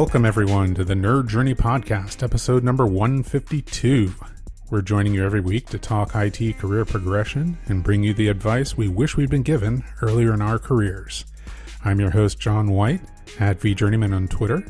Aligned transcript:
Welcome, 0.00 0.24
everyone, 0.24 0.76
to 0.76 0.84
the 0.84 0.94
Nerd 0.94 1.26
Journey 1.26 1.56
Podcast, 1.56 2.22
episode 2.22 2.62
number 2.62 2.86
152. 2.86 4.14
We're 4.70 4.80
joining 4.80 5.12
you 5.12 5.24
every 5.24 5.40
week 5.40 5.66
to 5.70 5.78
talk 5.80 6.14
IT 6.14 6.56
career 6.58 6.84
progression 6.84 7.58
and 7.66 7.82
bring 7.82 8.04
you 8.04 8.14
the 8.14 8.28
advice 8.28 8.76
we 8.76 8.86
wish 8.86 9.16
we'd 9.16 9.28
been 9.28 9.42
given 9.42 9.82
earlier 10.00 10.32
in 10.32 10.40
our 10.40 10.60
careers. 10.60 11.24
I'm 11.84 11.98
your 11.98 12.10
host, 12.10 12.38
John 12.38 12.70
White, 12.70 13.00
at 13.40 13.58
VJourneyman 13.58 14.14
on 14.14 14.28
Twitter, 14.28 14.64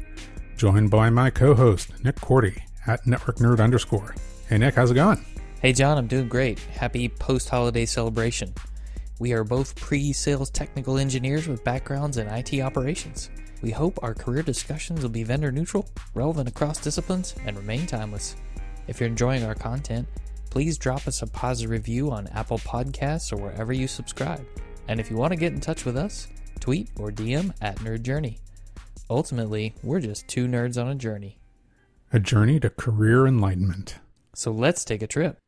joined 0.56 0.90
by 0.90 1.10
my 1.10 1.28
co 1.28 1.54
host, 1.54 2.02
Nick 2.02 2.16
Korte, 2.16 2.62
at 2.86 3.06
Network 3.06 3.36
Nerd 3.36 3.60
underscore. 3.60 4.14
Hey, 4.48 4.56
Nick, 4.56 4.76
how's 4.76 4.92
it 4.92 4.94
going? 4.94 5.22
Hey, 5.60 5.74
John, 5.74 5.98
I'm 5.98 6.06
doing 6.06 6.28
great. 6.28 6.58
Happy 6.58 7.10
post 7.10 7.50
holiday 7.50 7.84
celebration. 7.84 8.54
We 9.18 9.34
are 9.34 9.44
both 9.44 9.76
pre 9.76 10.14
sales 10.14 10.48
technical 10.48 10.96
engineers 10.96 11.46
with 11.46 11.62
backgrounds 11.64 12.16
in 12.16 12.28
IT 12.28 12.58
operations. 12.62 13.28
We 13.60 13.70
hope 13.70 13.98
our 14.02 14.14
career 14.14 14.42
discussions 14.42 15.02
will 15.02 15.08
be 15.08 15.24
vendor 15.24 15.50
neutral, 15.50 15.88
relevant 16.14 16.48
across 16.48 16.78
disciplines, 16.78 17.34
and 17.44 17.56
remain 17.56 17.86
timeless. 17.86 18.36
If 18.86 19.00
you're 19.00 19.08
enjoying 19.08 19.44
our 19.44 19.54
content, 19.54 20.06
please 20.50 20.78
drop 20.78 21.08
us 21.08 21.22
a 21.22 21.26
positive 21.26 21.70
review 21.70 22.10
on 22.10 22.28
Apple 22.28 22.58
Podcasts 22.58 23.32
or 23.32 23.36
wherever 23.36 23.72
you 23.72 23.88
subscribe. 23.88 24.46
And 24.86 25.00
if 25.00 25.10
you 25.10 25.16
want 25.16 25.32
to 25.32 25.38
get 25.38 25.52
in 25.52 25.60
touch 25.60 25.84
with 25.84 25.96
us, 25.96 26.28
tweet 26.60 26.88
or 26.96 27.10
DM 27.10 27.52
at 27.60 27.76
Nerd 27.78 28.02
Journey. 28.02 28.38
Ultimately, 29.10 29.74
we're 29.82 30.00
just 30.00 30.28
two 30.28 30.46
nerds 30.46 30.80
on 30.80 30.88
a 30.88 30.94
journey. 30.94 31.38
A 32.12 32.20
journey 32.20 32.60
to 32.60 32.70
career 32.70 33.26
enlightenment. 33.26 33.96
So 34.34 34.52
let's 34.52 34.84
take 34.84 35.02
a 35.02 35.06
trip. 35.06 35.38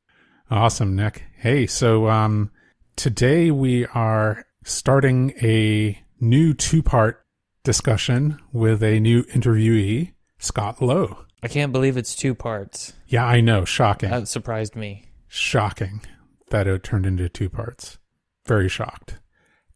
Awesome, 0.51 0.97
Nick. 0.97 1.23
Hey, 1.37 1.67
so 1.67 2.09
um, 2.09 2.51
today 2.97 3.51
we 3.51 3.87
are 3.87 4.45
starting 4.65 5.33
a 5.43 6.03
new 6.21 6.55
two 6.55 6.83
part 6.83 7.25
discussion 7.63 8.39
with 8.53 8.83
a 8.83 9.01
new 9.01 9.25
interviewee, 9.25 10.13
Scott 10.39 10.81
Lowe. 10.81 11.25
I 11.43 11.49
can't 11.49 11.73
believe 11.73 11.97
it's 11.97 12.15
two 12.15 12.35
parts. 12.35 12.93
Yeah, 13.07 13.25
I 13.25 13.41
know. 13.41 13.65
Shocking. 13.65 14.11
That 14.11 14.29
surprised 14.29 14.77
me. 14.77 15.07
Shocking 15.29 16.03
that 16.51 16.67
it 16.67 16.83
turned 16.83 17.07
into 17.07 17.29
two 17.29 17.49
parts. 17.49 17.99
Very 18.47 18.69
shocked. 18.69 19.19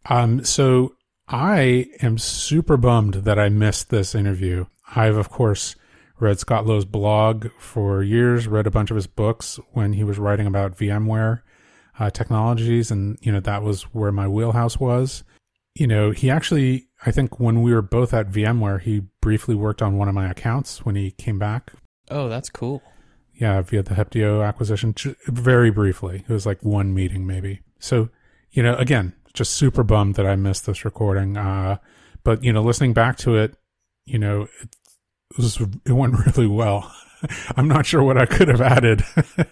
Um, 0.07 0.45
so 0.45 0.95
I 1.29 1.87
am 2.03 2.19
super 2.19 2.77
bummed 2.77 3.15
that 3.15 3.39
I 3.39 3.49
missed 3.49 3.91
this 3.91 4.15
interview. 4.15 4.67
I've, 4.95 5.17
of 5.17 5.31
course, 5.31 5.77
read 6.21 6.39
Scott 6.39 6.67
Lowe's 6.67 6.85
blog 6.85 7.49
for 7.59 8.03
years, 8.03 8.47
read 8.47 8.67
a 8.67 8.71
bunch 8.71 8.91
of 8.91 8.97
his 8.97 9.07
books 9.07 9.59
when 9.73 9.95
he 9.95 10.05
was 10.05 10.19
writing 10.19 10.47
about 10.47 10.77
VMware 10.77 11.41
uh, 11.99 12.11
technologies, 12.11 12.91
and, 12.91 13.19
you 13.23 13.33
know, 13.33 13.41
that 13.41 13.63
was 13.63 13.83
where 13.95 14.13
my 14.13 14.29
wheelhouse 14.29 14.79
was. 14.79 15.25
You 15.75 15.87
know, 15.87 16.11
he 16.11 16.31
actually 16.31 16.89
I 17.07 17.11
think 17.11 17.39
when 17.39 17.63
we 17.63 17.73
were 17.75 17.83
both 17.83 18.15
at 18.15 18.31
VMware, 18.31 18.81
he 18.81 19.03
briefly 19.21 19.55
worked 19.55 19.83
on 19.83 19.97
one 19.97 20.09
of 20.09 20.15
my 20.15 20.31
accounts 20.31 20.85
when 20.85 20.97
he 20.97 21.11
came 21.11 21.39
back. 21.39 21.73
Oh, 22.11 22.29
that's 22.29 22.49
cool. 22.49 22.83
Yeah, 23.35 23.61
via 23.63 23.83
the 23.83 23.95
Heptio 23.95 24.47
acquisition, 24.47 24.95
very 25.27 25.71
briefly. 25.71 26.25
It 26.29 26.33
was 26.33 26.47
like 26.47 26.63
one 26.63 26.95
meeting, 26.95 27.27
maybe. 27.27 27.61
So, 27.79 28.09
you 28.53 28.63
know, 28.63 28.77
again, 28.77 29.13
just 29.35 29.55
super 29.55 29.83
bummed 29.83 30.15
that 30.15 30.27
I 30.27 30.37
missed 30.37 30.67
this 30.67 30.85
recording. 30.85 31.37
Uh, 31.37 31.79
but 32.23 32.43
you 32.43 32.53
know, 32.53 32.63
listening 32.63 32.95
back 32.95 33.17
to 33.19 33.37
it, 33.37 33.55
you 34.07 34.19
know, 34.19 34.43
it, 34.63 34.77
it 35.33 35.39
was 35.39 35.61
it 35.61 35.93
went 35.93 36.15
really 36.27 36.47
well. 36.47 36.93
I'm 37.57 37.69
not 37.69 37.87
sure 37.87 38.03
what 38.03 38.19
I 38.19 38.27
could 38.27 38.49
have 38.49 38.61
added. 38.61 39.05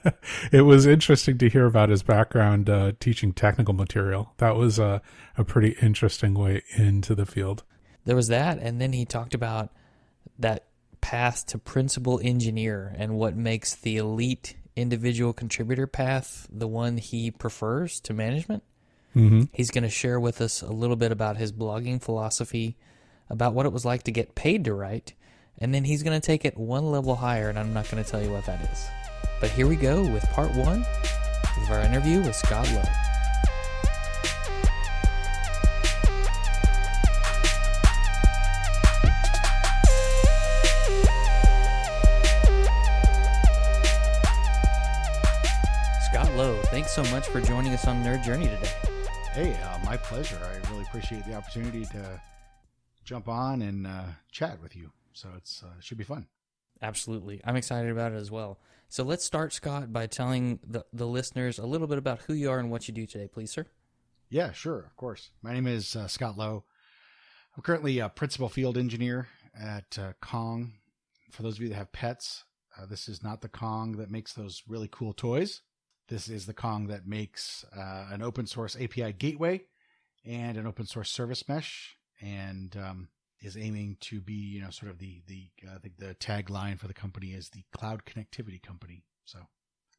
it 0.53 0.63
was 0.63 0.87
interesting 0.87 1.39
to 1.39 1.49
hear 1.49 1.67
about 1.67 1.89
his 1.89 2.03
background 2.03 2.69
uh, 2.69 2.93
teaching 3.01 3.33
technical 3.33 3.75
material. 3.75 4.33
That 4.39 4.57
was 4.57 4.79
a, 4.79 5.03
a 5.37 5.45
pretty 5.45 5.77
interesting 5.81 6.35
way 6.35 6.63
into 6.77 7.15
the 7.15 7.27
field. 7.27 7.65
There 8.05 8.17
was 8.17 8.29
that, 8.29 8.59
and 8.59 8.81
then 8.81 8.93
he 8.93 9.05
talked 9.05 9.35
about 9.35 9.71
that 10.39 10.67
path 11.01 11.47
to 11.47 11.59
principal 11.59 12.21
engineer 12.23 12.95
and 12.97 13.15
what 13.15 13.37
makes 13.37 13.75
the 13.75 13.97
elite 13.97 14.57
individual 14.75 15.33
contributor 15.33 15.87
path 15.87 16.47
the 16.51 16.69
one 16.69 16.97
he 16.97 17.31
prefers 17.31 18.01
to 18.01 18.15
management. 18.15 18.63
Mm-hmm. 19.15 19.43
He's 19.53 19.71
going 19.71 19.83
to 19.83 19.91
share 19.91 20.19
with 20.19 20.41
us 20.41 20.63
a 20.63 20.73
little 20.73 20.97
bit 20.97 21.13
about 21.13 21.37
his 21.37 21.53
blogging 21.53 22.01
philosophy, 22.01 22.77
about 23.29 23.53
what 23.53 23.67
it 23.67 23.73
was 23.73 23.85
like 23.85 24.05
to 24.05 24.11
get 24.11 24.35
paid 24.35 24.65
to 24.65 24.75
write, 24.75 25.15
and 25.63 25.73
then 25.73 25.85
he's 25.85 26.03
going 26.03 26.21
to 26.21 26.27
take 26.27 26.45
it 26.45 26.59
one 26.59 26.91
level 26.91 27.15
higher, 27.15 27.49
and 27.49 27.57
I'm 27.57 27.73
not 27.73 27.89
going 27.89 28.03
to 28.03 28.11
tell 28.11 28.21
you 28.21 28.33
what 28.33 28.45
that 28.47 28.61
is. 28.73 28.89
But 29.41 29.51
here 29.51 29.69
we 29.69 29.77
go 29.77 30.03
with 30.03 30.25
part 30.31 30.53
one 30.57 30.85
of 31.57 31.71
our 31.71 31.81
interview 31.83 32.21
with 32.21 32.35
Scott 32.35 32.69
Lowe. 32.73 32.83
Scott 46.11 46.35
Lowe, 46.35 46.61
thanks 46.65 46.91
so 46.91 47.05
much 47.05 47.29
for 47.29 47.41
joining 47.41 47.73
us 47.73 47.87
on 47.87 48.03
Nerd 48.03 48.25
Journey 48.25 48.49
today. 48.49 48.73
Hey, 49.33 49.57
uh, 49.63 49.79
my 49.85 49.97
pleasure. 49.97 50.39
I 50.43 50.71
really 50.73 50.83
appreciate 50.83 51.25
the 51.25 51.35
opportunity 51.35 51.85
to 51.85 52.21
jump 53.05 53.29
on 53.29 53.63
and 53.63 53.87
uh, 53.87 54.03
chat 54.33 54.61
with 54.61 54.75
you. 54.75 54.91
So 55.15 55.31
it's 55.37 55.63
uh, 55.63 55.75
it 55.79 55.85
should 55.85 55.99
be 55.99 56.05
fun. 56.05 56.27
Absolutely. 56.81 57.41
I'm 57.45 57.57
excited 57.57 57.91
about 57.91 58.13
it 58.13 58.17
as 58.17 58.31
well. 58.31 58.59
So 58.89 59.05
let's 59.05 59.25
start, 59.25 59.53
Scott, 59.53 59.93
by 59.93 60.07
telling 60.07 60.59
the, 60.67 60.85
the 60.93 61.07
listeners 61.07 61.59
a 61.59 61.65
little 61.65 61.87
bit 61.87 61.97
about 61.97 62.21
who 62.27 62.35
you 62.35 62.51
are 62.51 62.59
and 62.59 62.71
what 62.71 62.89
you 62.89 62.93
do 62.93 63.07
today, 63.07 63.29
please, 63.29 63.51
sir. 63.51 63.67
Yeah, 64.29 64.53
sure, 64.53 64.81
of 64.81 64.97
course. 64.97 65.31
My 65.43 65.53
name 65.55 65.67
is 65.67 65.95
uh, 65.95 66.09
Scott 66.09 66.37
Lowe. 66.37 66.65
I'm 67.57 67.63
currently 67.63 68.01
a 68.01 68.09
principal 68.09 68.49
field 68.49 68.77
engineer 68.77 69.29
at 69.59 69.99
uh, 69.99 70.13
Kong. 70.21 70.73
For 71.31 71.43
those 71.43 71.57
of 71.57 71.63
you 71.63 71.69
that 71.69 71.77
have 71.77 71.93
pets, 71.93 72.45
uh, 72.79 72.87
this 72.87 73.09
is 73.09 73.23
not 73.23 73.41
the 73.41 73.49
Kong 73.49 73.93
that 73.93 74.11
makes 74.11 74.33
those 74.33 74.63
really 74.67 74.89
cool 74.91 75.13
toys. 75.13 75.63
This 76.09 76.29
is 76.29 76.47
the 76.47 76.55
Kong 76.55 76.89
that 76.89 77.07
makes 77.07 77.65
uh, 77.77 78.09
an 78.11 78.23
open 78.23 78.47
source 78.47 78.77
API 78.77 79.13
gateway 79.13 79.63
and 80.25 80.57
an 80.57 80.67
open 80.67 80.87
source 80.87 81.11
service 81.11 81.49
mesh. 81.49 81.97
And 82.21 82.77
um, 82.77 83.09
is 83.43 83.57
aiming 83.57 83.97
to 84.01 84.21
be, 84.21 84.35
you 84.35 84.61
know, 84.63 84.71
sort 84.71 84.91
of 84.91 84.99
the 84.99 85.21
the 85.27 85.49
uh, 85.67 85.75
I 85.75 85.79
think 85.79 85.99
the 85.99 86.15
tagline 86.15 86.79
for 86.79 86.87
the 86.87 86.95
company 86.95 87.29
is 87.29 87.51
the 87.51 87.65
cloud 87.73 88.03
connectivity 88.05 88.63
company. 88.63 89.05
So, 89.25 89.41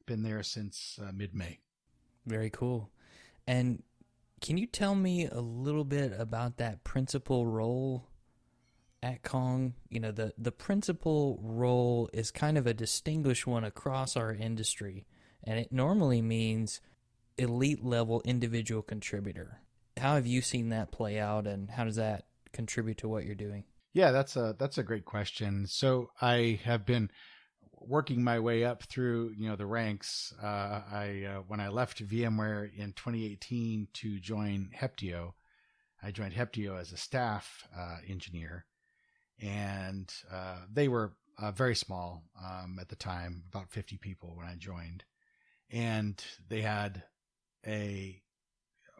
been 0.05 0.23
there 0.23 0.41
since 0.43 0.99
uh, 1.01 1.11
mid 1.13 1.35
May. 1.35 1.59
Very 2.25 2.49
cool. 2.49 2.89
And 3.45 3.83
can 4.41 4.57
you 4.57 4.65
tell 4.65 4.95
me 4.95 5.27
a 5.27 5.41
little 5.41 5.83
bit 5.83 6.13
about 6.17 6.57
that 6.57 6.83
principal 6.83 7.45
role 7.45 8.07
at 9.01 9.23
Kong? 9.23 9.73
You 9.89 9.99
know, 9.99 10.11
the 10.11 10.33
the 10.37 10.51
principal 10.51 11.39
role 11.41 12.09
is 12.13 12.31
kind 12.31 12.57
of 12.57 12.65
a 12.65 12.73
distinguished 12.73 13.45
one 13.45 13.65
across 13.65 14.15
our 14.15 14.33
industry, 14.33 15.05
and 15.43 15.59
it 15.59 15.71
normally 15.71 16.21
means 16.21 16.79
elite 17.37 17.83
level 17.83 18.21
individual 18.23 18.81
contributor. 18.81 19.59
How 19.97 20.15
have 20.15 20.25
you 20.25 20.41
seen 20.41 20.69
that 20.69 20.91
play 20.91 21.19
out, 21.19 21.45
and 21.45 21.69
how 21.71 21.83
does 21.83 21.97
that 21.97 22.25
contribute 22.53 22.97
to 22.99 23.09
what 23.09 23.25
you're 23.25 23.35
doing? 23.35 23.65
Yeah, 23.93 24.11
that's 24.11 24.35
a 24.35 24.55
that's 24.57 24.77
a 24.77 24.83
great 24.83 25.05
question. 25.05 25.67
So 25.67 26.09
I 26.21 26.59
have 26.63 26.85
been 26.85 27.11
working 27.79 28.23
my 28.23 28.39
way 28.39 28.63
up 28.63 28.83
through 28.83 29.33
you 29.37 29.49
know 29.49 29.55
the 29.55 29.65
ranks. 29.65 30.33
Uh, 30.41 30.81
I 30.91 31.25
uh, 31.29 31.41
when 31.47 31.59
I 31.59 31.67
left 31.67 32.05
VMware 32.05 32.75
in 32.75 32.93
2018 32.93 33.87
to 33.93 34.19
join 34.19 34.69
Heptio, 34.75 35.33
I 36.01 36.11
joined 36.11 36.33
Heptio 36.33 36.79
as 36.79 36.91
a 36.91 36.97
staff 36.97 37.67
uh, 37.77 37.97
engineer, 38.07 38.65
and 39.39 40.11
uh, 40.31 40.59
they 40.71 40.87
were 40.87 41.13
uh, 41.37 41.51
very 41.51 41.75
small 41.75 42.23
um, 42.43 42.77
at 42.79 42.89
the 42.89 42.95
time, 42.95 43.43
about 43.49 43.69
50 43.69 43.97
people 43.97 44.35
when 44.35 44.47
I 44.47 44.55
joined, 44.55 45.03
and 45.71 46.23
they 46.49 46.61
had 46.61 47.03
a, 47.65 48.21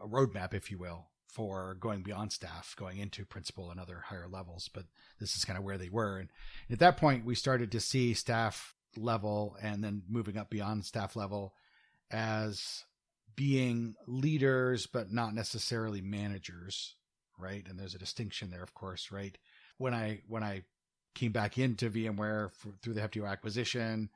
a 0.01 0.07
roadmap, 0.07 0.53
if 0.53 0.71
you 0.71 0.77
will, 0.77 1.07
for 1.33 1.75
going 1.80 2.03
beyond 2.03 2.31
staff, 2.31 2.75
going 2.77 3.00
into 3.00 3.25
principal 3.25 3.71
and 3.71 3.80
other 3.80 4.03
higher 4.06 4.27
levels. 4.27 4.69
But 4.71 4.85
this 5.19 5.35
is 5.35 5.45
kind 5.45 5.57
of 5.57 5.65
where 5.65 5.80
they 5.80 5.89
were. 5.89 6.19
And 6.19 6.30
at 6.69 6.80
that 6.80 6.97
point, 6.97 7.25
we 7.25 7.33
started 7.33 7.71
to 7.71 7.80
see 7.80 8.13
staff 8.13 8.75
level 8.95 9.57
and 9.62 9.83
then 9.83 10.03
moving 10.07 10.38
up 10.38 10.51
beyond 10.51 10.85
staff 10.85 11.15
level 11.15 11.56
as 12.12 12.83
being 13.35 13.95
leaders, 14.06 14.85
but 14.85 15.12
not 15.12 15.33
necessarily 15.33 16.01
managers, 16.01 16.94
right? 17.39 17.65
And 17.68 17.80
there's 17.80 17.95
a 17.95 18.00
distinction 18.00 18.51
there, 18.51 18.62
of 18.62 18.75
course, 18.75 19.12
right? 19.12 19.35
When 19.80 19.95
I 19.95 20.21
when 20.27 20.44
I 20.44 20.63
came 21.15 21.31
back 21.31 21.57
into 21.57 21.89
VMware 21.89 22.51
for, 22.53 22.69
through 22.83 22.94
the 22.94 23.01
Heptio 23.01 23.27
acquisition, 23.27 24.09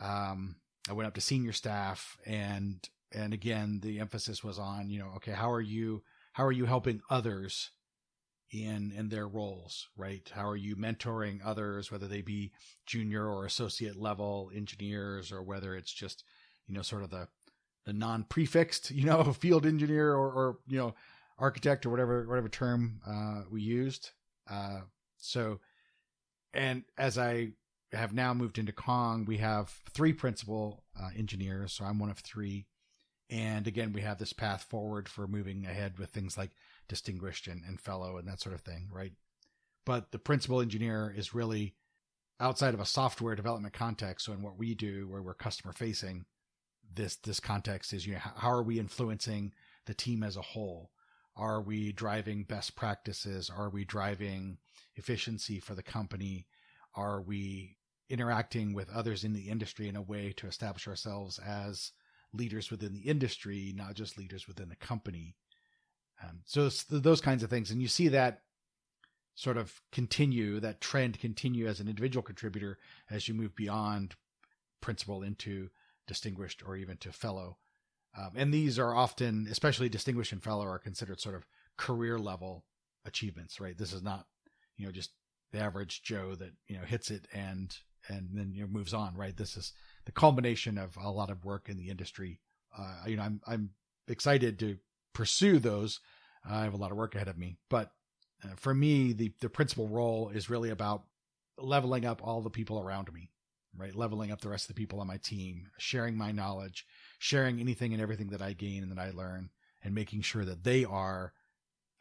um, 0.00 0.56
I 0.88 0.92
went 0.92 1.08
up 1.08 1.14
to 1.14 1.20
senior 1.20 1.52
staff, 1.52 2.16
and 2.24 2.88
and 3.12 3.34
again, 3.34 3.80
the 3.82 3.98
emphasis 3.98 4.44
was 4.44 4.60
on, 4.60 4.90
you 4.90 5.00
know, 5.00 5.12
okay, 5.16 5.32
how 5.32 5.50
are 5.50 5.60
you 5.60 6.02
how 6.36 6.44
are 6.44 6.52
you 6.52 6.66
helping 6.66 7.00
others 7.10 7.70
in 8.52 8.92
in 8.96 9.08
their 9.08 9.26
roles 9.26 9.88
right 9.96 10.30
how 10.34 10.46
are 10.46 10.56
you 10.56 10.76
mentoring 10.76 11.40
others 11.44 11.90
whether 11.90 12.06
they 12.06 12.22
be 12.22 12.52
junior 12.86 13.26
or 13.26 13.44
associate 13.44 13.96
level 13.96 14.50
engineers 14.54 15.32
or 15.32 15.42
whether 15.42 15.74
it's 15.74 15.92
just 15.92 16.22
you 16.68 16.74
know 16.74 16.82
sort 16.82 17.02
of 17.02 17.10
the 17.10 17.26
the 17.86 17.92
non-prefixed 17.92 18.90
you 18.92 19.04
know 19.04 19.32
field 19.32 19.66
engineer 19.66 20.12
or, 20.12 20.30
or 20.30 20.58
you 20.68 20.78
know 20.78 20.94
architect 21.38 21.84
or 21.84 21.90
whatever 21.90 22.26
whatever 22.28 22.48
term 22.48 23.00
uh, 23.06 23.42
we 23.50 23.60
used 23.60 24.10
uh, 24.48 24.80
so 25.18 25.58
and 26.56 26.84
as 26.96 27.18
I 27.18 27.50
have 27.92 28.12
now 28.12 28.34
moved 28.34 28.58
into 28.58 28.72
Kong, 28.72 29.24
we 29.26 29.38
have 29.38 29.68
three 29.92 30.12
principal 30.12 30.84
uh, 31.00 31.10
engineers. 31.16 31.72
So 31.72 31.84
I'm 31.84 31.98
one 31.98 32.10
of 32.10 32.18
three. 32.18 32.66
And 33.28 33.66
again, 33.66 33.92
we 33.92 34.02
have 34.02 34.18
this 34.18 34.32
path 34.32 34.62
forward 34.62 35.08
for 35.08 35.26
moving 35.26 35.66
ahead 35.66 35.98
with 35.98 36.10
things 36.10 36.38
like 36.38 36.52
distinguished 36.88 37.48
and, 37.48 37.62
and 37.66 37.80
fellow 37.80 38.18
and 38.18 38.28
that 38.28 38.40
sort 38.40 38.54
of 38.54 38.60
thing, 38.60 38.88
right? 38.92 39.12
But 39.84 40.12
the 40.12 40.18
principal 40.18 40.60
engineer 40.60 41.12
is 41.16 41.34
really 41.34 41.74
outside 42.38 42.74
of 42.74 42.80
a 42.80 42.86
software 42.86 43.34
development 43.34 43.74
context. 43.74 44.26
So 44.26 44.32
in 44.32 44.42
what 44.42 44.58
we 44.58 44.74
do, 44.74 45.08
where 45.08 45.22
we're 45.22 45.34
customer 45.34 45.72
facing, 45.72 46.26
this 46.94 47.16
this 47.16 47.40
context 47.40 47.92
is 47.92 48.06
you 48.06 48.14
know 48.14 48.20
how 48.20 48.50
are 48.50 48.62
we 48.62 48.78
influencing 48.78 49.52
the 49.86 49.94
team 49.94 50.22
as 50.22 50.36
a 50.36 50.42
whole? 50.42 50.90
Are 51.36 51.60
we 51.60 51.92
driving 51.92 52.44
best 52.44 52.76
practices? 52.76 53.50
Are 53.50 53.68
we 53.68 53.84
driving 53.84 54.58
efficiency 54.94 55.60
for 55.60 55.74
the 55.74 55.82
company? 55.82 56.46
Are 56.94 57.20
we 57.20 57.76
interacting 58.08 58.72
with 58.72 58.88
others 58.90 59.24
in 59.24 59.32
the 59.32 59.48
industry 59.48 59.88
in 59.88 59.96
a 59.96 60.02
way 60.02 60.32
to 60.36 60.46
establish 60.46 60.88
ourselves 60.88 61.38
as 61.38 61.92
leaders 62.36 62.70
within 62.70 62.92
the 62.92 63.00
industry, 63.00 63.72
not 63.76 63.94
just 63.94 64.18
leaders 64.18 64.46
within 64.46 64.68
the 64.68 64.76
company? 64.76 65.36
Um, 66.22 66.40
so 66.44 66.68
those 66.90 67.20
kinds 67.20 67.42
of 67.42 67.50
things, 67.50 67.70
and 67.70 67.82
you 67.82 67.88
see 67.88 68.08
that 68.08 68.42
sort 69.34 69.58
of 69.58 69.80
continue, 69.92 70.60
that 70.60 70.80
trend 70.80 71.20
continue 71.20 71.66
as 71.66 71.78
an 71.78 71.88
individual 71.88 72.22
contributor 72.22 72.78
as 73.10 73.28
you 73.28 73.34
move 73.34 73.54
beyond 73.54 74.14
principal 74.80 75.22
into 75.22 75.68
distinguished 76.06 76.62
or 76.66 76.76
even 76.76 76.96
to 76.98 77.12
fellow. 77.12 77.58
Um, 78.16 78.30
and 78.34 78.52
these 78.52 78.78
are 78.78 78.94
often, 78.94 79.46
especially 79.50 79.90
distinguished 79.90 80.32
and 80.32 80.42
fellow, 80.42 80.64
are 80.64 80.78
considered 80.78 81.20
sort 81.20 81.34
of 81.34 81.46
career 81.76 82.18
level 82.18 82.64
achievements, 83.04 83.60
right? 83.60 83.76
This 83.76 83.92
is 83.92 84.02
not, 84.02 84.26
you 84.78 84.86
know, 84.86 84.92
just 84.92 85.10
the 85.52 85.60
average 85.60 86.02
Joe 86.02 86.34
that 86.34 86.52
you 86.66 86.78
know 86.78 86.84
hits 86.84 87.10
it 87.10 87.28
and 87.32 87.76
and 88.08 88.28
then 88.32 88.52
you 88.54 88.62
know 88.62 88.68
moves 88.68 88.94
on, 88.94 89.14
right? 89.16 89.36
This 89.36 89.56
is 89.56 89.72
the 90.04 90.12
culmination 90.12 90.78
of 90.78 90.96
a 90.96 91.10
lot 91.10 91.30
of 91.30 91.44
work 91.44 91.68
in 91.68 91.76
the 91.76 91.90
industry. 91.90 92.40
Uh, 92.76 93.04
you 93.06 93.16
know, 93.16 93.22
I'm 93.22 93.40
I'm 93.46 93.70
excited 94.08 94.58
to 94.60 94.78
pursue 95.12 95.58
those. 95.58 96.00
I 96.48 96.64
have 96.64 96.74
a 96.74 96.78
lot 96.78 96.92
of 96.92 96.96
work 96.96 97.14
ahead 97.14 97.28
of 97.28 97.38
me, 97.38 97.58
but 97.68 97.92
uh, 98.44 98.54
for 98.56 98.74
me, 98.74 99.12
the 99.12 99.32
the 99.40 99.48
principal 99.48 99.88
role 99.88 100.30
is 100.30 100.50
really 100.50 100.70
about 100.70 101.04
leveling 101.58 102.04
up 102.04 102.20
all 102.22 102.42
the 102.42 102.50
people 102.50 102.78
around 102.78 103.12
me, 103.12 103.30
right? 103.76 103.94
Leveling 103.94 104.30
up 104.30 104.40
the 104.40 104.48
rest 104.48 104.68
of 104.68 104.74
the 104.74 104.80
people 104.80 105.00
on 105.00 105.06
my 105.06 105.16
team, 105.16 105.68
sharing 105.78 106.16
my 106.16 106.32
knowledge, 106.32 106.86
sharing 107.18 107.60
anything 107.60 107.92
and 107.92 108.02
everything 108.02 108.28
that 108.28 108.42
I 108.42 108.52
gain 108.52 108.82
and 108.82 108.92
that 108.92 109.00
I 109.00 109.10
learn, 109.10 109.50
and 109.82 109.94
making 109.94 110.22
sure 110.22 110.44
that 110.44 110.64
they 110.64 110.84
are 110.84 111.32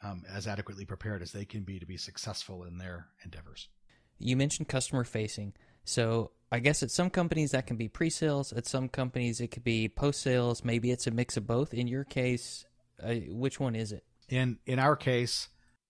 um, 0.04 0.24
as 0.30 0.48
adequately 0.48 0.86
prepared 0.86 1.22
as 1.22 1.32
they 1.32 1.46
can 1.46 1.64
be 1.64 1.80
to 1.80 1.86
be 1.86 1.98
successful 1.98 2.64
in 2.64 2.78
their 2.78 3.08
endeavors. 3.24 3.70
You 4.18 4.36
mentioned 4.38 4.68
customer 4.68 5.04
facing. 5.04 5.54
So 5.86 6.32
I 6.52 6.60
guess 6.60 6.84
at 6.84 6.92
some 6.92 7.10
companies 7.10 7.52
that 7.52 7.68
can 7.68 7.78
be 7.78 7.88
pre 7.88 8.10
sales, 8.10 8.52
at 8.52 8.66
some 8.66 8.90
companies 8.90 9.40
it 9.40 9.48
could 9.48 9.64
be 9.64 9.88
post 9.88 10.22
sales. 10.22 10.64
Maybe 10.64 10.92
it's 10.92 11.08
a 11.08 11.12
mix 11.12 11.38
of 11.38 11.48
both. 11.48 11.74
In 11.74 11.88
your 11.88 12.04
case, 12.04 12.66
uh, 13.02 13.14
which 13.30 13.60
one 13.60 13.76
is 13.76 13.92
it? 13.92 14.04
In 14.28 14.60
in 14.66 14.80
our 14.80 14.96
case, 14.96 15.50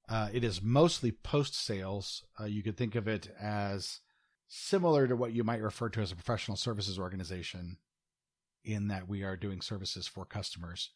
uh, 0.10 0.30
it 0.32 0.44
is 0.44 0.62
mostly 0.62 1.12
post 1.12 1.56
sales. 1.56 2.24
Uh, 2.40 2.46
you 2.46 2.62
could 2.62 2.78
think 2.78 2.96
of 2.96 3.08
it 3.08 3.30
as 3.40 4.02
similar 4.48 5.08
to 5.08 5.16
what 5.16 5.34
you 5.34 5.44
might 5.44 5.62
refer 5.62 5.90
to 5.90 6.02
as 6.02 6.12
a 6.12 6.16
professional 6.16 6.58
services 6.58 7.00
organization, 7.00 7.78
in 8.64 8.90
that 8.90 9.08
we 9.08 9.24
are 9.24 9.38
doing 9.38 9.62
services 9.62 10.08
for 10.08 10.26
customers. 10.26 10.92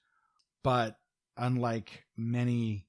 But 0.63 0.97
unlike 1.37 2.03
many 2.17 2.87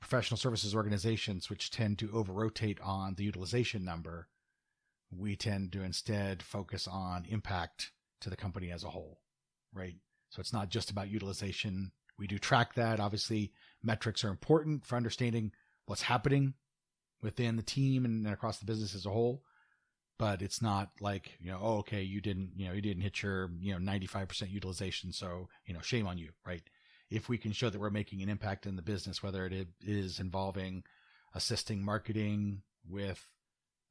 professional 0.00 0.38
services 0.38 0.74
organizations, 0.74 1.50
which 1.50 1.70
tend 1.70 1.98
to 1.98 2.10
over 2.12 2.32
rotate 2.32 2.80
on 2.80 3.14
the 3.14 3.24
utilization 3.24 3.84
number, 3.84 4.28
we 5.16 5.36
tend 5.36 5.72
to 5.72 5.82
instead 5.82 6.42
focus 6.42 6.88
on 6.88 7.26
impact 7.28 7.92
to 8.20 8.30
the 8.30 8.36
company 8.36 8.70
as 8.70 8.84
a 8.84 8.90
whole, 8.90 9.20
right? 9.72 9.96
So 10.30 10.40
it's 10.40 10.52
not 10.52 10.70
just 10.70 10.90
about 10.90 11.10
utilization. 11.10 11.92
We 12.18 12.26
do 12.26 12.38
track 12.38 12.74
that. 12.74 13.00
Obviously, 13.00 13.52
metrics 13.82 14.24
are 14.24 14.30
important 14.30 14.86
for 14.86 14.96
understanding 14.96 15.52
what's 15.86 16.02
happening 16.02 16.54
within 17.22 17.56
the 17.56 17.62
team 17.62 18.04
and 18.04 18.26
across 18.26 18.58
the 18.58 18.64
business 18.64 18.94
as 18.94 19.06
a 19.06 19.10
whole. 19.10 19.42
But 20.18 20.40
it's 20.40 20.62
not 20.62 20.90
like, 21.00 21.32
you 21.40 21.50
know, 21.50 21.58
oh, 21.60 21.78
okay, 21.78 22.02
you 22.02 22.20
didn't, 22.20 22.52
you 22.56 22.68
know, 22.68 22.74
you 22.74 22.82
didn't 22.82 23.02
hit 23.02 23.22
your, 23.22 23.50
you 23.58 23.78
know, 23.78 23.92
95% 23.92 24.50
utilization. 24.50 25.12
So, 25.12 25.48
you 25.66 25.74
know, 25.74 25.80
shame 25.80 26.06
on 26.06 26.16
you, 26.16 26.30
right? 26.46 26.62
if 27.12 27.28
we 27.28 27.36
can 27.36 27.52
show 27.52 27.68
that 27.68 27.78
we're 27.78 27.90
making 27.90 28.22
an 28.22 28.30
impact 28.30 28.66
in 28.66 28.76
the 28.76 28.82
business, 28.82 29.22
whether 29.22 29.44
it 29.46 29.68
is 29.82 30.18
involving 30.18 30.82
assisting 31.34 31.84
marketing 31.84 32.62
with 32.88 33.24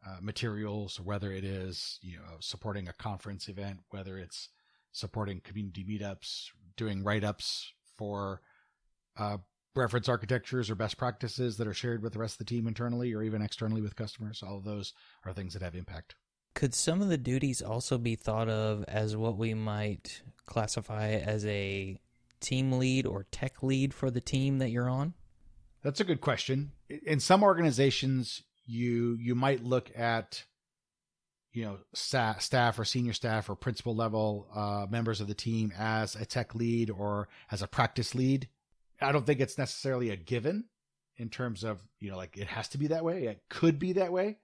uh, 0.05 0.17
materials, 0.21 0.99
whether 0.99 1.31
it 1.31 1.43
is 1.43 1.99
you 2.01 2.17
know 2.17 2.37
supporting 2.39 2.87
a 2.87 2.93
conference 2.93 3.47
event, 3.47 3.79
whether 3.89 4.17
it's 4.17 4.49
supporting 4.91 5.39
community 5.39 5.83
meetups, 5.83 6.49
doing 6.75 7.03
write 7.03 7.23
ups 7.23 7.73
for 7.97 8.41
uh, 9.17 9.37
reference 9.75 10.09
architectures 10.09 10.69
or 10.69 10.75
best 10.75 10.97
practices 10.97 11.57
that 11.57 11.67
are 11.67 11.73
shared 11.73 12.01
with 12.01 12.13
the 12.13 12.19
rest 12.19 12.35
of 12.35 12.39
the 12.39 12.45
team 12.45 12.67
internally 12.67 13.13
or 13.13 13.23
even 13.23 13.41
externally 13.41 13.81
with 13.81 13.95
customers. 13.95 14.43
All 14.45 14.57
of 14.57 14.63
those 14.63 14.93
are 15.25 15.33
things 15.33 15.53
that 15.53 15.61
have 15.61 15.75
impact. 15.75 16.15
Could 16.53 16.73
some 16.73 17.01
of 17.01 17.07
the 17.07 17.17
duties 17.17 17.61
also 17.61 17.97
be 17.97 18.15
thought 18.15 18.49
of 18.49 18.83
as 18.87 19.15
what 19.15 19.37
we 19.37 19.53
might 19.53 20.21
classify 20.45 21.11
as 21.11 21.45
a 21.45 21.97
team 22.41 22.73
lead 22.73 23.05
or 23.05 23.25
tech 23.31 23.63
lead 23.63 23.93
for 23.93 24.11
the 24.11 24.19
team 24.19 24.57
that 24.57 24.69
you're 24.69 24.89
on? 24.89 25.13
That's 25.81 26.01
a 26.01 26.03
good 26.03 26.21
question. 26.21 26.73
In 26.89 27.19
some 27.19 27.41
organizations, 27.41 28.43
you 28.71 29.17
you 29.19 29.35
might 29.35 29.63
look 29.63 29.91
at 29.97 30.43
you 31.53 31.65
know 31.65 31.77
staff, 31.93 32.41
staff 32.41 32.79
or 32.79 32.85
senior 32.85 33.13
staff 33.13 33.49
or 33.49 33.55
principal 33.55 33.95
level 33.95 34.47
uh, 34.55 34.85
members 34.89 35.19
of 35.19 35.27
the 35.27 35.33
team 35.33 35.73
as 35.77 36.15
a 36.15 36.25
tech 36.25 36.55
lead 36.55 36.89
or 36.89 37.27
as 37.51 37.61
a 37.61 37.67
practice 37.67 38.15
lead. 38.15 38.47
I 39.01 39.11
don't 39.11 39.25
think 39.25 39.39
it's 39.39 39.57
necessarily 39.57 40.09
a 40.09 40.15
given 40.15 40.65
in 41.17 41.29
terms 41.29 41.63
of 41.63 41.81
you 41.99 42.09
know 42.09 42.17
like 42.17 42.37
it 42.37 42.47
has 42.47 42.69
to 42.69 42.77
be 42.77 42.87
that 42.87 43.03
way. 43.03 43.25
It 43.25 43.43
could 43.49 43.77
be 43.77 43.93
that 43.93 44.13
way. 44.13 44.37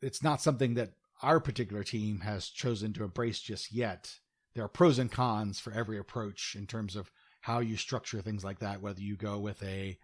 It's 0.00 0.22
not 0.22 0.40
something 0.40 0.74
that 0.74 0.92
our 1.22 1.40
particular 1.40 1.82
team 1.82 2.20
has 2.20 2.48
chosen 2.48 2.92
to 2.94 3.04
embrace 3.04 3.40
just 3.40 3.72
yet. 3.72 4.18
There 4.54 4.64
are 4.64 4.68
pros 4.68 4.98
and 4.98 5.10
cons 5.10 5.58
for 5.58 5.72
every 5.72 5.98
approach 5.98 6.54
in 6.56 6.66
terms 6.66 6.94
of 6.94 7.10
how 7.40 7.58
you 7.58 7.76
structure 7.76 8.20
things 8.20 8.44
like 8.44 8.60
that, 8.60 8.80
whether 8.80 9.00
you 9.00 9.16
go 9.16 9.38
with 9.38 9.62
a 9.62 9.98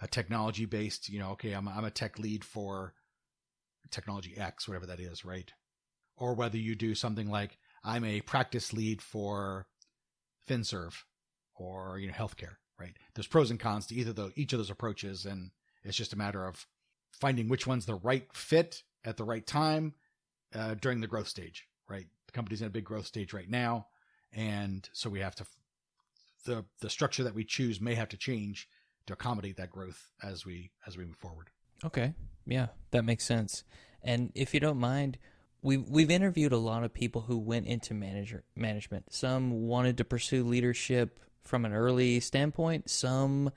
a 0.00 0.06
technology 0.06 0.66
based, 0.66 1.08
you 1.08 1.18
know, 1.18 1.30
okay, 1.30 1.52
I'm 1.52 1.68
I'm 1.68 1.84
a 1.84 1.90
tech 1.90 2.18
lead 2.18 2.44
for 2.44 2.94
technology 3.90 4.36
X, 4.36 4.68
whatever 4.68 4.86
that 4.86 5.00
is, 5.00 5.24
right? 5.24 5.50
Or 6.16 6.34
whether 6.34 6.58
you 6.58 6.74
do 6.74 6.94
something 6.94 7.30
like 7.30 7.58
I'm 7.84 8.04
a 8.04 8.20
practice 8.20 8.72
lead 8.72 9.00
for 9.00 9.66
FinServe 10.48 11.04
or 11.54 11.98
you 11.98 12.08
know 12.08 12.12
healthcare, 12.12 12.56
right? 12.78 12.96
There's 13.14 13.26
pros 13.26 13.50
and 13.50 13.60
cons 13.60 13.86
to 13.86 13.94
either 13.94 14.12
the 14.12 14.32
each 14.36 14.52
of 14.52 14.58
those 14.58 14.70
approaches, 14.70 15.24
and 15.24 15.50
it's 15.82 15.96
just 15.96 16.12
a 16.12 16.18
matter 16.18 16.44
of 16.44 16.66
finding 17.12 17.48
which 17.48 17.66
one's 17.66 17.86
the 17.86 17.94
right 17.94 18.26
fit 18.34 18.82
at 19.04 19.16
the 19.16 19.24
right 19.24 19.46
time 19.46 19.94
uh, 20.54 20.74
during 20.74 21.00
the 21.00 21.06
growth 21.06 21.28
stage, 21.28 21.66
right? 21.88 22.06
The 22.26 22.32
company's 22.32 22.60
in 22.60 22.66
a 22.66 22.70
big 22.70 22.84
growth 22.84 23.06
stage 23.06 23.32
right 23.32 23.48
now, 23.48 23.86
and 24.32 24.88
so 24.92 25.08
we 25.08 25.20
have 25.20 25.34
to 25.36 25.46
the 26.44 26.64
the 26.80 26.90
structure 26.90 27.24
that 27.24 27.34
we 27.34 27.44
choose 27.44 27.80
may 27.80 27.94
have 27.94 28.08
to 28.10 28.16
change 28.16 28.68
to 29.06 29.12
accommodate 29.12 29.56
that 29.56 29.70
growth 29.70 30.12
as 30.22 30.44
we 30.44 30.70
as 30.86 30.96
we 30.96 31.04
move 31.04 31.16
forward. 31.16 31.50
Okay. 31.84 32.14
Yeah, 32.46 32.68
that 32.90 33.04
makes 33.04 33.24
sense. 33.24 33.64
And 34.02 34.30
if 34.34 34.54
you 34.54 34.60
don't 34.60 34.78
mind, 34.78 35.18
we've 35.62 35.88
we've 35.88 36.10
interviewed 36.10 36.52
a 36.52 36.58
lot 36.58 36.84
of 36.84 36.94
people 36.94 37.22
who 37.22 37.38
went 37.38 37.66
into 37.66 37.94
manager 37.94 38.44
management. 38.54 39.12
Some 39.12 39.66
wanted 39.66 39.96
to 39.98 40.04
pursue 40.04 40.44
leadership 40.44 41.20
from 41.42 41.64
an 41.64 41.72
early 41.72 42.20
standpoint. 42.20 42.90
Some 42.90 43.50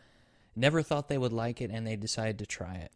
never 0.55 0.81
thought 0.81 1.07
they 1.07 1.17
would 1.17 1.33
like 1.33 1.61
it 1.61 1.71
and 1.71 1.85
they 1.85 1.95
decided 1.95 2.39
to 2.39 2.45
try 2.45 2.75
it. 2.75 2.91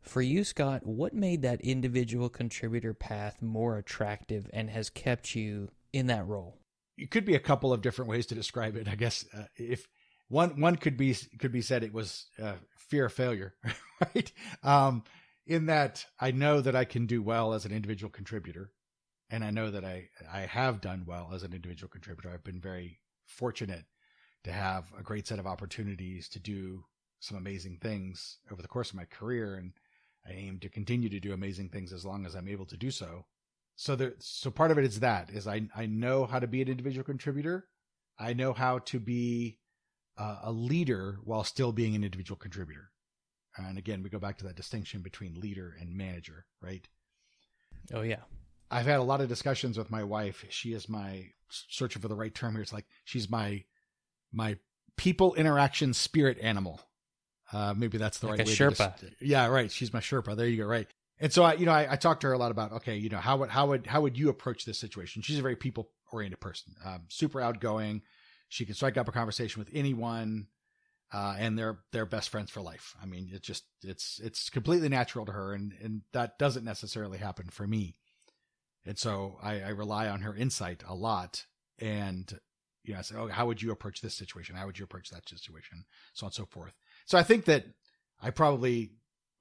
For 0.00 0.22
you, 0.22 0.44
Scott, 0.44 0.86
what 0.86 1.12
made 1.12 1.42
that 1.42 1.60
individual 1.60 2.30
contributor 2.30 2.94
path 2.94 3.42
more 3.42 3.76
attractive 3.76 4.48
and 4.52 4.70
has 4.70 4.88
kept 4.88 5.34
you 5.34 5.70
in 5.92 6.06
that 6.06 6.26
role? 6.26 6.60
it 7.00 7.10
could 7.10 7.24
be 7.24 7.34
a 7.34 7.40
couple 7.40 7.72
of 7.72 7.80
different 7.80 8.10
ways 8.10 8.26
to 8.26 8.34
describe 8.34 8.76
it. 8.76 8.86
I 8.86 8.94
guess 8.94 9.24
uh, 9.36 9.44
if 9.56 9.88
one 10.30 10.60
one 10.60 10.76
could 10.76 10.96
be 10.96 11.14
could 11.38 11.52
be 11.52 11.60
said 11.60 11.82
it 11.82 11.92
was 11.92 12.26
uh, 12.42 12.54
fear 12.76 13.06
of 13.06 13.12
failure, 13.12 13.54
right? 14.14 14.32
Um, 14.62 15.02
in 15.46 15.66
that 15.66 16.06
I 16.18 16.30
know 16.30 16.60
that 16.60 16.76
I 16.76 16.84
can 16.84 17.06
do 17.06 17.22
well 17.22 17.52
as 17.52 17.64
an 17.64 17.72
individual 17.72 18.10
contributor, 18.10 18.70
and 19.28 19.44
I 19.44 19.50
know 19.50 19.70
that 19.70 19.84
I 19.84 20.08
I 20.32 20.40
have 20.42 20.80
done 20.80 21.04
well 21.06 21.30
as 21.34 21.42
an 21.42 21.52
individual 21.52 21.90
contributor. 21.90 22.30
I've 22.30 22.44
been 22.44 22.60
very 22.60 23.00
fortunate 23.26 23.84
to 24.44 24.52
have 24.52 24.90
a 24.98 25.02
great 25.02 25.26
set 25.26 25.38
of 25.38 25.46
opportunities 25.46 26.28
to 26.30 26.38
do 26.38 26.84
some 27.18 27.36
amazing 27.36 27.78
things 27.82 28.38
over 28.50 28.62
the 28.62 28.68
course 28.68 28.90
of 28.90 28.96
my 28.96 29.04
career, 29.04 29.56
and 29.56 29.72
I 30.24 30.32
aim 30.32 30.60
to 30.60 30.68
continue 30.68 31.08
to 31.10 31.20
do 31.20 31.32
amazing 31.32 31.70
things 31.70 31.92
as 31.92 32.06
long 32.06 32.24
as 32.24 32.34
I'm 32.34 32.48
able 32.48 32.66
to 32.66 32.76
do 32.76 32.90
so 32.90 33.26
so 33.74 33.96
there 33.96 34.12
so 34.18 34.50
part 34.50 34.70
of 34.70 34.76
it 34.76 34.84
is 34.84 35.00
that 35.00 35.30
is 35.30 35.46
i 35.46 35.62
i 35.74 35.86
know 35.86 36.26
how 36.26 36.38
to 36.38 36.46
be 36.46 36.60
an 36.60 36.68
individual 36.68 37.02
contributor 37.02 37.66
i 38.18 38.34
know 38.34 38.52
how 38.52 38.78
to 38.78 39.00
be 39.00 39.58
uh, 40.20 40.38
a 40.44 40.52
leader 40.52 41.18
while 41.24 41.44
still 41.44 41.72
being 41.72 41.94
an 41.94 42.04
individual 42.04 42.36
contributor 42.36 42.90
and 43.56 43.78
again 43.78 44.02
we 44.02 44.10
go 44.10 44.18
back 44.18 44.38
to 44.38 44.44
that 44.44 44.56
distinction 44.56 45.00
between 45.02 45.40
leader 45.40 45.74
and 45.80 45.96
manager 45.96 46.44
right 46.60 46.88
Oh 47.92 48.02
yeah. 48.02 48.20
I've 48.70 48.86
had 48.86 49.00
a 49.00 49.02
lot 49.02 49.20
of 49.20 49.28
discussions 49.28 49.76
with 49.76 49.90
my 49.90 50.04
wife. 50.04 50.44
She 50.48 50.72
is 50.72 50.88
my 50.88 51.26
searching 51.48 52.00
for 52.00 52.08
the 52.08 52.14
right 52.14 52.34
term 52.34 52.52
here. 52.52 52.62
It's 52.62 52.72
like 52.72 52.86
she's 53.04 53.28
my 53.28 53.64
my 54.32 54.58
people 54.96 55.34
interaction 55.34 55.92
spirit 55.92 56.38
animal. 56.40 56.80
Uh, 57.52 57.74
maybe 57.76 57.98
that's 57.98 58.18
the 58.18 58.28
Like 58.28 58.38
right 58.38 58.46
a 58.46 58.50
way. 58.50 58.56
Sherpa. 58.56 58.96
To 58.98 59.10
yeah, 59.20 59.46
right. 59.46 59.70
She's 59.70 59.92
my 59.92 60.00
Sherpa. 60.00 60.36
There 60.36 60.46
you 60.46 60.62
go. 60.62 60.68
Right. 60.68 60.86
And 61.18 61.32
so 61.32 61.42
I, 61.42 61.54
you 61.54 61.66
know, 61.66 61.72
I, 61.72 61.92
I 61.92 61.96
talked 61.96 62.20
to 62.22 62.28
her 62.28 62.32
a 62.32 62.38
lot 62.38 62.52
about 62.52 62.72
okay, 62.72 62.96
you 62.96 63.08
know, 63.08 63.18
how 63.18 63.38
would 63.38 63.50
how 63.50 63.66
would 63.66 63.86
how 63.86 64.00
would 64.02 64.16
you 64.16 64.28
approach 64.28 64.64
this 64.64 64.78
situation? 64.78 65.22
She's 65.22 65.38
a 65.38 65.42
very 65.42 65.56
people 65.56 65.90
oriented 66.12 66.40
person, 66.40 66.74
um, 66.84 67.02
super 67.08 67.40
outgoing. 67.40 68.02
She 68.50 68.66
can 68.66 68.74
strike 68.74 68.98
up 68.98 69.08
a 69.08 69.12
conversation 69.12 69.60
with 69.60 69.70
anyone, 69.72 70.48
uh, 71.12 71.36
and 71.38 71.58
they're 71.58 71.78
they're 71.92 72.04
best 72.04 72.28
friends 72.28 72.50
for 72.50 72.60
life. 72.60 72.94
I 73.02 73.06
mean, 73.06 73.30
it 73.32 73.42
just 73.42 73.64
it's 73.82 74.20
it's 74.22 74.50
completely 74.50 74.90
natural 74.90 75.24
to 75.24 75.32
her, 75.32 75.54
and 75.54 75.72
and 75.82 76.02
that 76.12 76.38
doesn't 76.38 76.64
necessarily 76.64 77.16
happen 77.16 77.48
for 77.48 77.66
me. 77.66 77.96
And 78.84 78.98
so 78.98 79.38
I, 79.42 79.60
I 79.60 79.68
rely 79.68 80.08
on 80.08 80.20
her 80.22 80.34
insight 80.34 80.82
a 80.86 80.94
lot. 80.94 81.46
And 81.78 82.38
you 82.84 82.92
know, 82.92 82.98
I 82.98 83.02
say, 83.02 83.14
oh, 83.16 83.28
how 83.28 83.46
would 83.46 83.62
you 83.62 83.70
approach 83.70 84.00
this 84.00 84.14
situation? 84.14 84.56
How 84.56 84.66
would 84.66 84.78
you 84.78 84.84
approach 84.84 85.10
that 85.10 85.28
situation? 85.28 85.84
So 86.12 86.24
on 86.24 86.28
and 86.28 86.34
so 86.34 86.46
forth. 86.46 86.74
So 87.06 87.16
I 87.16 87.22
think 87.22 87.44
that 87.44 87.66
I 88.20 88.30
probably 88.30 88.92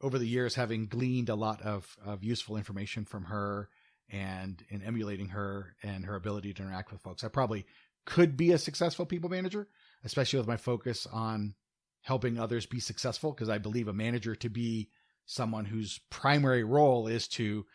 over 0.01 0.17
the 0.17 0.27
years 0.27 0.55
having 0.55 0.87
gleaned 0.87 1.29
a 1.29 1.35
lot 1.35 1.61
of, 1.61 1.97
of 2.05 2.23
useful 2.23 2.57
information 2.57 3.05
from 3.05 3.25
her 3.25 3.69
and 4.09 4.63
in 4.69 4.81
emulating 4.81 5.29
her 5.29 5.75
and 5.83 6.05
her 6.05 6.15
ability 6.15 6.53
to 6.53 6.63
interact 6.63 6.91
with 6.91 7.01
folks, 7.01 7.23
I 7.23 7.27
probably 7.27 7.65
could 8.05 8.37
be 8.37 8.51
a 8.51 8.57
successful 8.57 9.05
people 9.05 9.29
manager, 9.29 9.67
especially 10.03 10.39
with 10.39 10.47
my 10.47 10.57
focus 10.57 11.07
on 11.11 11.55
helping 12.01 12.39
others 12.39 12.65
be 12.65 12.79
successful. 12.79 13.31
Because 13.31 13.49
I 13.49 13.57
believe 13.57 13.87
a 13.87 13.93
manager 13.93 14.35
to 14.35 14.49
be 14.49 14.89
someone 15.25 15.65
whose 15.65 15.99
primary 16.09 16.63
role 16.63 17.07
is 17.07 17.27
to 17.27 17.65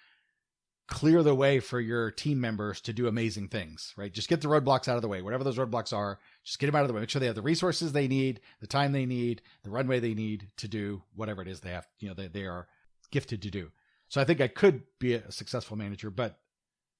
clear 0.86 1.22
the 1.22 1.34
way 1.34 1.60
for 1.60 1.80
your 1.80 2.10
team 2.10 2.40
members 2.40 2.80
to 2.82 2.92
do 2.92 3.06
amazing 3.06 3.48
things, 3.48 3.94
right? 3.96 4.12
Just 4.12 4.28
get 4.28 4.40
the 4.40 4.48
roadblocks 4.48 4.86
out 4.86 4.96
of 4.96 5.02
the 5.02 5.08
way, 5.08 5.22
whatever 5.22 5.44
those 5.44 5.56
roadblocks 5.56 5.92
are, 5.92 6.18
just 6.44 6.58
get 6.58 6.66
them 6.66 6.74
out 6.74 6.82
of 6.82 6.88
the 6.88 6.94
way. 6.94 7.00
Make 7.00 7.08
sure 7.08 7.20
they 7.20 7.26
have 7.26 7.34
the 7.34 7.42
resources 7.42 7.92
they 7.92 8.08
need, 8.08 8.40
the 8.60 8.66
time 8.66 8.92
they 8.92 9.06
need, 9.06 9.40
the 9.62 9.70
runway 9.70 9.98
they 10.00 10.14
need 10.14 10.48
to 10.58 10.68
do 10.68 11.02
whatever 11.14 11.40
it 11.40 11.48
is 11.48 11.60
they 11.60 11.70
have, 11.70 11.86
you 12.00 12.08
know, 12.08 12.14
they, 12.14 12.28
they 12.28 12.44
are 12.44 12.68
gifted 13.10 13.42
to 13.42 13.50
do. 13.50 13.70
So 14.08 14.20
I 14.20 14.24
think 14.24 14.40
I 14.40 14.48
could 14.48 14.82
be 14.98 15.14
a 15.14 15.32
successful 15.32 15.76
manager, 15.76 16.10
but 16.10 16.38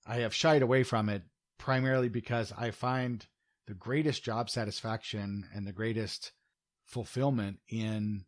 I 0.07 0.17
have 0.17 0.35
shied 0.35 0.63
away 0.63 0.83
from 0.83 1.09
it 1.09 1.23
primarily 1.59 2.09
because 2.09 2.53
I 2.57 2.71
find 2.71 3.27
the 3.67 3.75
greatest 3.75 4.23
job 4.23 4.51
satisfaction 4.51 5.49
and 5.55 5.67
the 5.67 5.73
greatest 5.73 6.33
fulfillment 6.85 7.59
in 7.69 8.25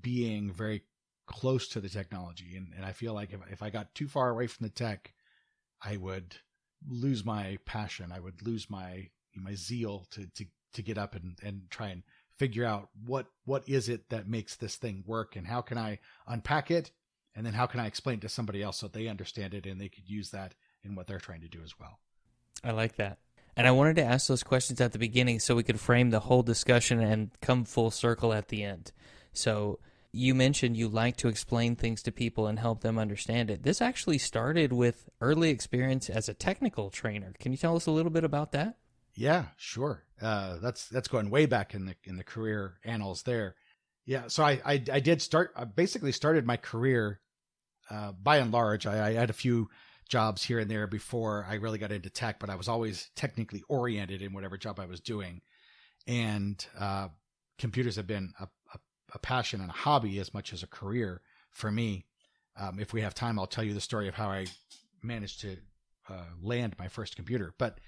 being 0.00 0.52
very 0.52 0.82
close 1.26 1.68
to 1.68 1.80
the 1.80 1.88
technology. 1.88 2.56
And, 2.56 2.72
and 2.76 2.84
I 2.84 2.92
feel 2.92 3.14
like 3.14 3.32
if, 3.32 3.40
if 3.50 3.62
I 3.62 3.70
got 3.70 3.94
too 3.94 4.08
far 4.08 4.30
away 4.30 4.46
from 4.46 4.64
the 4.64 4.72
tech, 4.72 5.12
I 5.82 5.96
would 5.96 6.36
lose 6.88 7.24
my 7.24 7.58
passion. 7.66 8.12
I 8.12 8.20
would 8.20 8.46
lose 8.46 8.70
my, 8.70 9.08
my 9.34 9.54
zeal 9.54 10.06
to, 10.12 10.26
to, 10.26 10.46
to 10.74 10.82
get 10.82 10.98
up 10.98 11.14
and, 11.14 11.36
and 11.42 11.62
try 11.70 11.88
and 11.88 12.02
figure 12.36 12.64
out 12.64 12.90
what, 13.04 13.26
what 13.44 13.68
is 13.68 13.88
it 13.88 14.08
that 14.10 14.28
makes 14.28 14.56
this 14.56 14.76
thing 14.76 15.02
work 15.06 15.36
and 15.36 15.46
how 15.46 15.62
can 15.62 15.78
I 15.78 15.98
unpack 16.26 16.70
it? 16.70 16.92
And 17.34 17.44
then 17.44 17.54
how 17.54 17.66
can 17.66 17.80
I 17.80 17.86
explain 17.86 18.18
it 18.18 18.22
to 18.22 18.28
somebody 18.28 18.62
else 18.62 18.78
so 18.78 18.88
they 18.88 19.08
understand 19.08 19.52
it 19.52 19.66
and 19.66 19.80
they 19.80 19.88
could 19.88 20.08
use 20.08 20.30
that 20.30 20.54
in 20.84 20.94
what 20.94 21.06
they're 21.06 21.18
trying 21.18 21.42
to 21.42 21.48
do 21.48 21.62
as 21.62 21.78
well. 21.78 21.98
I 22.66 22.72
like 22.72 22.96
that. 22.96 23.18
And 23.56 23.66
I 23.66 23.70
wanted 23.70 23.96
to 23.96 24.04
ask 24.04 24.26
those 24.26 24.42
questions 24.42 24.80
at 24.80 24.92
the 24.92 24.98
beginning 24.98 25.38
so 25.38 25.54
we 25.54 25.62
could 25.62 25.80
frame 25.80 26.10
the 26.10 26.20
whole 26.20 26.42
discussion 26.42 27.00
and 27.00 27.30
come 27.40 27.64
full 27.64 27.90
circle 27.90 28.32
at 28.32 28.48
the 28.48 28.64
end. 28.64 28.92
So 29.32 29.78
you 30.12 30.34
mentioned 30.34 30.76
you 30.76 30.88
like 30.88 31.16
to 31.18 31.28
explain 31.28 31.76
things 31.76 32.02
to 32.02 32.12
people 32.12 32.48
and 32.48 32.58
help 32.58 32.80
them 32.80 32.98
understand 32.98 33.50
it. 33.50 33.62
This 33.62 33.80
actually 33.80 34.18
started 34.18 34.72
with 34.72 35.08
early 35.20 35.50
experience 35.50 36.10
as 36.10 36.28
a 36.28 36.34
technical 36.34 36.90
trainer. 36.90 37.34
Can 37.38 37.52
you 37.52 37.58
tell 37.58 37.76
us 37.76 37.86
a 37.86 37.92
little 37.92 38.10
bit 38.10 38.24
about 38.24 38.52
that? 38.52 38.76
Yeah, 39.14 39.46
sure. 39.56 40.04
Uh, 40.20 40.56
that's 40.58 40.88
that's 40.88 41.08
going 41.08 41.30
way 41.30 41.46
back 41.46 41.74
in 41.74 41.86
the 41.86 41.94
in 42.04 42.16
the 42.16 42.24
career 42.24 42.78
annals 42.84 43.22
there. 43.22 43.54
Yeah, 44.04 44.24
so 44.26 44.44
I 44.44 44.60
I, 44.64 44.82
I 44.92 45.00
did 45.00 45.22
start. 45.22 45.52
I 45.56 45.64
basically 45.64 46.12
started 46.12 46.44
my 46.46 46.56
career. 46.56 47.20
Uh, 47.88 48.10
by 48.10 48.38
and 48.38 48.52
large, 48.52 48.84
I, 48.84 49.08
I 49.08 49.12
had 49.12 49.30
a 49.30 49.34
few 49.34 49.70
jobs 50.08 50.42
here 50.44 50.58
and 50.58 50.70
there 50.70 50.86
before 50.86 51.46
I 51.48 51.54
really 51.54 51.78
got 51.78 51.92
into 51.92 52.10
tech, 52.10 52.38
but 52.38 52.50
I 52.50 52.54
was 52.54 52.68
always 52.68 53.10
technically 53.16 53.62
oriented 53.68 54.22
in 54.22 54.32
whatever 54.32 54.56
job 54.56 54.78
I 54.78 54.86
was 54.86 55.00
doing. 55.00 55.40
And 56.06 56.64
uh, 56.78 57.08
computers 57.58 57.96
have 57.96 58.06
been 58.06 58.32
a, 58.38 58.44
a, 58.44 58.78
a, 59.14 59.18
passion 59.18 59.60
and 59.60 59.70
a 59.70 59.74
hobby 59.74 60.18
as 60.20 60.32
much 60.32 60.52
as 60.52 60.62
a 60.62 60.68
career 60.68 61.22
for 61.50 61.70
me. 61.70 62.06
Um, 62.58 62.78
if 62.78 62.92
we 62.92 63.00
have 63.00 63.14
time, 63.14 63.38
I'll 63.38 63.46
tell 63.46 63.64
you 63.64 63.74
the 63.74 63.80
story 63.80 64.06
of 64.06 64.14
how 64.14 64.28
I 64.28 64.46
managed 65.02 65.40
to 65.40 65.56
uh, 66.08 66.24
land 66.40 66.76
my 66.78 66.88
first 66.88 67.16
computer. 67.16 67.54
But 67.58 67.80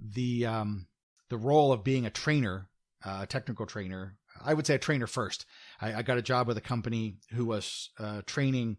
the 0.00 0.46
um, 0.46 0.86
the 1.28 1.36
role 1.36 1.72
of 1.72 1.84
being 1.84 2.06
a 2.06 2.10
trainer, 2.10 2.68
uh, 3.04 3.20
a 3.22 3.26
technical 3.26 3.66
trainer, 3.66 4.16
I 4.42 4.54
would 4.54 4.66
say 4.66 4.76
a 4.76 4.78
trainer 4.78 5.06
first. 5.06 5.44
I, 5.80 5.94
I 5.94 6.02
got 6.02 6.18
a 6.18 6.22
job 6.22 6.48
with 6.48 6.56
a 6.56 6.62
company 6.62 7.16
who 7.32 7.44
was 7.44 7.90
uh, 7.98 8.22
training 8.26 8.78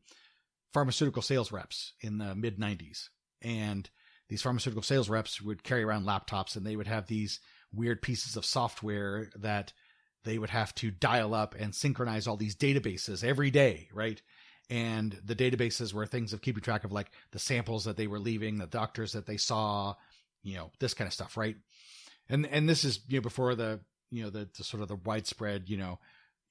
pharmaceutical 0.77 1.24
sales 1.24 1.51
reps 1.51 1.93
in 2.01 2.19
the 2.19 2.36
mid 2.36 2.60
90s. 2.60 3.10
And 3.41 3.89
these 4.29 4.43
pharmaceutical 4.43 4.84
sales 4.84 5.10
reps 5.10 5.41
would 5.41 5.63
carry 5.63 5.81
around 5.81 6.05
laptops 6.05 6.55
and 6.55 6.63
they 6.63 6.75
would 6.75 6.86
have 6.86 7.07
these 7.07 7.39
weird 7.74 8.00
pieces 8.00 8.38
of 8.38 8.46
software 8.46 9.27
that 9.36 9.74
they 10.24 10.38
would 10.38 10.51
have 10.51 10.75
to 10.75 10.91
dial 10.91 11.34
up 11.34 11.55
and 11.57 11.74
synchronize 11.74 12.27
all 12.27 12.38
these 12.38 12.55
databases 12.55 13.24
every 13.24 13.50
day, 13.50 13.89
right? 13.91 14.22
And 14.69 15.19
the 15.25 15.36
databases 15.36 15.93
were 15.93 16.05
things 16.05 16.31
of 16.31 16.43
keeping 16.43 16.62
track 16.62 16.84
of 16.84 16.91
like 16.91 17.10
the 17.31 17.39
samples 17.39 17.86
that 17.86 17.98
they 17.98 18.05
were 18.05 18.19
leaving, 18.19 18.60
the 18.60 18.67
doctors 18.67 19.13
that 19.13 19.25
they 19.25 19.38
saw, 19.38 19.96
you 20.43 20.57
know, 20.57 20.69
this 20.79 20.93
kind 20.93 21.07
of 21.07 21.13
stuff, 21.13 21.38
right? 21.38 21.55
And 22.29 22.46
and 22.46 22.69
this 22.69 22.84
is 22.86 23.00
you 23.07 23.17
know 23.17 23.24
before 23.24 23.55
the 23.55 23.79
you 24.12 24.22
know 24.22 24.29
the, 24.29 24.48
the 24.55 24.63
sort 24.63 24.84
of 24.84 24.89
the 24.89 24.98
widespread 24.98 25.69
you 25.69 25.77
know 25.77 25.98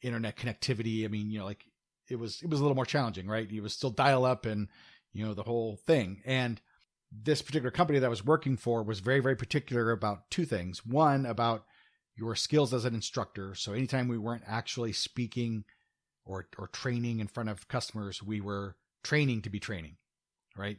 internet 0.03 0.37
connectivity. 0.37 1.05
I 1.05 1.09
mean, 1.09 1.31
you 1.31 1.39
know, 1.39 1.45
like 1.45 1.65
it 2.09 2.17
was 2.17 2.41
it 2.43 2.51
was 2.51 2.61
a 2.61 2.63
little 2.63 2.77
more 2.77 2.87
challenging, 2.87 3.27
right? 3.27 3.51
You 3.51 3.63
was 3.63 3.73
still 3.73 3.91
dial 3.91 4.25
up 4.25 4.47
and 4.47 4.69
you 5.13 5.25
know 5.25 5.35
the 5.35 5.43
whole 5.43 5.77
thing. 5.87 6.23
And 6.25 6.61
this 7.13 7.43
particular 7.43 7.71
company 7.71 7.99
that 7.99 8.07
I 8.07 8.11
was 8.11 8.25
working 8.25 8.57
for 8.57 8.83
was 8.83 9.01
very 9.01 9.21
very 9.21 9.37
particular 9.37 9.91
about 9.91 10.31
two 10.31 10.45
things. 10.45 10.85
One 10.85 11.27
about 11.27 11.65
your 12.17 12.35
skills 12.35 12.73
as 12.73 12.85
an 12.85 12.95
instructor. 12.95 13.55
So 13.55 13.73
anytime 13.73 14.09
we 14.09 14.19
weren't 14.19 14.45
actually 14.47 14.93
speaking 14.93 15.65
or 16.25 16.49
or 16.59 16.69
training 16.69 17.21
in 17.21 17.29
front 17.29 17.49
of 17.49 17.69
customers, 17.69 18.23
we 18.23 18.41
were 18.41 18.77
training 19.03 19.43
to 19.43 19.51
be 19.51 19.61
training, 19.61 19.97
right? 20.57 20.79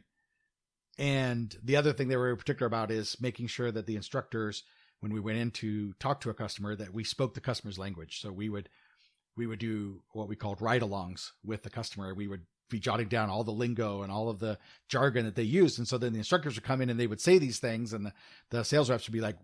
And 0.98 1.56
the 1.62 1.76
other 1.76 1.92
thing 1.92 2.08
they 2.08 2.16
were 2.16 2.34
particular 2.36 2.66
about 2.66 2.90
is 2.90 3.20
making 3.20 3.46
sure 3.46 3.70
that 3.70 3.86
the 3.86 3.96
instructors, 3.96 4.64
when 4.98 5.12
we 5.12 5.20
went 5.20 5.38
in 5.38 5.52
to 5.52 5.92
talk 5.94 6.20
to 6.22 6.30
a 6.30 6.34
customer, 6.34 6.74
that 6.74 6.92
we 6.92 7.04
spoke 7.04 7.34
the 7.34 7.40
customer's 7.40 7.78
language. 7.78 8.20
So 8.20 8.32
we 8.32 8.48
would 8.48 8.68
we 9.38 9.46
would 9.46 9.60
do 9.60 10.02
what 10.12 10.28
we 10.28 10.36
called 10.36 10.60
ride-alongs 10.60 11.30
with 11.44 11.62
the 11.62 11.70
customer. 11.70 12.12
We 12.12 12.28
would 12.28 12.42
be 12.68 12.78
jotting 12.78 13.08
down 13.08 13.30
all 13.30 13.44
the 13.44 13.52
lingo 13.52 14.02
and 14.02 14.12
all 14.12 14.28
of 14.28 14.40
the 14.40 14.58
jargon 14.88 15.24
that 15.24 15.36
they 15.36 15.42
used, 15.42 15.78
and 15.78 15.88
so 15.88 15.96
then 15.96 16.12
the 16.12 16.18
instructors 16.18 16.56
would 16.56 16.64
come 16.64 16.82
in 16.82 16.90
and 16.90 17.00
they 17.00 17.06
would 17.06 17.20
say 17.20 17.38
these 17.38 17.58
things, 17.58 17.94
and 17.94 18.04
the, 18.04 18.12
the 18.50 18.64
sales 18.64 18.90
reps 18.90 19.06
would 19.06 19.14
be 19.14 19.22
like, 19.22 19.36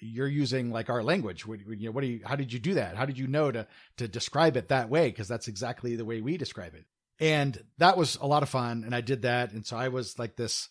"You're 0.00 0.28
using 0.28 0.70
like 0.70 0.88
our 0.88 1.02
language. 1.02 1.46
What, 1.46 1.60
you 1.60 1.86
know, 1.86 1.90
what 1.90 2.00
do 2.00 2.06
you? 2.06 2.20
How 2.24 2.36
did 2.36 2.52
you 2.52 2.58
do 2.58 2.74
that? 2.74 2.96
How 2.96 3.04
did 3.04 3.18
you 3.18 3.26
know 3.26 3.50
to 3.50 3.66
to 3.98 4.08
describe 4.08 4.56
it 4.56 4.68
that 4.68 4.88
way? 4.88 5.08
Because 5.08 5.28
that's 5.28 5.48
exactly 5.48 5.96
the 5.96 6.06
way 6.06 6.22
we 6.22 6.38
describe 6.38 6.74
it." 6.74 6.86
And 7.18 7.62
that 7.78 7.98
was 7.98 8.16
a 8.16 8.26
lot 8.26 8.42
of 8.42 8.48
fun, 8.48 8.84
and 8.84 8.94
I 8.94 9.00
did 9.02 9.22
that, 9.22 9.52
and 9.52 9.66
so 9.66 9.76
I 9.76 9.88
was 9.88 10.18
like 10.18 10.36
this 10.36 10.68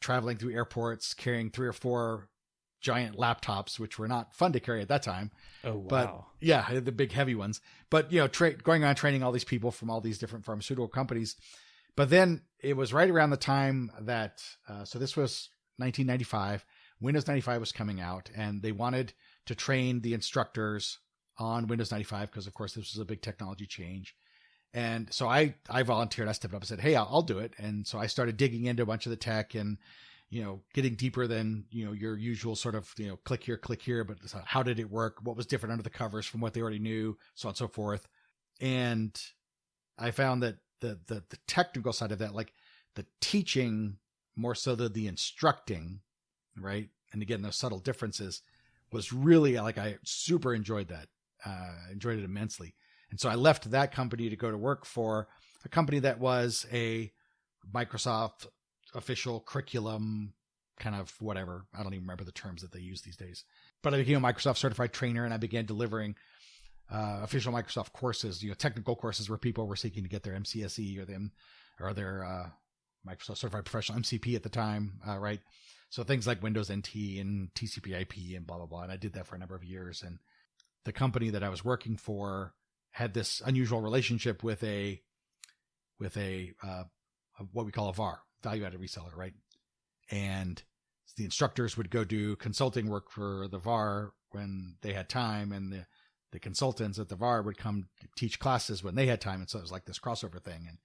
traveling 0.00 0.36
through 0.36 0.54
airports 0.54 1.14
carrying 1.14 1.50
three 1.50 1.66
or 1.66 1.72
four 1.72 2.28
giant 2.84 3.16
laptops, 3.16 3.80
which 3.80 3.98
were 3.98 4.06
not 4.06 4.36
fun 4.36 4.52
to 4.52 4.60
carry 4.60 4.82
at 4.82 4.88
that 4.88 5.02
time. 5.02 5.30
Oh 5.64 5.78
wow! 5.78 5.86
But 5.88 6.24
yeah, 6.40 6.78
the 6.78 6.92
big 6.92 7.12
heavy 7.12 7.34
ones. 7.34 7.60
But 7.90 8.12
you 8.12 8.20
know, 8.20 8.28
tra- 8.28 8.52
going 8.52 8.84
around 8.84 8.96
training 8.96 9.22
all 9.22 9.32
these 9.32 9.42
people 9.42 9.70
from 9.70 9.90
all 9.90 10.02
these 10.02 10.18
different 10.18 10.44
pharmaceutical 10.44 10.86
companies. 10.86 11.34
But 11.96 12.10
then 12.10 12.42
it 12.60 12.76
was 12.76 12.92
right 12.92 13.08
around 13.08 13.30
the 13.30 13.36
time 13.38 13.90
that 14.02 14.42
uh, 14.68 14.84
so 14.84 14.98
this 14.98 15.16
was 15.16 15.48
1995. 15.78 16.64
Windows 17.00 17.26
95 17.26 17.60
was 17.60 17.72
coming 17.72 18.00
out, 18.00 18.30
and 18.36 18.62
they 18.62 18.72
wanted 18.72 19.14
to 19.46 19.54
train 19.54 20.00
the 20.00 20.14
instructors 20.14 20.98
on 21.38 21.66
Windows 21.66 21.90
95 21.90 22.30
because, 22.30 22.46
of 22.46 22.54
course, 22.54 22.74
this 22.74 22.94
was 22.94 23.00
a 23.00 23.04
big 23.04 23.20
technology 23.20 23.66
change. 23.66 24.14
And 24.74 25.12
so 25.12 25.26
I 25.26 25.54
I 25.70 25.84
volunteered. 25.84 26.28
I 26.28 26.32
stepped 26.32 26.52
up 26.52 26.60
and 26.60 26.68
said, 26.68 26.80
"Hey, 26.80 26.96
I'll, 26.96 27.08
I'll 27.10 27.22
do 27.22 27.38
it." 27.38 27.54
And 27.58 27.86
so 27.86 27.98
I 27.98 28.08
started 28.08 28.36
digging 28.36 28.66
into 28.66 28.82
a 28.82 28.86
bunch 28.86 29.06
of 29.06 29.10
the 29.10 29.16
tech 29.16 29.54
and 29.54 29.78
you 30.30 30.42
know, 30.42 30.62
getting 30.72 30.94
deeper 30.94 31.26
than, 31.26 31.64
you 31.70 31.84
know, 31.84 31.92
your 31.92 32.16
usual 32.16 32.56
sort 32.56 32.74
of, 32.74 32.92
you 32.98 33.06
know, 33.06 33.16
click 33.24 33.44
here, 33.44 33.56
click 33.56 33.82
here, 33.82 34.04
but 34.04 34.18
how 34.44 34.62
did 34.62 34.80
it 34.80 34.90
work? 34.90 35.18
What 35.22 35.36
was 35.36 35.46
different 35.46 35.72
under 35.72 35.82
the 35.82 35.90
covers 35.90 36.26
from 36.26 36.40
what 36.40 36.54
they 36.54 36.60
already 36.60 36.78
knew, 36.78 37.16
so 37.34 37.48
on 37.48 37.50
and 37.50 37.56
so 37.56 37.68
forth. 37.68 38.08
And 38.60 39.20
I 39.98 40.10
found 40.10 40.42
that 40.42 40.56
the, 40.80 40.98
the, 41.06 41.22
the 41.28 41.38
technical 41.46 41.92
side 41.92 42.12
of 42.12 42.18
that, 42.18 42.34
like 42.34 42.52
the 42.94 43.06
teaching 43.20 43.98
more 44.36 44.54
so 44.54 44.74
than 44.74 44.92
the 44.92 45.06
instructing, 45.06 46.00
right? 46.58 46.88
And 47.12 47.22
again, 47.22 47.42
those 47.42 47.56
subtle 47.56 47.78
differences 47.78 48.42
was 48.92 49.12
really 49.12 49.56
like, 49.56 49.78
I 49.78 49.98
super 50.04 50.54
enjoyed 50.54 50.88
that, 50.88 51.08
uh, 51.44 51.74
enjoyed 51.92 52.18
it 52.18 52.24
immensely. 52.24 52.74
And 53.10 53.20
so 53.20 53.28
I 53.28 53.36
left 53.36 53.70
that 53.70 53.92
company 53.92 54.28
to 54.28 54.36
go 54.36 54.50
to 54.50 54.58
work 54.58 54.84
for 54.84 55.28
a 55.64 55.68
company 55.68 56.00
that 56.00 56.18
was 56.18 56.66
a 56.72 57.12
Microsoft 57.72 58.46
official 58.94 59.40
curriculum, 59.40 60.34
kind 60.78 60.96
of 60.96 61.14
whatever. 61.20 61.66
I 61.76 61.82
don't 61.82 61.94
even 61.94 62.04
remember 62.04 62.24
the 62.24 62.32
terms 62.32 62.62
that 62.62 62.72
they 62.72 62.80
use 62.80 63.02
these 63.02 63.16
days. 63.16 63.44
But 63.82 63.94
I 63.94 63.98
became 63.98 64.24
a 64.24 64.26
Microsoft 64.32 64.56
certified 64.56 64.92
trainer 64.92 65.24
and 65.24 65.34
I 65.34 65.38
began 65.38 65.66
delivering 65.66 66.16
uh, 66.90 67.20
official 67.22 67.52
Microsoft 67.52 67.92
courses, 67.92 68.42
you 68.42 68.50
know, 68.50 68.54
technical 68.54 68.96
courses 68.96 69.28
where 69.28 69.38
people 69.38 69.66
were 69.66 69.76
seeking 69.76 70.02
to 70.02 70.08
get 70.08 70.22
their 70.22 70.34
MCSE 70.34 70.98
or 70.98 71.04
them 71.04 71.32
or 71.80 71.92
their 71.92 72.24
uh, 72.24 72.48
Microsoft 73.08 73.38
Certified 73.38 73.64
Professional 73.64 74.00
MCP 74.00 74.34
at 74.34 74.42
the 74.42 74.48
time, 74.48 75.00
uh, 75.06 75.18
right? 75.18 75.40
So 75.90 76.02
things 76.02 76.26
like 76.26 76.42
Windows 76.42 76.72
NT 76.72 77.20
and 77.20 77.52
TCP/IP 77.54 78.36
and 78.36 78.46
blah 78.46 78.56
blah 78.56 78.66
blah. 78.66 78.82
And 78.82 78.92
I 78.92 78.96
did 78.96 79.14
that 79.14 79.26
for 79.26 79.36
a 79.36 79.38
number 79.38 79.54
of 79.54 79.64
years. 79.64 80.02
And 80.02 80.18
the 80.84 80.92
company 80.92 81.30
that 81.30 81.44
I 81.44 81.48
was 81.48 81.64
working 81.64 81.96
for 81.96 82.54
had 82.90 83.14
this 83.14 83.42
unusual 83.44 83.80
relationship 83.80 84.42
with 84.42 84.62
a 84.64 85.00
with 85.98 86.16
a, 86.16 86.52
uh, 86.62 86.84
a 87.38 87.42
what 87.52 87.66
we 87.66 87.72
call 87.72 87.88
a 87.88 87.92
VAR, 87.92 88.20
value 88.44 88.64
added 88.64 88.80
reseller, 88.80 89.16
right? 89.16 89.34
And 90.10 90.62
the 91.16 91.24
instructors 91.24 91.76
would 91.76 91.90
go 91.90 92.04
do 92.04 92.36
consulting 92.36 92.88
work 92.88 93.10
for 93.10 93.48
the 93.48 93.58
VAR 93.58 94.12
when 94.30 94.76
they 94.82 94.92
had 94.92 95.08
time, 95.08 95.52
and 95.52 95.72
the 95.72 95.86
the 96.32 96.40
consultants 96.40 96.98
at 96.98 97.08
the 97.08 97.16
VAR 97.16 97.42
would 97.42 97.56
come 97.56 97.88
teach 98.16 98.40
classes 98.40 98.82
when 98.82 98.96
they 98.96 99.06
had 99.06 99.20
time, 99.20 99.40
and 99.40 99.48
so 99.48 99.58
it 99.58 99.62
was 99.62 99.72
like 99.72 99.84
this 99.84 99.98
crossover 99.98 100.42
thing, 100.42 100.66
and 100.68 100.78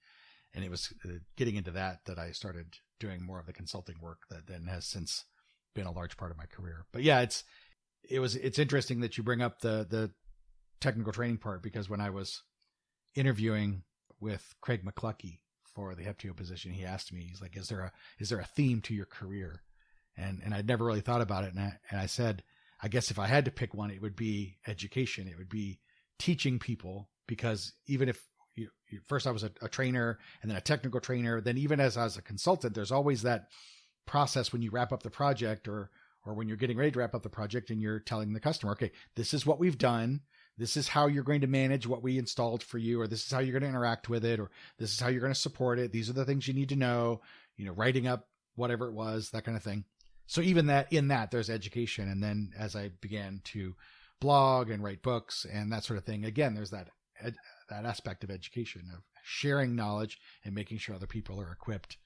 and 0.54 0.64
it 0.64 0.70
was 0.70 0.92
uh, 1.04 1.18
getting 1.36 1.56
into 1.56 1.72
that 1.72 2.04
that 2.06 2.18
I 2.18 2.32
started 2.32 2.74
doing 2.98 3.24
more 3.24 3.40
of 3.40 3.46
the 3.46 3.52
consulting 3.52 3.96
work 4.00 4.22
that 4.30 4.46
then 4.46 4.66
has 4.68 4.86
since 4.86 5.24
been 5.74 5.86
a 5.86 5.92
large 5.92 6.16
part 6.16 6.30
of 6.30 6.36
my 6.38 6.46
career. 6.46 6.86
But 6.92 7.02
yeah, 7.02 7.20
it's 7.20 7.44
it 8.08 8.20
was 8.20 8.36
it's 8.36 8.58
interesting 8.58 9.00
that 9.00 9.16
you 9.16 9.24
bring 9.24 9.42
up 9.42 9.60
the 9.60 9.86
the 9.88 10.12
technical 10.80 11.12
training 11.12 11.38
part 11.38 11.62
because 11.62 11.90
when 11.90 12.00
I 12.00 12.10
was 12.10 12.42
interviewing 13.14 13.82
with 14.20 14.54
Craig 14.60 14.84
McLuckie 14.84 15.40
for 15.80 15.94
the 15.94 16.04
Heptio 16.04 16.36
position, 16.36 16.72
he 16.72 16.84
asked 16.84 17.12
me, 17.12 17.22
he's 17.22 17.40
like, 17.40 17.56
"Is 17.56 17.68
there 17.68 17.80
a 17.80 17.92
is 18.18 18.28
there 18.28 18.40
a 18.40 18.44
theme 18.44 18.82
to 18.82 18.94
your 18.94 19.06
career?" 19.06 19.62
And 20.16 20.40
and 20.44 20.54
I'd 20.54 20.68
never 20.68 20.84
really 20.84 21.00
thought 21.00 21.22
about 21.22 21.44
it, 21.44 21.54
and 21.54 21.60
I, 21.60 21.72
and 21.90 21.98
I 21.98 22.06
said, 22.06 22.42
I 22.82 22.88
guess 22.88 23.10
if 23.10 23.18
I 23.18 23.26
had 23.26 23.46
to 23.46 23.50
pick 23.50 23.72
one, 23.72 23.90
it 23.90 24.02
would 24.02 24.16
be 24.16 24.58
education. 24.66 25.26
It 25.26 25.38
would 25.38 25.48
be 25.48 25.80
teaching 26.18 26.58
people 26.58 27.08
because 27.26 27.72
even 27.86 28.08
if 28.08 28.22
you, 28.54 28.68
you, 28.90 29.00
first 29.06 29.26
I 29.26 29.30
was 29.30 29.42
a, 29.42 29.50
a, 29.62 29.68
trainer 29.68 30.18
and 30.42 30.50
then 30.50 30.58
a 30.58 30.62
technical 30.62 31.00
trainer, 31.00 31.40
then 31.40 31.56
even 31.56 31.80
as, 31.80 31.96
as 31.96 32.16
a 32.16 32.22
consultant, 32.22 32.74
there's 32.74 32.92
always 32.92 33.22
that 33.22 33.46
process 34.06 34.52
when 34.52 34.60
you 34.60 34.70
wrap 34.70 34.92
up 34.92 35.02
the 35.02 35.10
project 35.10 35.68
or 35.68 35.90
or 36.26 36.34
when 36.34 36.48
you're 36.48 36.56
getting 36.58 36.76
ready 36.76 36.90
to 36.90 36.98
wrap 36.98 37.14
up 37.14 37.22
the 37.22 37.30
project 37.30 37.70
and 37.70 37.80
you're 37.80 38.00
telling 38.00 38.32
the 38.34 38.40
customer, 38.40 38.72
okay, 38.72 38.92
this 39.16 39.32
is 39.32 39.46
what 39.46 39.58
we've 39.58 39.78
done. 39.78 40.20
This 40.60 40.76
is 40.76 40.86
how 40.86 41.08
you're 41.08 41.24
going 41.24 41.40
to 41.40 41.48
manage 41.48 41.86
what 41.86 42.02
we 42.02 42.18
installed 42.18 42.62
for 42.62 42.78
you, 42.78 43.00
or 43.00 43.08
this 43.08 43.26
is 43.26 43.32
how 43.32 43.40
you're 43.40 43.58
going 43.58 43.62
to 43.62 43.68
interact 43.68 44.08
with 44.08 44.24
it, 44.24 44.38
or 44.38 44.50
this 44.78 44.92
is 44.92 45.00
how 45.00 45.08
you're 45.08 45.20
going 45.20 45.32
to 45.32 45.38
support 45.38 45.80
it. 45.80 45.90
These 45.90 46.08
are 46.08 46.12
the 46.12 46.24
things 46.24 46.46
you 46.46 46.54
need 46.54 46.68
to 46.68 46.76
know, 46.76 47.22
you 47.56 47.66
know, 47.66 47.72
writing 47.72 48.06
up 48.06 48.28
whatever 48.54 48.86
it 48.86 48.92
was, 48.92 49.30
that 49.30 49.44
kind 49.44 49.56
of 49.56 49.62
thing 49.64 49.84
so 50.30 50.40
even 50.42 50.66
that 50.66 50.92
in 50.92 51.08
that 51.08 51.32
there's 51.32 51.50
education 51.50 52.08
and 52.08 52.22
then 52.22 52.52
as 52.56 52.76
i 52.76 52.88
began 53.00 53.40
to 53.42 53.74
blog 54.20 54.70
and 54.70 54.82
write 54.82 55.02
books 55.02 55.44
and 55.52 55.72
that 55.72 55.82
sort 55.82 55.98
of 55.98 56.04
thing 56.04 56.24
again 56.24 56.54
there's 56.54 56.70
that 56.70 56.88
ed, 57.20 57.34
that 57.68 57.84
aspect 57.84 58.22
of 58.22 58.30
education 58.30 58.82
of 58.94 59.02
sharing 59.24 59.74
knowledge 59.74 60.20
and 60.44 60.54
making 60.54 60.78
sure 60.78 60.94
other 60.94 61.06
people 61.06 61.40
are 61.40 61.50
equipped 61.50 61.96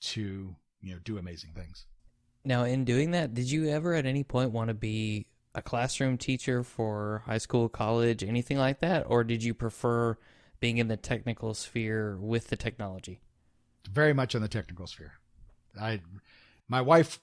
to 0.00 0.56
you 0.80 0.94
know 0.94 0.98
do 1.04 1.18
amazing 1.18 1.50
things 1.54 1.84
now 2.46 2.64
in 2.64 2.82
doing 2.86 3.10
that 3.10 3.34
did 3.34 3.50
you 3.50 3.68
ever 3.68 3.92
at 3.92 4.06
any 4.06 4.24
point 4.24 4.52
want 4.52 4.68
to 4.68 4.74
be 4.74 5.26
a 5.56 5.62
classroom 5.62 6.16
teacher 6.16 6.62
for 6.62 7.22
high 7.26 7.38
school 7.38 7.68
college 7.68 8.22
anything 8.22 8.58
like 8.58 8.78
that 8.80 9.04
or 9.08 9.24
did 9.24 9.42
you 9.42 9.52
prefer 9.52 10.16
being 10.60 10.78
in 10.78 10.88
the 10.88 10.96
technical 10.96 11.52
sphere 11.54 12.16
with 12.20 12.48
the 12.48 12.56
technology 12.56 13.20
very 13.90 14.12
much 14.12 14.34
in 14.34 14.42
the 14.42 14.48
technical 14.48 14.86
sphere 14.86 15.14
i 15.80 16.00
my 16.68 16.80
wife 16.80 17.20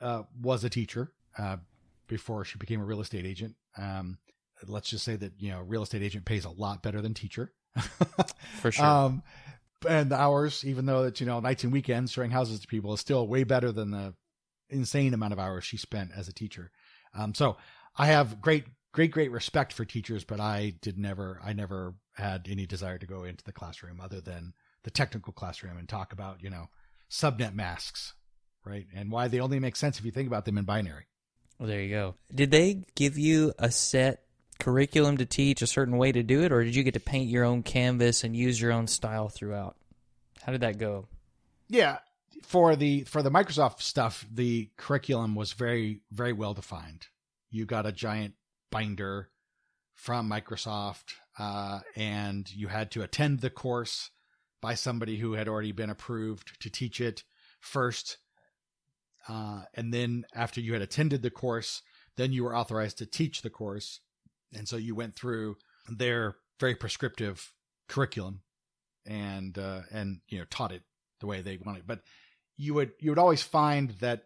uh, 0.00 0.22
was 0.40 0.64
a 0.64 0.70
teacher 0.70 1.12
uh, 1.38 1.56
before 2.06 2.44
she 2.44 2.58
became 2.58 2.80
a 2.80 2.84
real 2.84 3.00
estate 3.00 3.26
agent. 3.26 3.54
Um, 3.76 4.18
let's 4.66 4.88
just 4.88 5.04
say 5.04 5.16
that 5.16 5.32
you 5.38 5.50
know, 5.50 5.60
real 5.60 5.82
estate 5.82 6.02
agent 6.02 6.24
pays 6.24 6.44
a 6.44 6.50
lot 6.50 6.82
better 6.82 7.00
than 7.00 7.14
teacher. 7.14 7.52
For 8.60 8.72
sure. 8.72 8.84
Um, 8.84 9.22
and 9.88 10.10
the 10.10 10.16
hours, 10.16 10.64
even 10.64 10.86
though 10.86 11.04
it's 11.04 11.20
you 11.20 11.26
know 11.26 11.40
nights 11.40 11.64
and 11.64 11.72
weekends 11.72 12.12
showing 12.12 12.30
houses 12.30 12.60
to 12.60 12.66
people, 12.66 12.94
is 12.94 13.00
still 13.00 13.26
way 13.26 13.44
better 13.44 13.72
than 13.72 13.90
the 13.90 14.14
insane 14.68 15.14
amount 15.14 15.32
of 15.32 15.38
hours 15.38 15.64
she 15.64 15.76
spent 15.76 16.10
as 16.16 16.28
a 16.28 16.32
teacher. 16.32 16.70
Um, 17.16 17.34
so 17.34 17.56
I 17.96 18.06
have 18.06 18.40
great, 18.40 18.64
great, 18.92 19.10
great 19.10 19.30
respect 19.30 19.72
for 19.72 19.84
teachers, 19.84 20.24
but 20.24 20.40
I 20.40 20.74
did 20.82 20.98
never, 20.98 21.40
I 21.44 21.52
never 21.52 21.94
had 22.14 22.46
any 22.50 22.66
desire 22.66 22.98
to 22.98 23.06
go 23.06 23.24
into 23.24 23.44
the 23.44 23.52
classroom 23.52 24.00
other 24.00 24.20
than 24.20 24.52
the 24.84 24.90
technical 24.90 25.32
classroom 25.32 25.76
and 25.78 25.88
talk 25.88 26.12
about 26.12 26.42
you 26.42 26.50
know 26.50 26.68
subnet 27.10 27.54
masks 27.54 28.14
right? 28.66 28.86
And 28.94 29.10
why 29.10 29.28
they 29.28 29.40
only 29.40 29.60
make 29.60 29.76
sense 29.76 29.98
if 29.98 30.04
you 30.04 30.10
think 30.10 30.26
about 30.26 30.44
them 30.44 30.58
in 30.58 30.64
binary. 30.64 31.06
Well, 31.58 31.68
there 31.68 31.80
you 31.80 31.90
go. 31.90 32.14
Did 32.34 32.50
they 32.50 32.82
give 32.94 33.16
you 33.16 33.54
a 33.58 33.70
set 33.70 34.24
curriculum 34.58 35.16
to 35.18 35.24
teach, 35.26 35.62
a 35.62 35.66
certain 35.66 35.96
way 35.96 36.12
to 36.12 36.22
do 36.22 36.42
it, 36.42 36.52
or 36.52 36.64
did 36.64 36.74
you 36.74 36.82
get 36.82 36.94
to 36.94 37.00
paint 37.00 37.30
your 37.30 37.44
own 37.44 37.62
canvas 37.62 38.24
and 38.24 38.36
use 38.36 38.60
your 38.60 38.72
own 38.72 38.86
style 38.86 39.28
throughout? 39.28 39.76
How 40.42 40.52
did 40.52 40.60
that 40.62 40.78
go? 40.78 41.06
Yeah, 41.68 41.98
for 42.42 42.76
the 42.76 43.02
for 43.04 43.22
the 43.22 43.30
Microsoft 43.30 43.82
stuff, 43.82 44.26
the 44.32 44.70
curriculum 44.76 45.34
was 45.34 45.52
very 45.52 46.00
very 46.10 46.32
well 46.32 46.54
defined. 46.54 47.06
You 47.50 47.64
got 47.66 47.86
a 47.86 47.92
giant 47.92 48.34
binder 48.70 49.30
from 49.94 50.30
Microsoft, 50.30 51.14
uh, 51.38 51.80
and 51.94 52.50
you 52.52 52.68
had 52.68 52.90
to 52.92 53.02
attend 53.02 53.40
the 53.40 53.50
course 53.50 54.10
by 54.60 54.74
somebody 54.74 55.18
who 55.18 55.34
had 55.34 55.48
already 55.48 55.72
been 55.72 55.90
approved 55.90 56.60
to 56.60 56.70
teach 56.70 57.00
it 57.00 57.24
first 57.60 58.18
uh, 59.28 59.62
and 59.74 59.92
then 59.92 60.24
after 60.34 60.60
you 60.60 60.72
had 60.72 60.82
attended 60.82 61.22
the 61.22 61.30
course, 61.30 61.82
then 62.16 62.32
you 62.32 62.44
were 62.44 62.56
authorized 62.56 62.98
to 62.98 63.06
teach 63.06 63.42
the 63.42 63.50
course. 63.50 64.00
And 64.54 64.68
so 64.68 64.76
you 64.76 64.94
went 64.94 65.16
through 65.16 65.56
their 65.88 66.36
very 66.60 66.74
prescriptive 66.74 67.52
curriculum 67.88 68.42
and, 69.04 69.58
uh, 69.58 69.82
and, 69.92 70.20
you 70.28 70.38
know, 70.38 70.44
taught 70.48 70.72
it 70.72 70.82
the 71.20 71.26
way 71.26 71.40
they 71.40 71.58
wanted. 71.58 71.86
But 71.86 72.02
you 72.56 72.74
would, 72.74 72.92
you 72.98 73.10
would 73.10 73.18
always 73.18 73.42
find 73.42 73.90
that 74.00 74.24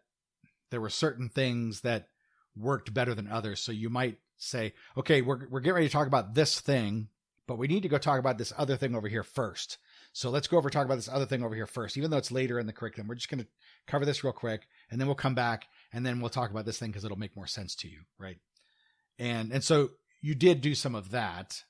there 0.70 0.80
were 0.80 0.90
certain 0.90 1.28
things 1.28 1.80
that 1.82 2.08
worked 2.56 2.94
better 2.94 3.14
than 3.14 3.28
others. 3.28 3.60
So 3.60 3.72
you 3.72 3.90
might 3.90 4.18
say, 4.36 4.74
okay, 4.96 5.22
we're, 5.22 5.48
we're 5.48 5.60
getting 5.60 5.74
ready 5.74 5.88
to 5.88 5.92
talk 5.92 6.06
about 6.06 6.34
this 6.34 6.60
thing, 6.60 7.08
but 7.46 7.58
we 7.58 7.68
need 7.68 7.82
to 7.82 7.88
go 7.88 7.98
talk 7.98 8.18
about 8.18 8.38
this 8.38 8.52
other 8.56 8.76
thing 8.76 8.94
over 8.94 9.08
here 9.08 9.22
first. 9.22 9.78
So 10.12 10.30
let's 10.30 10.48
go 10.48 10.56
over 10.56 10.70
talk 10.70 10.84
about 10.84 10.96
this 10.96 11.08
other 11.08 11.26
thing 11.26 11.44
over 11.44 11.54
here 11.54 11.66
first, 11.66 11.96
even 11.96 12.10
though 12.10 12.16
it's 12.16 12.32
later 12.32 12.58
in 12.58 12.66
the 12.66 12.72
curriculum. 12.72 13.08
We're 13.08 13.14
just 13.14 13.30
going 13.30 13.42
to 13.42 13.48
cover 13.86 14.04
this 14.04 14.24
real 14.24 14.32
quick, 14.32 14.66
and 14.90 15.00
then 15.00 15.06
we'll 15.06 15.14
come 15.14 15.34
back 15.34 15.68
and 15.92 16.04
then 16.04 16.20
we'll 16.20 16.30
talk 16.30 16.50
about 16.50 16.64
this 16.64 16.78
thing 16.78 16.90
because 16.90 17.04
it'll 17.04 17.18
make 17.18 17.36
more 17.36 17.46
sense 17.46 17.74
to 17.76 17.88
you, 17.88 18.00
right? 18.18 18.38
And 19.18 19.52
and 19.52 19.62
so 19.62 19.90
you 20.20 20.34
did 20.34 20.60
do 20.60 20.74
some 20.74 20.94
of 20.94 21.10
that. 21.10 21.62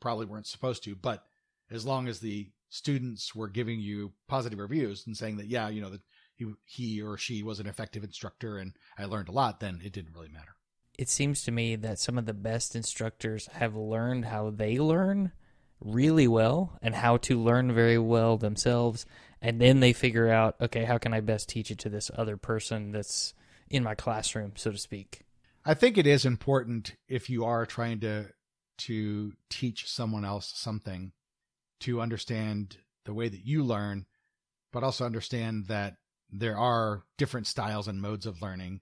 Probably 0.00 0.26
weren't 0.26 0.46
supposed 0.46 0.84
to, 0.84 0.94
but 0.94 1.24
as 1.70 1.86
long 1.86 2.06
as 2.06 2.20
the 2.20 2.50
students 2.68 3.34
were 3.34 3.48
giving 3.48 3.80
you 3.80 4.12
positive 4.28 4.58
reviews 4.58 5.06
and 5.06 5.16
saying 5.16 5.36
that 5.36 5.48
yeah, 5.48 5.68
you 5.68 5.80
know 5.80 5.90
that 5.90 6.02
he 6.34 6.46
he 6.64 7.02
or 7.02 7.16
she 7.16 7.42
was 7.42 7.60
an 7.60 7.66
effective 7.66 8.04
instructor 8.04 8.58
and 8.58 8.72
I 8.98 9.04
learned 9.04 9.28
a 9.28 9.32
lot, 9.32 9.60
then 9.60 9.80
it 9.84 9.92
didn't 9.92 10.14
really 10.14 10.28
matter. 10.28 10.56
It 10.98 11.08
seems 11.08 11.42
to 11.44 11.52
me 11.52 11.76
that 11.76 11.98
some 11.98 12.16
of 12.16 12.24
the 12.24 12.34
best 12.34 12.74
instructors 12.74 13.48
have 13.52 13.76
learned 13.76 14.26
how 14.26 14.50
they 14.50 14.78
learn 14.78 15.32
really 15.80 16.26
well 16.26 16.78
and 16.80 16.94
how 16.94 17.18
to 17.18 17.40
learn 17.40 17.72
very 17.72 17.98
well 17.98 18.36
themselves 18.38 19.04
and 19.42 19.60
then 19.60 19.80
they 19.80 19.92
figure 19.92 20.30
out 20.30 20.56
okay 20.60 20.84
how 20.84 20.96
can 20.96 21.12
i 21.12 21.20
best 21.20 21.48
teach 21.48 21.70
it 21.70 21.78
to 21.78 21.88
this 21.88 22.10
other 22.16 22.36
person 22.36 22.92
that's 22.92 23.34
in 23.68 23.82
my 23.82 23.94
classroom 23.94 24.52
so 24.56 24.70
to 24.72 24.78
speak 24.78 25.22
i 25.64 25.74
think 25.74 25.98
it 25.98 26.06
is 26.06 26.24
important 26.24 26.94
if 27.08 27.28
you 27.28 27.44
are 27.44 27.66
trying 27.66 28.00
to 28.00 28.26
to 28.78 29.32
teach 29.50 29.88
someone 29.88 30.24
else 30.24 30.52
something 30.54 31.12
to 31.80 32.00
understand 32.00 32.76
the 33.04 33.14
way 33.14 33.28
that 33.28 33.44
you 33.44 33.62
learn 33.64 34.06
but 34.72 34.82
also 34.82 35.04
understand 35.04 35.66
that 35.68 35.96
there 36.30 36.58
are 36.58 37.04
different 37.16 37.46
styles 37.46 37.88
and 37.88 38.00
modes 38.00 38.26
of 38.26 38.42
learning 38.42 38.80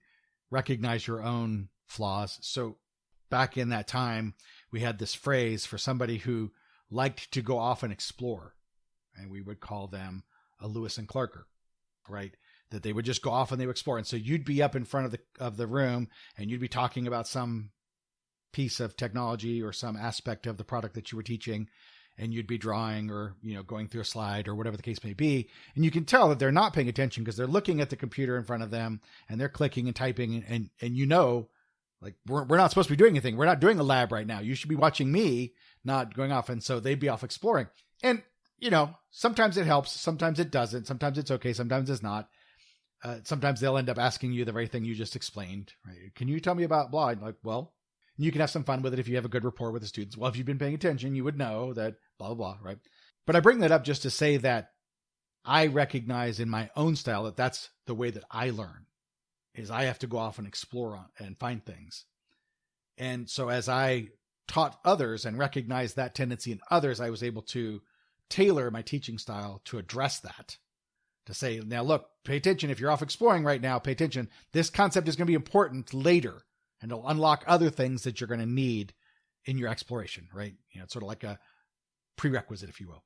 recognize 0.49 1.07
your 1.07 1.21
own 1.21 1.69
flaws 1.85 2.37
so 2.41 2.77
back 3.29 3.57
in 3.57 3.69
that 3.69 3.87
time 3.87 4.33
we 4.71 4.79
had 4.79 4.97
this 4.97 5.13
phrase 5.13 5.65
for 5.65 5.77
somebody 5.77 6.17
who 6.17 6.51
liked 6.89 7.31
to 7.31 7.41
go 7.41 7.57
off 7.57 7.83
and 7.83 7.91
explore 7.91 8.55
and 9.17 9.29
we 9.29 9.41
would 9.41 9.59
call 9.59 9.87
them 9.87 10.23
a 10.59 10.67
Lewis 10.67 10.97
and 10.97 11.07
Clarker, 11.07 11.43
right? 12.09 12.35
That 12.71 12.83
they 12.83 12.93
would 12.93 13.05
just 13.05 13.21
go 13.21 13.31
off 13.31 13.51
and 13.51 13.59
they 13.59 13.65
would 13.65 13.73
explore. 13.73 13.97
And 13.97 14.07
so 14.07 14.17
you'd 14.17 14.45
be 14.45 14.61
up 14.61 14.75
in 14.75 14.85
front 14.85 15.05
of 15.05 15.11
the 15.11 15.19
of 15.39 15.57
the 15.57 15.67
room 15.67 16.09
and 16.37 16.49
you'd 16.49 16.61
be 16.61 16.67
talking 16.67 17.07
about 17.07 17.27
some 17.27 17.71
piece 18.51 18.79
of 18.79 18.95
technology 18.95 19.61
or 19.61 19.73
some 19.73 19.97
aspect 19.97 20.47
of 20.47 20.57
the 20.57 20.63
product 20.63 20.95
that 20.95 21.11
you 21.11 21.17
were 21.17 21.23
teaching 21.23 21.67
and 22.17 22.33
you'd 22.33 22.47
be 22.47 22.57
drawing 22.57 23.09
or 23.09 23.35
you 23.41 23.53
know 23.53 23.63
going 23.63 23.87
through 23.87 24.01
a 24.01 24.05
slide 24.05 24.47
or 24.47 24.55
whatever 24.55 24.77
the 24.77 24.83
case 24.83 25.03
may 25.03 25.13
be 25.13 25.49
and 25.75 25.83
you 25.83 25.91
can 25.91 26.05
tell 26.05 26.29
that 26.29 26.39
they're 26.39 26.51
not 26.51 26.73
paying 26.73 26.89
attention 26.89 27.23
because 27.23 27.37
they're 27.37 27.47
looking 27.47 27.81
at 27.81 27.89
the 27.89 27.95
computer 27.95 28.37
in 28.37 28.43
front 28.43 28.63
of 28.63 28.71
them 28.71 29.01
and 29.29 29.39
they're 29.39 29.49
clicking 29.49 29.87
and 29.87 29.95
typing 29.95 30.35
and 30.35 30.43
and, 30.47 30.69
and 30.81 30.95
you 30.95 31.05
know 31.05 31.49
like 32.01 32.15
we're, 32.27 32.43
we're 32.45 32.57
not 32.57 32.69
supposed 32.69 32.87
to 32.87 32.93
be 32.93 32.97
doing 32.97 33.11
anything 33.11 33.35
we're 33.37 33.45
not 33.45 33.59
doing 33.59 33.79
a 33.79 33.83
lab 33.83 34.11
right 34.11 34.27
now 34.27 34.39
you 34.39 34.55
should 34.55 34.69
be 34.69 34.75
watching 34.75 35.11
me 35.11 35.53
not 35.83 36.13
going 36.13 36.31
off 36.31 36.49
and 36.49 36.63
so 36.63 36.79
they'd 36.79 36.99
be 36.99 37.09
off 37.09 37.23
exploring 37.23 37.67
and 38.03 38.21
you 38.57 38.69
know, 38.69 38.95
sometimes 39.11 39.57
it 39.57 39.65
helps, 39.65 39.91
sometimes 39.91 40.39
it 40.39 40.49
doesn't, 40.49 40.87
sometimes 40.87 41.17
it's 41.17 41.29
okay, 41.29 41.51
sometimes 41.51 41.89
it's 41.89 42.01
not. 42.01 42.29
uh, 43.03 43.17
sometimes 43.23 43.59
they'll 43.59 43.77
end 43.77 43.89
up 43.89 43.99
asking 43.99 44.31
you 44.31 44.45
the 44.45 44.51
very 44.51 44.67
thing 44.67 44.85
you 44.85 44.95
just 44.95 45.15
explained. 45.15 45.73
Right? 45.85 46.15
Can 46.15 46.27
you 46.27 46.39
tell 46.39 46.55
me 46.55 46.63
about 46.63 46.89
blah? 46.89 47.13
Like, 47.21 47.35
well, 47.43 47.73
you 48.17 48.31
can 48.31 48.41
have 48.41 48.49
some 48.49 48.63
fun 48.63 48.81
with 48.81 48.93
it 48.93 48.99
if 48.99 49.07
you 49.07 49.15
have 49.15 49.25
a 49.25 49.29
good 49.29 49.43
rapport 49.43 49.71
with 49.71 49.81
the 49.81 49.87
students. 49.87 50.17
Well, 50.17 50.29
if 50.29 50.37
you've 50.37 50.45
been 50.45 50.57
paying 50.57 50.73
attention, 50.73 51.15
you 51.15 51.23
would 51.23 51.37
know 51.37 51.73
that 51.73 51.95
blah 52.17 52.27
blah 52.29 52.35
blah, 52.35 52.57
right? 52.61 52.77
But 53.25 53.35
I 53.35 53.39
bring 53.39 53.59
that 53.59 53.71
up 53.71 53.83
just 53.83 54.03
to 54.03 54.09
say 54.09 54.37
that 54.37 54.69
I 55.43 55.67
recognize 55.67 56.39
in 56.39 56.49
my 56.49 56.69
own 56.75 56.95
style 56.95 57.23
that 57.23 57.37
that's 57.37 57.69
the 57.85 57.95
way 57.95 58.09
that 58.11 58.23
I 58.31 58.49
learn. 58.49 58.85
Is 59.53 59.71
I 59.71 59.83
have 59.83 59.99
to 59.99 60.07
go 60.07 60.17
off 60.17 60.37
and 60.37 60.47
explore 60.47 61.05
and 61.17 61.37
find 61.37 61.63
things. 61.63 62.05
And 62.97 63.29
so 63.29 63.49
as 63.49 63.69
I 63.69 64.09
taught 64.47 64.79
others 64.83 65.25
and 65.25 65.37
recognized 65.37 65.95
that 65.95 66.13
tendency 66.13 66.51
in 66.51 66.59
others, 66.69 66.99
I 66.99 67.09
was 67.09 67.23
able 67.23 67.41
to 67.43 67.81
tailor 68.29 68.69
my 68.69 68.81
teaching 68.81 69.17
style 69.17 69.61
to 69.65 69.77
address 69.77 70.19
that. 70.19 70.57
To 71.27 71.33
say, 71.33 71.59
now 71.65 71.81
look, 71.81 72.07
pay 72.23 72.37
attention. 72.37 72.69
If 72.69 72.79
you're 72.79 72.91
off 72.91 73.01
exploring 73.01 73.43
right 73.43 73.61
now, 73.61 73.79
pay 73.79 73.93
attention. 73.93 74.29
This 74.53 74.69
concept 74.69 75.07
is 75.07 75.15
going 75.15 75.25
to 75.25 75.31
be 75.31 75.35
important 75.35 75.93
later 75.93 76.43
and 76.81 76.91
it'll 76.91 77.07
unlock 77.07 77.43
other 77.47 77.69
things 77.69 78.03
that 78.03 78.19
you're 78.19 78.27
going 78.27 78.39
to 78.39 78.45
need 78.45 78.93
in 79.45 79.57
your 79.57 79.69
exploration, 79.69 80.27
right? 80.33 80.53
You 80.71 80.79
know, 80.79 80.83
it's 80.83 80.93
sort 80.93 81.03
of 81.03 81.07
like 81.07 81.23
a 81.23 81.39
prerequisite, 82.15 82.69
if 82.69 82.79
you 82.79 82.87
will. 82.87 83.03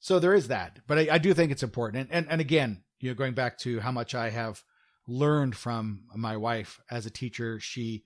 So 0.00 0.18
there 0.18 0.34
is 0.34 0.48
that, 0.48 0.80
but 0.86 0.98
I, 0.98 1.08
I 1.12 1.18
do 1.18 1.32
think 1.32 1.52
it's 1.52 1.62
important. 1.62 2.02
And, 2.02 2.12
and, 2.12 2.26
and 2.32 2.40
again, 2.40 2.82
you 2.98 3.10
know, 3.10 3.14
going 3.14 3.34
back 3.34 3.58
to 3.58 3.80
how 3.80 3.92
much 3.92 4.14
I 4.14 4.30
have 4.30 4.62
learned 5.06 5.56
from 5.56 6.04
my 6.14 6.36
wife 6.36 6.80
as 6.90 7.06
a 7.06 7.10
teacher, 7.10 7.60
she, 7.60 8.04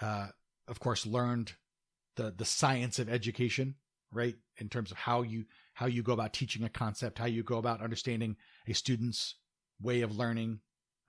uh, 0.00 0.28
of 0.68 0.80
course, 0.80 1.06
learned 1.06 1.52
the 2.16 2.32
the 2.36 2.44
science 2.44 2.98
of 2.98 3.08
education, 3.08 3.74
right? 4.12 4.36
In 4.58 4.68
terms 4.68 4.90
of 4.90 4.98
how 4.98 5.22
you 5.22 5.44
how 5.74 5.86
you 5.86 6.02
go 6.02 6.12
about 6.12 6.32
teaching 6.32 6.64
a 6.64 6.68
concept, 6.68 7.18
how 7.18 7.26
you 7.26 7.42
go 7.42 7.58
about 7.58 7.82
understanding 7.82 8.36
a 8.68 8.72
student's 8.72 9.36
way 9.80 10.02
of 10.02 10.16
learning, 10.16 10.60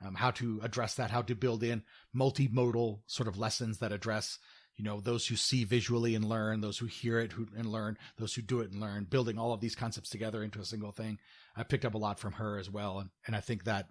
um, 0.04 0.16
how 0.16 0.32
to 0.32 0.60
address 0.64 0.96
that, 0.96 1.12
how 1.12 1.22
to 1.22 1.36
build 1.36 1.64
in 1.64 1.84
multimodal 2.16 3.02
sort 3.06 3.28
of 3.28 3.38
lessons 3.38 3.78
that 3.78 3.92
address, 3.92 4.40
you 4.76 4.84
know, 4.84 5.00
those 5.00 5.28
who 5.28 5.36
see 5.36 5.64
visually 5.64 6.16
and 6.16 6.28
learn, 6.28 6.62
those 6.62 6.78
who 6.78 6.86
hear 6.86 7.20
it 7.20 7.32
and 7.56 7.72
learn, 7.72 7.98
those 8.18 8.34
who 8.34 8.42
do 8.42 8.60
it 8.60 8.72
and 8.72 8.82
learn, 8.82 9.06
building 9.06 9.38
all 9.38 9.54
of 9.54 9.62
these 9.62 9.76
concepts 9.76 10.10
together 10.10 10.44
into 10.44 10.60
a 10.60 10.66
single 10.66 10.92
thing. 10.92 11.18
I 11.56 11.64
picked 11.64 11.86
up 11.86 11.94
a 11.94 12.00
lot 12.00 12.20
from 12.20 12.34
her 12.34 12.58
as 12.58 12.70
well, 12.70 13.00
and 13.00 13.10
and 13.26 13.36
I 13.36 13.40
think 13.40 13.64
that 13.64 13.88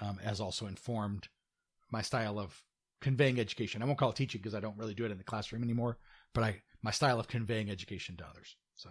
um, 0.00 0.18
has 0.18 0.40
also 0.40 0.66
informed 0.66 1.28
my 1.90 2.02
style 2.02 2.38
of 2.38 2.62
conveying 3.00 3.40
education. 3.40 3.82
I 3.82 3.86
won't 3.86 3.98
call 3.98 4.10
it 4.10 4.16
teaching 4.16 4.40
because 4.40 4.54
I 4.54 4.60
don't 4.60 4.76
really 4.76 4.94
do 4.94 5.04
it 5.04 5.10
in 5.10 5.18
the 5.18 5.24
classroom 5.24 5.62
anymore, 5.62 5.98
but 6.34 6.44
I 6.44 6.62
my 6.82 6.90
style 6.90 7.18
of 7.18 7.28
conveying 7.28 7.70
education 7.70 8.16
to 8.16 8.26
others. 8.26 8.56
So 8.74 8.90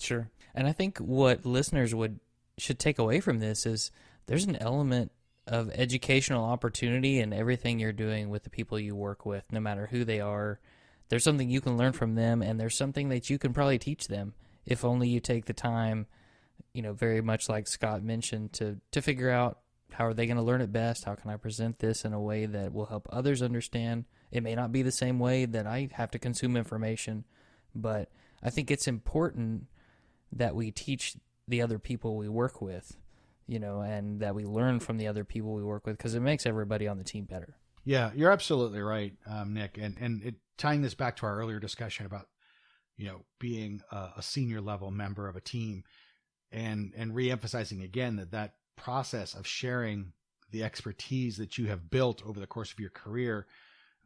sure. 0.00 0.30
And 0.54 0.66
I 0.66 0.72
think 0.72 0.98
what 0.98 1.46
listeners 1.46 1.94
would 1.94 2.18
should 2.58 2.78
take 2.78 2.98
away 2.98 3.20
from 3.20 3.38
this 3.38 3.64
is 3.64 3.92
there's 4.26 4.44
an 4.44 4.56
element 4.56 5.12
of 5.48 5.70
educational 5.70 6.44
opportunity 6.44 7.18
in 7.18 7.32
everything 7.32 7.78
you're 7.78 7.92
doing 7.92 8.28
with 8.28 8.44
the 8.44 8.50
people 8.50 8.78
you 8.78 8.94
work 8.94 9.24
with, 9.26 9.44
no 9.50 9.60
matter 9.60 9.88
who 9.90 10.04
they 10.04 10.20
are. 10.20 10.60
There's 11.08 11.24
something 11.24 11.48
you 11.48 11.62
can 11.62 11.76
learn 11.76 11.92
from 11.92 12.14
them 12.14 12.42
and 12.42 12.60
there's 12.60 12.76
something 12.76 13.08
that 13.08 13.30
you 13.30 13.38
can 13.38 13.54
probably 13.54 13.78
teach 13.78 14.08
them 14.08 14.34
if 14.66 14.84
only 14.84 15.08
you 15.08 15.20
take 15.20 15.46
the 15.46 15.54
time, 15.54 16.06
you 16.74 16.82
know, 16.82 16.92
very 16.92 17.22
much 17.22 17.48
like 17.48 17.66
Scott 17.66 18.02
mentioned 18.02 18.52
to 18.54 18.78
to 18.92 19.00
figure 19.00 19.30
out 19.30 19.60
how 19.92 20.06
are 20.06 20.14
they 20.14 20.26
going 20.26 20.36
to 20.36 20.42
learn 20.42 20.60
it 20.60 20.70
best? 20.70 21.04
How 21.04 21.14
can 21.14 21.30
I 21.30 21.36
present 21.36 21.78
this 21.78 22.04
in 22.04 22.12
a 22.12 22.20
way 22.20 22.44
that 22.44 22.74
will 22.74 22.86
help 22.86 23.08
others 23.10 23.40
understand? 23.40 24.04
It 24.30 24.42
may 24.42 24.54
not 24.54 24.70
be 24.70 24.82
the 24.82 24.92
same 24.92 25.18
way 25.18 25.46
that 25.46 25.66
I 25.66 25.88
have 25.92 26.10
to 26.10 26.18
consume 26.18 26.56
information, 26.56 27.24
but 27.74 28.10
I 28.42 28.50
think 28.50 28.70
it's 28.70 28.86
important 28.86 29.66
that 30.30 30.54
we 30.54 30.70
teach 30.70 31.16
the 31.48 31.62
other 31.62 31.78
people 31.78 32.16
we 32.16 32.28
work 32.28 32.60
with, 32.60 32.98
you 33.48 33.58
know, 33.58 33.80
and 33.80 34.20
that 34.20 34.34
we 34.34 34.44
learn 34.44 34.78
from 34.78 34.98
the 34.98 35.08
other 35.08 35.24
people 35.24 35.54
we 35.54 35.64
work 35.64 35.86
with 35.86 35.96
because 35.96 36.14
it 36.14 36.20
makes 36.20 36.46
everybody 36.46 36.86
on 36.86 36.98
the 36.98 37.04
team 37.04 37.24
better. 37.24 37.56
Yeah, 37.84 38.10
you're 38.14 38.30
absolutely 38.30 38.82
right, 38.82 39.14
um, 39.26 39.54
Nick. 39.54 39.78
And 39.78 39.96
and 39.98 40.22
it, 40.22 40.34
tying 40.58 40.82
this 40.82 40.94
back 40.94 41.16
to 41.16 41.26
our 41.26 41.38
earlier 41.38 41.58
discussion 41.58 42.06
about 42.06 42.28
you 42.96 43.06
know 43.06 43.24
being 43.40 43.80
a, 43.90 44.10
a 44.18 44.22
senior 44.22 44.60
level 44.60 44.90
member 44.90 45.26
of 45.26 45.36
a 45.36 45.40
team, 45.40 45.82
and 46.52 46.92
and 46.96 47.12
reemphasizing 47.12 47.82
again 47.82 48.16
that 48.16 48.30
that 48.32 48.54
process 48.76 49.34
of 49.34 49.46
sharing 49.46 50.12
the 50.50 50.62
expertise 50.62 51.36
that 51.38 51.58
you 51.58 51.66
have 51.66 51.90
built 51.90 52.22
over 52.26 52.38
the 52.38 52.46
course 52.46 52.72
of 52.72 52.78
your 52.78 52.90
career 52.90 53.46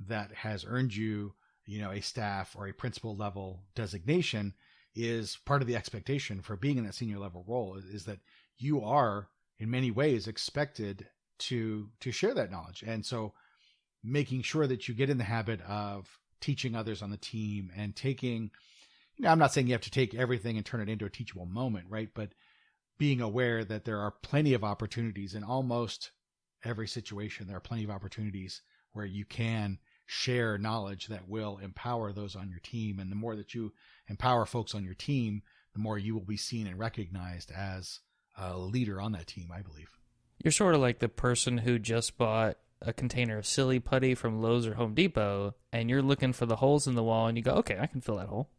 that 0.09 0.33
has 0.33 0.65
earned 0.67 0.95
you, 0.95 1.35
you 1.67 1.81
know, 1.81 1.91
a 1.91 2.01
staff 2.01 2.57
or 2.57 2.67
a 2.67 2.73
principal 2.73 3.17
level 3.17 3.63
designation 3.75 4.55
is 4.95 5.39
part 5.45 5.63
of 5.63 5.69
the 5.69 5.77
expectation 5.77 6.41
for 6.41 6.57
being 6.57 6.79
in 6.79 6.85
that 6.85 6.95
senior 6.95 7.19
level 7.19 7.45
role 7.47 7.77
is 7.77 8.05
that 8.05 8.19
you 8.59 8.83
are 8.83 9.29
in 9.63 9.71
many 9.71 9.93
ways 9.93 10.27
expected 10.27 11.07
to 11.39 11.89
to 12.01 12.11
share 12.11 12.35
that 12.35 12.51
knowledge. 12.51 12.83
And 12.85 13.07
so 13.07 13.33
making 14.03 14.43
sure 14.43 14.67
that 14.67 14.89
you 14.89 14.95
get 14.95 15.09
in 15.09 15.19
the 15.19 15.25
habit 15.25 15.61
of 15.63 16.19
teaching 16.41 16.75
others 16.75 17.01
on 17.01 17.11
the 17.11 17.17
team 17.17 17.71
and 17.77 17.95
taking 17.95 18.51
you 19.17 19.25
know, 19.25 19.31
I'm 19.31 19.39
not 19.39 19.53
saying 19.53 19.69
you 19.69 19.75
have 19.75 19.83
to 19.83 19.91
take 19.91 20.15
everything 20.15 20.57
and 20.57 20.67
turn 20.67 20.81
it 20.81 20.89
into 20.89 21.05
a 21.05 21.11
teachable 21.11 21.47
moment, 21.47 21.87
right? 21.89 22.09
But 22.13 22.33
being 22.99 23.21
aware 23.21 23.65
that 23.65 23.85
there 23.85 24.01
are 24.01 24.11
plenty 24.23 24.55
of 24.55 24.65
opportunities 24.65 25.35
in 25.35 25.45
almost 25.45 26.11
every 26.65 26.89
situation. 26.89 27.47
There 27.47 27.57
are 27.57 27.61
plenty 27.61 27.85
of 27.85 27.91
opportunities 27.91 28.63
where 28.93 29.07
you 29.07 29.25
can 29.25 29.79
share 30.07 30.59
knowledge 30.59 31.07
that 31.07 31.29
will 31.29 31.59
empower 31.59 32.13
those 32.13 32.35
on 32.35 32.51
your 32.51 32.61
team. 32.61 32.99
And 32.99 33.13
the 33.13 33.17
more 33.17 33.37
that 33.37 33.55
you 33.55 33.73
empower 34.09 34.45
folks 34.45 34.75
on 34.75 34.83
your 34.83 34.95
team, 34.95 35.43
the 35.73 35.79
more 35.79 35.99
you 35.99 36.15
will 36.15 36.25
be 36.25 36.37
seen 36.37 36.67
and 36.67 36.79
recognized 36.79 37.53
as 37.53 38.01
a 38.37 38.57
leader 38.59 39.01
on 39.01 39.13
that 39.13 39.27
team, 39.27 39.51
I 39.55 39.63
believe. 39.63 39.91
You're 40.43 40.53
sort 40.53 40.75
of 40.75 40.81
like 40.81 40.99
the 40.99 41.09
person 41.09 41.59
who 41.59 41.79
just 41.79 42.17
bought 42.19 42.57
a 42.81 42.93
container 42.93 43.39
of 43.39 43.47
silly 43.47 43.79
putty 43.79 44.15
from 44.15 44.43
Lowe's 44.43 44.67
or 44.67 44.75
Home 44.75 44.95
Depot, 44.95 45.55
and 45.73 45.89
you're 45.89 46.03
looking 46.03 46.33
for 46.33 46.47
the 46.47 46.57
holes 46.57 46.87
in 46.87 46.95
the 46.95 47.03
wall, 47.03 47.29
and 47.29 47.39
you 47.39 47.45
go, 47.45 47.53
okay, 47.53 47.79
I 47.81 47.87
can 47.87 48.01
fill 48.01 48.17
that 48.17 48.29
hole. 48.29 48.51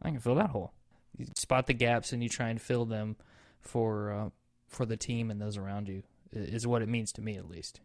I 0.00 0.10
can 0.10 0.20
fill 0.20 0.36
that 0.36 0.50
hole. 0.50 0.72
You 1.16 1.26
spot 1.36 1.66
the 1.66 1.74
gaps 1.74 2.12
and 2.12 2.22
you 2.22 2.28
try 2.28 2.48
and 2.48 2.60
fill 2.60 2.84
them 2.84 3.16
for 3.60 4.12
uh, 4.12 4.30
for 4.66 4.86
the 4.86 4.96
team 4.96 5.30
and 5.30 5.40
those 5.40 5.56
around 5.56 5.88
you 5.88 6.02
is 6.32 6.66
what 6.66 6.82
it 6.82 6.88
means 6.88 7.12
to 7.12 7.22
me 7.22 7.36
at 7.36 7.48
least. 7.48 7.80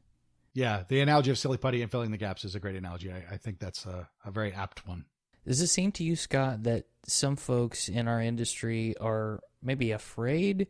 Yeah, 0.53 0.83
the 0.87 1.01
analogy 1.01 1.29
of 1.29 1.37
silly 1.37 1.57
putty 1.57 1.81
and 1.81 1.91
filling 1.91 2.11
the 2.11 2.17
gaps 2.17 2.45
is 2.45 2.55
a 2.55 2.59
great 2.59 2.75
analogy. 2.75 3.11
I, 3.11 3.33
I 3.33 3.37
think 3.37 3.59
that's 3.59 3.85
a, 3.85 4.09
a 4.25 4.31
very 4.31 4.53
apt 4.53 4.87
one. 4.87 5.05
Does 5.45 5.61
it 5.61 5.67
seem 5.67 5.91
to 5.93 6.03
you, 6.03 6.15
Scott, 6.15 6.63
that 6.63 6.85
some 7.05 7.35
folks 7.35 7.87
in 7.89 8.07
our 8.07 8.21
industry 8.21 8.95
are 8.99 9.39
maybe 9.61 9.91
afraid 9.91 10.67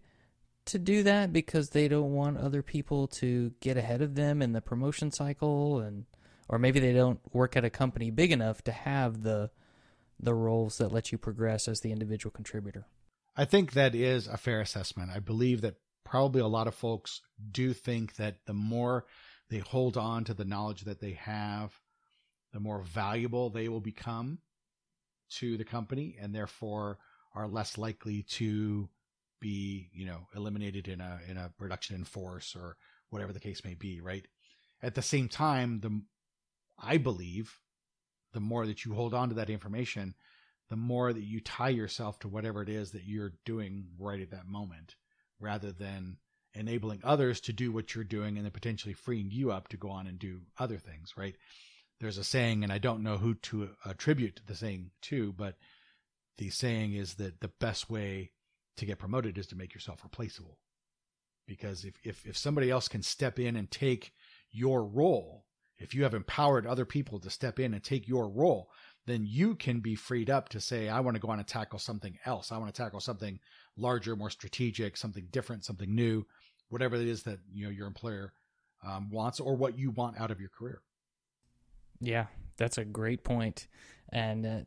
to 0.68 0.80
do 0.80 1.04
that 1.04 1.34
because 1.34 1.70
they 1.70 1.88
don't 1.88 2.14
want 2.14 2.38
other 2.38 2.62
people 2.62 3.08
to 3.08 3.52
get 3.62 3.78
ahead 3.78 4.02
of 4.02 4.16
them 4.16 4.42
in 4.42 4.54
the 4.54 4.62
promotion 4.62 5.12
cycle 5.12 5.80
and 5.80 6.06
or 6.50 6.58
maybe 6.58 6.80
they 6.80 6.94
don't 6.94 7.20
work 7.34 7.58
at 7.58 7.66
a 7.66 7.70
company 7.70 8.10
big 8.12 8.32
enough 8.32 8.62
to 8.64 8.72
have 8.72 9.24
the 9.24 9.50
the 10.20 10.34
roles 10.34 10.78
that 10.78 10.92
let 10.92 11.12
you 11.12 11.18
progress 11.18 11.68
as 11.68 11.82
the 11.82 11.92
individual 11.92 12.32
contributor. 12.32 12.88
I 13.36 13.46
think 13.46 13.74
that 13.74 13.94
is 13.94 14.28
a 14.28 14.38
fair 14.38 14.62
assessment. 14.62 15.12
I 15.14 15.20
believe 15.20 15.62
that 15.62 15.76
probably 16.04 16.42
a 16.42 16.48
lot 16.48 16.68
of 16.68 16.74
folks 16.74 17.22
do 17.52 17.74
think 17.74 18.16
that 18.16 18.38
the 18.48 18.54
more 18.54 19.06
they 19.50 19.60
hold 19.60 19.96
on 19.96 20.24
to 20.24 20.34
the 20.34 20.46
knowledge 20.46 20.82
that 20.82 21.00
they 21.00 21.14
have, 21.14 21.72
the 22.52 22.60
more 22.60 22.82
valuable 22.82 23.50
they 23.50 23.70
will 23.70 23.82
become 23.82 24.40
to 25.30 25.58
the 25.58 25.66
company 25.66 26.18
and 26.20 26.34
therefore 26.34 26.98
are 27.36 27.48
less 27.48 27.78
likely 27.78 28.24
to 28.24 28.90
be, 29.40 29.90
you 29.94 30.06
know, 30.06 30.28
eliminated 30.36 30.88
in 30.88 31.02
a 31.02 31.20
in 31.28 31.38
a 31.38 31.52
reduction 31.60 31.96
in 31.96 32.04
force 32.04 32.56
or 32.56 32.78
whatever 33.10 33.34
the 33.34 33.40
case 33.40 33.64
may 33.64 33.74
be, 33.74 34.02
right? 34.02 34.26
At 34.82 34.96
the 34.96 35.02
same 35.02 35.30
time, 35.30 35.80
the 35.80 36.02
I 36.80 36.98
believe 36.98 37.60
the 38.34 38.40
more 38.40 38.66
that 38.66 38.86
you 38.86 38.94
hold 38.94 39.14
on 39.14 39.30
to 39.30 39.36
that 39.36 39.50
information, 39.50 40.14
the 40.70 40.76
more 40.76 41.14
that 41.14 41.24
you 41.24 41.40
tie 41.40 41.70
yourself 41.70 42.20
to 42.20 42.28
whatever 42.28 42.62
it 42.62 42.70
is 42.70 42.92
that 42.92 43.06
you're 43.06 43.34
doing 43.46 43.88
right 43.98 44.22
at 44.22 44.32
that 44.32 44.46
moment, 44.46 44.96
rather 45.40 45.72
than 45.72 46.18
enabling 46.54 47.02
others 47.04 47.40
to 47.42 47.54
do 47.54 47.72
what 47.72 47.94
you're 47.94 48.04
doing 48.04 48.36
and 48.38 48.46
then 48.46 48.52
potentially 48.52 48.94
freeing 48.94 49.30
you 49.32 49.52
up 49.52 49.68
to 49.70 49.78
go 49.78 49.90
on 49.90 50.08
and 50.08 50.20
do 50.20 50.42
other 50.58 50.78
things, 50.78 51.14
right? 51.16 51.36
There's 52.00 52.18
a 52.18 52.24
saying, 52.24 52.64
and 52.64 52.72
I 52.72 52.78
don't 52.78 53.04
know 53.04 53.18
who 53.18 53.36
to 53.36 53.70
attribute 53.86 54.42
the 54.46 54.56
saying 54.56 54.92
to, 55.04 55.34
but 55.34 55.56
the 56.38 56.50
saying 56.50 56.94
is 56.94 57.16
that 57.16 57.40
the 57.40 57.52
best 57.60 57.90
way 57.90 58.32
to 58.78 58.86
get 58.86 59.00
promoted 59.00 59.38
is 59.38 59.48
to 59.48 59.56
make 59.56 59.74
yourself 59.74 60.04
replaceable. 60.04 60.60
Because 61.46 61.86
if, 61.86 61.96
if, 62.04 62.26
if 62.26 62.38
somebody 62.38 62.70
else 62.70 62.88
can 62.88 63.02
step 63.02 63.40
in 63.40 63.56
and 63.56 63.70
take 63.72 64.12
your 64.52 64.84
role, 64.84 65.46
if 65.78 65.94
you 65.94 66.04
have 66.04 66.14
empowered 66.14 66.66
other 66.66 66.86
people 66.86 67.20
to 67.20 67.30
step 67.30 67.60
in 67.60 67.74
and 67.74 67.84
take 67.84 68.08
your 68.08 68.28
role, 68.28 68.70
then 69.06 69.26
you 69.26 69.56
can 69.56 69.80
be 69.80 69.96
freed 69.96 70.30
up 70.30 70.50
to 70.50 70.60
say, 70.60 70.90
I 70.90 71.00
want 71.00 71.16
to 71.16 71.22
go 71.22 71.30
on 71.30 71.40
and 71.40 71.48
tackle 71.48 71.80
something 71.80 72.18
else. 72.26 72.52
I 72.52 72.58
want 72.58 72.74
to 72.74 72.82
tackle 72.82 73.00
something 73.00 73.40
larger, 73.78 74.16
more 74.16 74.30
strategic, 74.30 74.98
something 74.98 75.28
different, 75.32 75.64
something 75.64 75.94
new, 75.94 76.26
whatever 76.70 76.96
it 76.96 77.08
is 77.08 77.24
that 77.24 77.40
you 77.54 77.66
know 77.66 77.72
your 77.72 77.88
employer 77.88 78.34
um, 78.86 79.10
wants 79.10 79.40
or 79.40 79.56
what 79.56 79.78
you 79.78 79.92
want 79.92 80.20
out 80.20 80.32
of 80.32 80.40
your 80.40 80.50
career. 80.50 80.82
Yeah, 82.00 82.26
that's 82.58 82.78
a 82.78 82.86
great 82.86 83.24
point, 83.24 83.68
and 84.12 84.46
uh, 84.46 84.60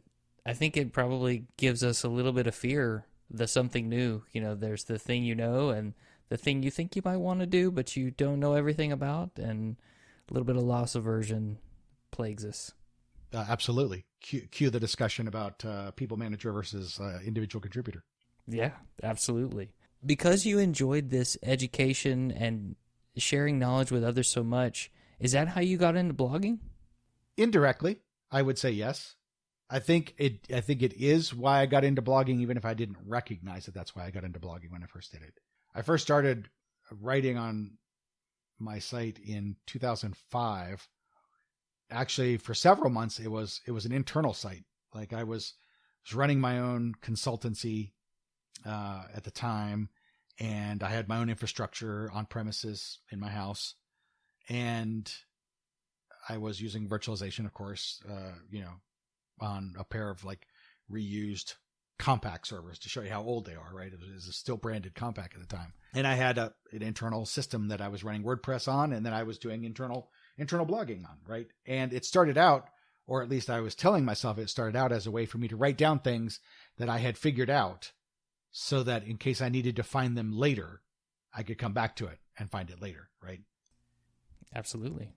I 0.44 0.55
think 0.55 0.77
it 0.77 0.92
probably 0.92 1.46
gives 1.57 1.85
us 1.85 2.03
a 2.03 2.09
little 2.09 2.33
bit 2.33 2.46
of 2.46 2.55
fear. 2.55 3.07
The 3.31 3.47
something 3.47 3.88
new, 3.88 4.23
you 4.33 4.40
know, 4.40 4.55
there's 4.55 4.85
the 4.85 4.99
thing 4.99 5.25
you 5.25 5.35
know, 5.35 5.71
and 5.71 5.95
the 6.29 6.37
thing 6.37 6.62
you 6.62 6.71
think 6.71 6.97
you 6.97 7.03
might 7.05 7.19
want 7.19 7.40
to 7.40 7.47
do, 7.47 7.71
but 7.71 7.97
you 7.97 8.11
don't 8.11 8.40
know 8.40 8.55
everything 8.55 8.90
about, 8.93 9.31
and 9.37 9.77
a 10.29 10.35
little 10.35 10.47
bit 10.47 10.57
of 10.57 10.62
loss 10.62 10.95
aversion 10.95 11.59
plagues 12.11 12.45
us. 12.45 12.73
Uh, 13.33 13.45
absolutely. 13.49 14.07
Cue, 14.21 14.49
cue, 14.51 14.71
the 14.71 14.81
discussion 14.81 15.29
about 15.29 15.64
uh, 15.64 15.93
people 15.93 16.16
manager 16.16 16.53
versus 16.53 16.99
uh, 17.01 17.21
individual 17.25 17.61
contributor. 17.61 18.05
Yeah, 18.47 18.73
absolutely. 19.03 19.73
Because 20.05 20.47
you 20.47 20.59
enjoyed 20.59 21.11
this 21.11 21.37
education 21.43 22.33
and 22.33 22.75
sharing 23.16 23.59
knowledge 23.59 23.93
with 23.93 24.03
others 24.03 24.29
so 24.29 24.43
much, 24.43 24.90
is 25.19 25.33
that 25.33 25.49
how 25.49 25.61
you 25.61 25.77
got 25.77 25.97
into 25.97 26.14
blogging? 26.14 26.59
Indirectly, 27.37 28.01
I 28.31 28.43
would 28.43 28.59
say 28.59 28.71
yes. 28.71 29.16
I 29.70 29.78
think 29.78 30.14
it. 30.18 30.46
I 30.52 30.61
think 30.61 30.83
it 30.83 30.94
is 30.94 31.33
why 31.33 31.61
I 31.61 31.66
got 31.66 31.85
into 31.85 32.02
blogging, 32.02 32.40
even 32.40 32.56
if 32.56 32.64
I 32.64 32.74
didn't 32.74 32.98
recognize 33.06 33.66
that 33.66 33.74
that's 33.74 33.94
why 33.94 34.04
I 34.04 34.11
got 34.11 34.24
into 34.24 34.40
blogging 34.40 34.70
when 34.70 34.83
I 34.83 34.87
first 34.87 35.12
did 35.12 35.22
it. 35.22 35.35
I 35.74 35.83
first 35.83 36.04
started 36.04 36.48
writing 37.00 37.38
on 37.38 37.78
my 38.59 38.78
site 38.80 39.18
in 39.18 39.56
2005 39.66 40.88
actually 41.90 42.37
for 42.37 42.54
several 42.54 42.90
months 42.90 43.18
it 43.18 43.30
was 43.30 43.61
it 43.66 43.72
was 43.72 43.85
an 43.85 43.92
internal 43.92 44.35
site. 44.35 44.64
Like 44.94 45.12
I 45.12 45.24
was 45.24 45.54
was 46.04 46.14
running 46.14 46.40
my 46.40 46.59
own 46.59 46.94
consultancy 47.02 47.92
uh, 48.64 49.04
at 49.14 49.24
the 49.24 49.30
time, 49.30 49.88
and 50.38 50.83
I 50.83 50.88
had 50.88 51.09
my 51.09 51.18
own 51.18 51.28
infrastructure 51.28 52.11
on 52.12 52.26
premises 52.26 52.98
in 53.11 53.20
my 53.20 53.28
house, 53.28 53.74
and 54.48 55.12
I 56.28 56.38
was 56.38 56.61
using 56.61 56.88
virtualization, 56.88 57.44
of 57.44 57.54
course, 57.54 58.02
uh, 58.09 58.35
you 58.50 58.61
know, 58.61 58.80
on 59.40 59.74
a 59.79 59.85
pair 59.85 60.11
of 60.11 60.24
like 60.24 60.46
reused 60.90 61.55
Compaq 62.00 62.46
servers 62.46 62.79
to 62.79 62.88
show 62.88 63.03
you 63.03 63.11
how 63.11 63.22
old 63.22 63.44
they 63.44 63.55
are, 63.55 63.70
right? 63.74 63.92
It 63.92 64.00
was, 64.00 64.35
still 64.35 64.57
branded 64.57 64.94
Compaq 64.94 65.35
at 65.35 65.40
the 65.40 65.46
time. 65.46 65.74
And 65.92 66.07
I 66.07 66.14
had 66.14 66.38
a, 66.38 66.55
an 66.72 66.83
internal 66.83 67.26
system 67.26 67.68
that 67.68 67.83
I 67.83 67.88
was 67.88 68.03
running 68.03 68.22
WordPress 68.24 68.68
on, 68.68 68.92
and 68.92 69.05
then 69.05 69.12
I 69.12 69.24
was 69.24 69.38
doing 69.38 69.64
internal 69.64 70.11
internal 70.38 70.64
blogging 70.64 71.05
on, 71.05 71.18
right? 71.26 71.48
And 71.66 71.92
it 71.92 72.07
started 72.07 72.38
out, 72.38 72.68
or 73.07 73.22
at 73.22 73.29
least 73.29 73.50
I 73.50 73.61
was 73.61 73.74
telling 73.74 74.05
myself 74.05 74.38
it 74.38 74.48
started 74.48 74.76
out 74.76 74.92
as 74.92 75.07
a 75.07 75.11
way 75.11 75.26
for 75.26 75.37
me 75.37 75.48
to 75.48 75.57
write 75.57 75.76
down 75.76 75.98
things 75.98 76.40
that 76.79 76.88
I 76.88 76.98
had 76.98 77.18
figured 77.18 77.50
out 77.50 77.92
so 78.50 78.83
that 78.83 79.05
in 79.05 79.18
case 79.18 79.42
I 79.42 79.50
needed 79.50 79.76
to 79.76 79.83
find 79.83 80.16
them 80.16 80.33
later, 80.33 80.81
I 81.35 81.42
could 81.42 81.59
come 81.59 81.74
back 81.74 81.96
to 81.96 82.07
it 82.07 82.18
and 82.38 82.50
find 82.50 82.70
it 82.70 82.81
later, 82.81 83.11
right? 83.22 83.40
Absolutely. 84.55 85.12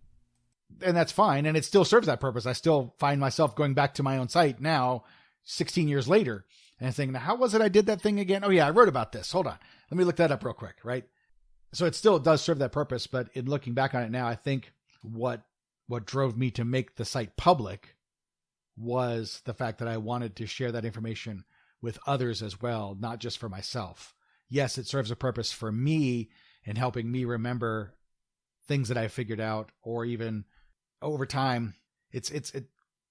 And 0.82 0.95
that's 0.95 1.12
fine. 1.12 1.45
And 1.45 1.56
it 1.56 1.65
still 1.65 1.86
serves 1.86 2.08
that 2.08 2.19
purpose. 2.19 2.45
I 2.45 2.54
still 2.54 2.95
find 2.97 3.19
myself 3.19 3.56
going 3.56 3.73
back 3.73 3.93
to 3.95 4.04
my 4.04 4.17
own 4.17 4.30
site 4.30 4.60
now, 4.60 5.04
16 5.43 5.88
years 5.88 6.08
later, 6.08 6.45
and 6.80 6.93
thinking, 6.93 7.15
how 7.15 7.36
was 7.36 7.54
it 7.54 7.62
I 7.62 7.69
did 7.69 7.86
that 7.86 8.02
thing 8.02 8.19
again? 8.19 8.43
Oh, 8.43 8.49
yeah, 8.49 8.67
I 8.67 8.71
wrote 8.71 8.89
about 8.89 9.12
this. 9.12 9.32
Hold 9.32 9.47
on. 9.47 9.58
Let 9.91 9.97
me 9.97 10.04
look 10.04 10.17
that 10.17 10.32
up 10.32 10.43
real 10.43 10.54
quick, 10.54 10.78
right? 10.84 11.06
So 11.73 11.86
it 11.86 11.95
still 11.95 12.19
does 12.19 12.41
serve 12.41 12.60
that 12.60 12.71
purpose. 12.71 13.08
But 13.08 13.30
in 13.34 13.45
looking 13.45 13.73
back 13.73 13.93
on 13.93 14.04
it 14.04 14.12
now, 14.12 14.28
I 14.28 14.36
think 14.36 14.71
what 15.02 15.41
what 15.88 16.06
drove 16.06 16.38
me 16.38 16.49
to 16.52 16.63
make 16.63 16.95
the 16.95 17.06
site 17.06 17.36
public 17.36 17.95
was 18.78 19.41
the 19.45 19.54
fact 19.54 19.80
that 19.80 19.88
I 19.88 19.97
wanted 19.97 20.36
to 20.38 20.47
share 20.47 20.71
that 20.71 20.86
information 20.86 21.43
with 21.82 21.99
others 22.08 22.41
as 22.41 22.62
well, 22.62 22.97
not 22.99 23.19
just 23.19 23.38
for 23.38 23.49
myself. 23.49 24.15
Yes, 24.49 24.78
it 24.78 24.88
serves 24.88 25.12
a 25.12 25.15
purpose 25.15 25.52
for 25.52 25.71
me 25.71 26.30
in 26.63 26.78
helping 26.78 27.12
me 27.12 27.26
remember 27.26 27.93
things 28.67 28.88
that 28.88 28.97
I 28.97 29.08
figured 29.08 29.39
out, 29.39 29.71
or 29.82 30.06
even 30.06 30.45
over 31.02 31.26
time, 31.26 31.76
it's 32.12 32.30
it's 32.32 32.52
it. 32.52 32.65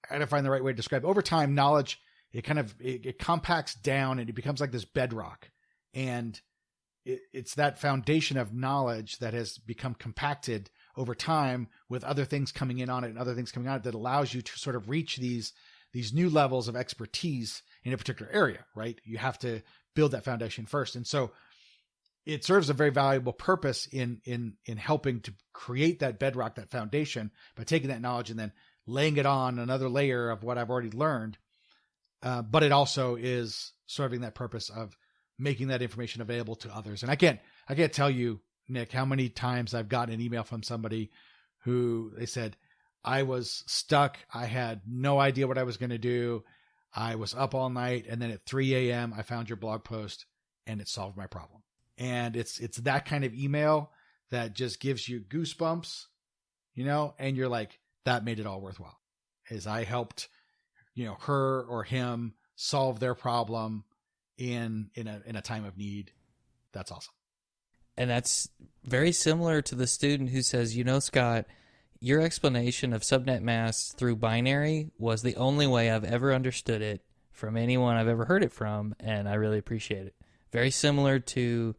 I 0.09 0.15
gotta 0.15 0.27
find 0.27 0.45
the 0.45 0.51
right 0.51 0.65
way 0.65 0.73
to 0.73 0.77
describe. 0.77 1.05
It. 1.05 1.09
Over 1.09 1.23
time, 1.23 1.55
knowledge 1.55 2.01
it 2.33 2.43
kind 2.43 2.59
of 2.59 2.75
it, 2.81 3.07
it 3.07 3.19
compacts 3.19 3.75
down 3.75 4.19
and 4.19 4.29
it 4.29 4.35
becomes 4.35 4.61
like 4.61 4.73
this 4.73 4.85
bedrock, 4.85 5.51
and 5.95 6.41
it, 7.05 7.21
it's 7.33 7.55
that 7.55 7.79
foundation 7.79 8.39
of 8.39 8.55
knowledge 8.55 9.19
that 9.19 9.35
has 9.35 9.59
become 9.59 9.95
compacted 9.95 10.71
over 10.97 11.15
time 11.15 11.69
with 11.89 12.05
other 12.05 12.25
things 12.25 12.53
coming 12.53 12.79
in 12.79 12.89
on 12.89 13.05
it 13.05 13.09
and 13.09 13.19
other 13.19 13.35
things 13.35 13.53
coming 13.53 13.69
on 13.69 13.77
it 13.77 13.83
that 13.83 13.95
allows 13.95 14.33
you 14.33 14.43
to 14.43 14.59
sort 14.59 14.77
of 14.77 14.89
reach 14.89 15.17
these 15.17 15.53
these 15.93 16.13
new 16.13 16.31
levels 16.31 16.69
of 16.69 16.77
expertise 16.77 17.63
in 17.85 17.93
a 17.93 17.99
particular 17.99 18.33
area, 18.33 18.65
right? 18.75 18.99
You 19.05 19.19
have 19.19 19.39
to 19.41 19.61
build 19.95 20.13
that 20.13 20.25
foundation 20.25 20.65
first. 20.65 20.97
And 20.97 21.07
so 21.07 21.33
it 22.25 22.45
serves 22.45 22.71
a 22.71 22.75
very 22.75 22.91
valuable 22.91 23.33
purpose 23.33 23.87
in 23.87 24.21
in 24.25 24.55
in 24.65 24.77
helping 24.77 25.21
to 25.21 25.35
create 25.53 26.01
that 26.01 26.19
bedrock, 26.19 26.57
that 26.57 26.71
foundation 26.71 27.31
by 27.57 27.65
taking 27.65 27.89
that 27.89 28.01
knowledge 28.01 28.31
and 28.31 28.39
then 28.39 28.53
laying 28.87 29.17
it 29.17 29.27
on 29.27 29.59
another 29.59 29.89
layer 29.89 30.31
of 30.31 30.43
what 30.43 30.59
I've 30.59 30.71
already 30.71 30.91
learned. 30.91 31.39
Uh, 32.23 32.43
but 32.43 32.63
it 32.63 32.73
also 32.73 33.17
is 33.17 33.73
serving 33.87 34.21
that 34.21 34.35
purpose 34.35 34.71
of 34.71 34.97
making 35.39 35.69
that 35.69 35.83
information 35.83 36.23
available 36.23 36.55
to 36.57 36.75
others. 36.75 37.03
And 37.03 37.11
I 37.11 37.17
can't 37.17 37.41
I 37.69 37.75
can't 37.75 37.93
tell 37.93 38.11
you 38.11 38.41
Nick, 38.69 38.93
how 38.93 39.05
many 39.05 39.29
times 39.29 39.75
I've 39.75 39.89
gotten 39.89 40.15
an 40.15 40.21
email 40.21 40.45
from 40.45 40.63
somebody 40.63 41.11
who 41.65 42.13
they 42.17 42.27
said, 42.27 42.57
I 43.05 43.25
was 43.25 43.65
stuck. 43.67 44.19
I 44.33 44.47
had 44.47 44.83
no 44.87 45.19
idea 45.19 45.47
what 45.49 45.59
I 45.59 45.65
was 45.65 45.77
going 45.77 45.91
to 45.91 45.99
do. 45.99 46.45
I 46.95 47.17
was 47.17 47.35
up 47.35 47.55
all 47.55 47.71
night. 47.71 48.07
And 48.09 48.21
then 48.21 48.31
at 48.31 48.47
3 48.47 48.91
a.m., 48.91 49.13
I 49.17 49.23
found 49.23 49.49
your 49.49 49.57
blog 49.57 49.85
post 49.85 50.27
and 50.67 50.81
it 50.81 50.89
solved 50.89 51.17
my 51.17 51.27
problem. 51.27 51.63
And 52.03 52.35
it's, 52.35 52.59
it's 52.59 52.79
that 52.79 53.05
kind 53.05 53.25
of 53.25 53.33
email 53.33 53.93
that 54.31 54.55
just 54.55 54.81
gives 54.81 55.09
you 55.09 55.21
goosebumps, 55.21 56.07
you 56.75 56.85
know, 56.85 57.15
and 57.17 57.37
you're 57.37 57.49
like, 57.49 57.79
that 58.05 58.25
made 58.25 58.41
it 58.41 58.47
all 58.47 58.61
worthwhile 58.61 58.99
as 59.49 59.69
I 59.69 59.85
helped, 59.85 60.29
you 60.97 61.07
know, 61.07 61.17
her 61.21 61.63
or 61.63 61.85
him 61.85 62.35
solve 62.57 62.99
their 62.99 63.15
problem 63.15 63.85
in, 64.37 64.91
in 64.97 65.07
a, 65.07 65.23
in 65.27 65.37
a 65.37 65.43
time 65.43 65.65
of 65.65 65.79
need. 65.79 66.11
That's 66.73 66.91
awesome. 66.91 67.15
And 67.97 68.11
that's 68.11 68.49
very 68.83 69.13
similar 69.13 69.63
to 69.63 69.77
the 69.77 69.87
student 69.87 70.31
who 70.31 70.43
says, 70.43 70.77
you 70.77 70.83
know, 70.83 70.99
Scott, 70.99 71.47
your 72.01 72.21
explanation 72.21 72.93
of 72.93 73.03
subnet 73.03 73.43
masks 73.43 73.93
through 73.93 74.17
binary 74.17 74.91
was 74.99 75.23
the 75.23 75.37
only 75.37 75.69
way 75.69 75.89
I've 75.89 76.03
ever 76.03 76.35
understood 76.35 76.83
it 76.83 77.05
from 77.31 77.57
anyone 77.57 77.97
I've 77.97 78.09
ever 78.09 78.25
heard 78.25 78.43
it 78.43 78.53
from, 78.53 78.97
and 78.99 79.29
I 79.29 79.35
really 79.35 79.59
appreciate 79.59 80.07
it. 80.09 80.17
Very 80.51 80.73
similar 80.73 81.21
to 81.21 81.77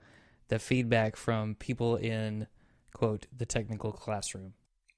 the 0.53 0.59
feedback 0.59 1.15
from 1.15 1.55
people 1.55 1.95
in, 1.95 2.45
quote, 2.93 3.25
the 3.35 3.45
technical 3.45 3.91
classroom. 3.91 4.53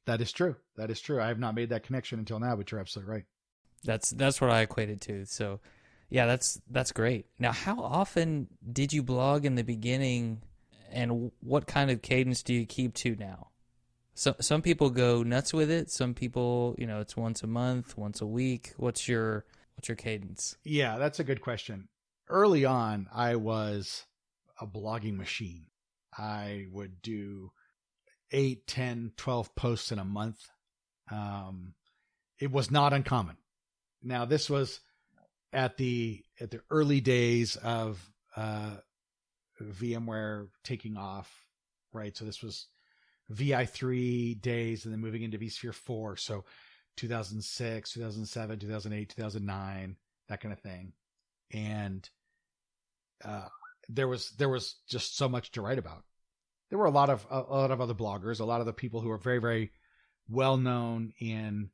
That 0.05 0.19
is 0.19 0.33
true. 0.33 0.57
That 0.75 0.91
is 0.91 0.99
true. 0.99 1.21
I 1.21 1.29
have 1.29 1.39
not 1.39 1.55
made 1.55 1.69
that 1.69 1.83
connection 1.83 2.19
until 2.19 2.41
now, 2.41 2.57
but 2.57 2.69
you're 2.69 2.81
absolutely 2.81 3.13
right. 3.13 3.23
That's 3.85 4.09
that's 4.09 4.41
what 4.41 4.49
I 4.49 4.63
equated 4.63 4.99
to. 5.01 5.25
So, 5.25 5.61
yeah, 6.09 6.25
that's 6.25 6.59
that's 6.69 6.91
great. 6.91 7.27
Now, 7.39 7.53
how 7.53 7.81
often 7.81 8.47
did 8.69 8.91
you 8.91 9.01
blog 9.01 9.45
in 9.45 9.55
the 9.55 9.63
beginning 9.63 10.41
and 10.91 11.31
what 11.39 11.67
kind 11.67 11.89
of 11.89 12.01
cadence 12.01 12.43
do 12.43 12.53
you 12.53 12.65
keep 12.65 12.93
to 12.95 13.15
now? 13.15 13.47
So 14.13 14.35
some 14.41 14.61
people 14.61 14.89
go 14.89 15.23
nuts 15.23 15.53
with 15.53 15.71
it. 15.71 15.89
Some 15.89 16.13
people, 16.13 16.75
you 16.77 16.85
know, 16.85 16.99
it's 16.99 17.15
once 17.15 17.43
a 17.43 17.47
month, 17.47 17.97
once 17.97 18.19
a 18.19 18.27
week. 18.27 18.73
What's 18.75 19.07
your 19.07 19.45
what's 19.77 19.87
your 19.87 19.95
cadence? 19.95 20.57
Yeah, 20.65 20.97
that's 20.97 21.21
a 21.21 21.23
good 21.23 21.39
question. 21.39 21.87
Early 22.27 22.65
on, 22.65 23.07
I 23.13 23.37
was 23.37 24.05
a 24.59 24.67
blogging 24.67 25.17
machine. 25.17 25.67
I 26.17 26.67
would 26.71 27.01
do 27.01 27.51
8, 28.31 28.65
10, 28.67 29.11
12 29.17 29.55
posts 29.55 29.91
in 29.91 29.99
a 29.99 30.05
month. 30.05 30.39
Um, 31.11 31.73
it 32.39 32.51
was 32.51 32.71
not 32.71 32.93
uncommon. 32.93 33.37
Now, 34.01 34.25
this 34.25 34.49
was 34.49 34.79
at 35.53 35.77
the 35.77 36.23
at 36.39 36.51
the 36.51 36.61
early 36.69 37.01
days 37.01 37.55
of 37.57 38.09
uh, 38.35 38.75
VMware 39.61 40.49
taking 40.63 40.97
off, 40.97 41.31
right? 41.93 42.15
So 42.15 42.25
this 42.25 42.43
was 42.43 42.67
VI3 43.31 44.39
days 44.41 44.85
and 44.85 44.93
then 44.93 45.01
moving 45.01 45.23
into 45.23 45.37
vSphere 45.39 45.73
4. 45.73 46.17
So 46.17 46.43
2006, 46.97 47.93
2007, 47.93 48.59
2008, 48.59 49.09
2009, 49.15 49.95
that 50.27 50.41
kind 50.41 50.53
of 50.53 50.59
thing. 50.59 50.93
And 51.51 52.07
uh, 53.23 53.47
there 53.89 54.07
was 54.07 54.31
there 54.37 54.49
was 54.49 54.75
just 54.89 55.17
so 55.17 55.29
much 55.29 55.51
to 55.51 55.61
write 55.61 55.79
about. 55.79 56.03
There 56.69 56.79
were 56.79 56.85
a 56.85 56.91
lot 56.91 57.09
of 57.09 57.25
a, 57.29 57.39
a 57.39 57.57
lot 57.57 57.71
of 57.71 57.81
other 57.81 57.93
bloggers, 57.93 58.39
a 58.39 58.45
lot 58.45 58.59
of 58.59 58.65
the 58.65 58.73
people 58.73 59.01
who 59.01 59.11
are 59.11 59.17
very 59.17 59.39
very 59.39 59.71
well 60.29 60.57
known 60.57 61.13
in 61.19 61.69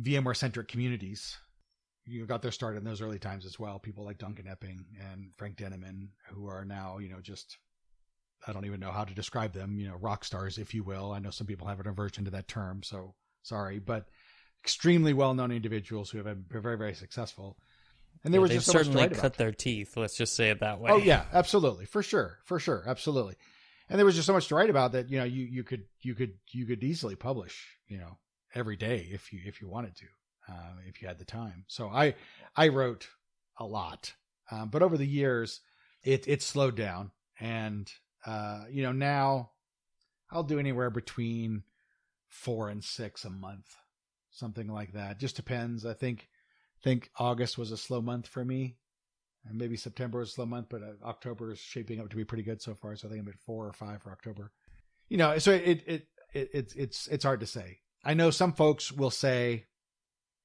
VMware 0.00 0.36
centric 0.36 0.68
communities 0.68 1.36
you 2.04 2.26
got 2.26 2.42
their 2.42 2.50
start 2.50 2.76
in 2.76 2.84
those 2.84 3.00
early 3.00 3.18
times 3.18 3.46
as 3.46 3.58
well. 3.58 3.78
People 3.78 4.04
like 4.04 4.18
Duncan 4.18 4.48
Epping 4.48 4.84
and 5.00 5.32
Frank 5.36 5.56
Denneman, 5.56 6.10
who 6.28 6.46
are 6.48 6.64
now, 6.64 6.98
you 6.98 7.08
know, 7.08 7.20
just 7.20 7.58
I 8.46 8.52
don't 8.52 8.66
even 8.66 8.80
know 8.80 8.90
how 8.90 9.04
to 9.04 9.14
describe 9.14 9.52
them, 9.52 9.78
you 9.78 9.88
know, 9.88 9.96
rock 9.96 10.24
stars, 10.24 10.58
if 10.58 10.74
you 10.74 10.82
will. 10.82 11.12
I 11.12 11.20
know 11.20 11.30
some 11.30 11.46
people 11.46 11.68
have 11.68 11.78
an 11.78 11.86
aversion 11.86 12.24
to 12.24 12.30
that 12.32 12.48
term, 12.48 12.82
so 12.82 13.14
sorry, 13.42 13.78
but 13.78 14.06
extremely 14.64 15.12
well 15.12 15.34
known 15.34 15.52
individuals 15.52 16.10
who 16.10 16.18
have 16.18 16.26
been 16.26 16.44
very, 16.60 16.76
very 16.76 16.94
successful. 16.94 17.56
And 18.24 18.32
there 18.32 18.40
yeah, 18.40 18.42
was 18.42 18.50
just 18.52 18.66
so 18.66 18.72
certainly 18.72 19.08
cut 19.08 19.34
their 19.34 19.52
teeth. 19.52 19.96
Let's 19.96 20.16
just 20.16 20.34
say 20.34 20.50
it 20.50 20.60
that 20.60 20.80
way. 20.80 20.90
Oh 20.90 20.98
yeah, 20.98 21.24
absolutely, 21.32 21.86
for 21.86 22.02
sure, 22.02 22.38
for 22.44 22.58
sure, 22.58 22.84
absolutely. 22.86 23.34
And 23.88 23.98
there 23.98 24.06
was 24.06 24.14
just 24.14 24.26
so 24.26 24.32
much 24.32 24.48
to 24.48 24.54
write 24.54 24.70
about 24.70 24.92
that 24.92 25.10
you 25.10 25.18
know 25.18 25.24
you 25.24 25.44
you 25.44 25.64
could 25.64 25.84
you 26.00 26.14
could 26.14 26.34
you 26.50 26.66
could 26.66 26.82
easily 26.84 27.16
publish 27.16 27.76
you 27.88 27.98
know 27.98 28.18
every 28.54 28.76
day 28.76 29.08
if 29.10 29.32
you 29.32 29.40
if 29.44 29.60
you 29.60 29.68
wanted 29.68 29.96
to 29.96 30.06
uh, 30.48 30.72
if 30.86 31.02
you 31.02 31.08
had 31.08 31.18
the 31.18 31.24
time. 31.24 31.64
So 31.66 31.88
I 31.88 32.14
I 32.56 32.68
wrote 32.68 33.08
a 33.58 33.64
lot, 33.64 34.14
um, 34.50 34.68
but 34.70 34.82
over 34.82 34.96
the 34.96 35.06
years 35.06 35.60
it 36.02 36.26
it 36.28 36.42
slowed 36.42 36.76
down, 36.76 37.10
and 37.40 37.90
Uh, 38.24 38.64
you 38.70 38.84
know, 38.84 38.92
now 38.92 39.50
I'll 40.30 40.44
do 40.44 40.60
anywhere 40.60 40.90
between 40.90 41.64
four 42.28 42.68
and 42.68 42.84
six 42.84 43.24
a 43.24 43.30
month, 43.30 43.74
something 44.30 44.68
like 44.68 44.92
that. 44.92 45.18
Just 45.18 45.34
depends. 45.34 45.84
I 45.84 45.94
think 45.94 46.28
think 46.82 47.10
August 47.18 47.58
was 47.58 47.70
a 47.70 47.76
slow 47.76 48.00
month 48.00 48.26
for 48.26 48.44
me, 48.44 48.76
and 49.46 49.58
maybe 49.58 49.76
September 49.76 50.18
was 50.20 50.30
a 50.30 50.32
slow 50.32 50.46
month, 50.46 50.66
but 50.70 50.82
uh, 50.82 51.06
October 51.06 51.52
is 51.52 51.58
shaping 51.58 52.00
up 52.00 52.10
to 52.10 52.16
be 52.16 52.24
pretty 52.24 52.44
good 52.44 52.62
so 52.62 52.74
far. 52.74 52.96
So 52.96 53.08
I 53.08 53.10
think 53.10 53.22
I'm 53.22 53.28
at 53.28 53.38
four 53.38 53.66
or 53.66 53.72
five 53.72 54.02
for 54.02 54.12
October. 54.12 54.52
You 55.08 55.18
know, 55.18 55.38
so 55.38 55.52
it 55.52 55.84
it, 55.86 56.06
it 56.32 56.50
it's 56.52 56.74
it's 56.74 57.06
it's 57.08 57.24
hard 57.24 57.40
to 57.40 57.46
say. 57.46 57.78
I 58.04 58.14
know 58.14 58.30
some 58.30 58.52
folks 58.52 58.90
will 58.90 59.10
say 59.10 59.66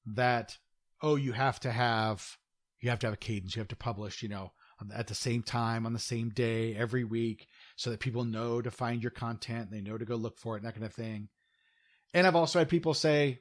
that 0.06 0.58
oh, 1.02 1.16
you 1.16 1.32
have 1.32 1.60
to 1.62 1.72
have 1.72 2.38
you 2.80 2.90
have 2.90 3.00
to 3.00 3.08
have 3.08 3.14
a 3.14 3.18
cadence, 3.18 3.56
you 3.56 3.60
have 3.60 3.68
to 3.70 3.76
publish, 3.76 4.22
you 4.22 4.30
know, 4.30 4.52
at 4.94 5.08
the 5.08 5.16
same 5.16 5.42
time 5.42 5.86
on 5.86 5.94
the 5.94 6.00
same 6.00 6.30
day 6.30 6.76
every 6.76 7.04
week 7.04 7.48
so 7.76 7.90
that 7.90 8.00
people 8.00 8.24
know 8.24 8.62
to 8.62 8.70
find 8.70 9.02
your 9.02 9.12
content, 9.12 9.72
they 9.72 9.82
know 9.82 9.98
to 9.98 10.06
go 10.06 10.16
look 10.16 10.38
for 10.38 10.56
it, 10.56 10.60
and 10.60 10.68
that 10.68 10.74
kind 10.74 10.86
of 10.86 10.94
thing. 10.94 11.30
And 12.14 12.28
I've 12.28 12.36
also 12.36 12.60
had 12.60 12.70
people 12.70 12.94
say, 12.94 13.40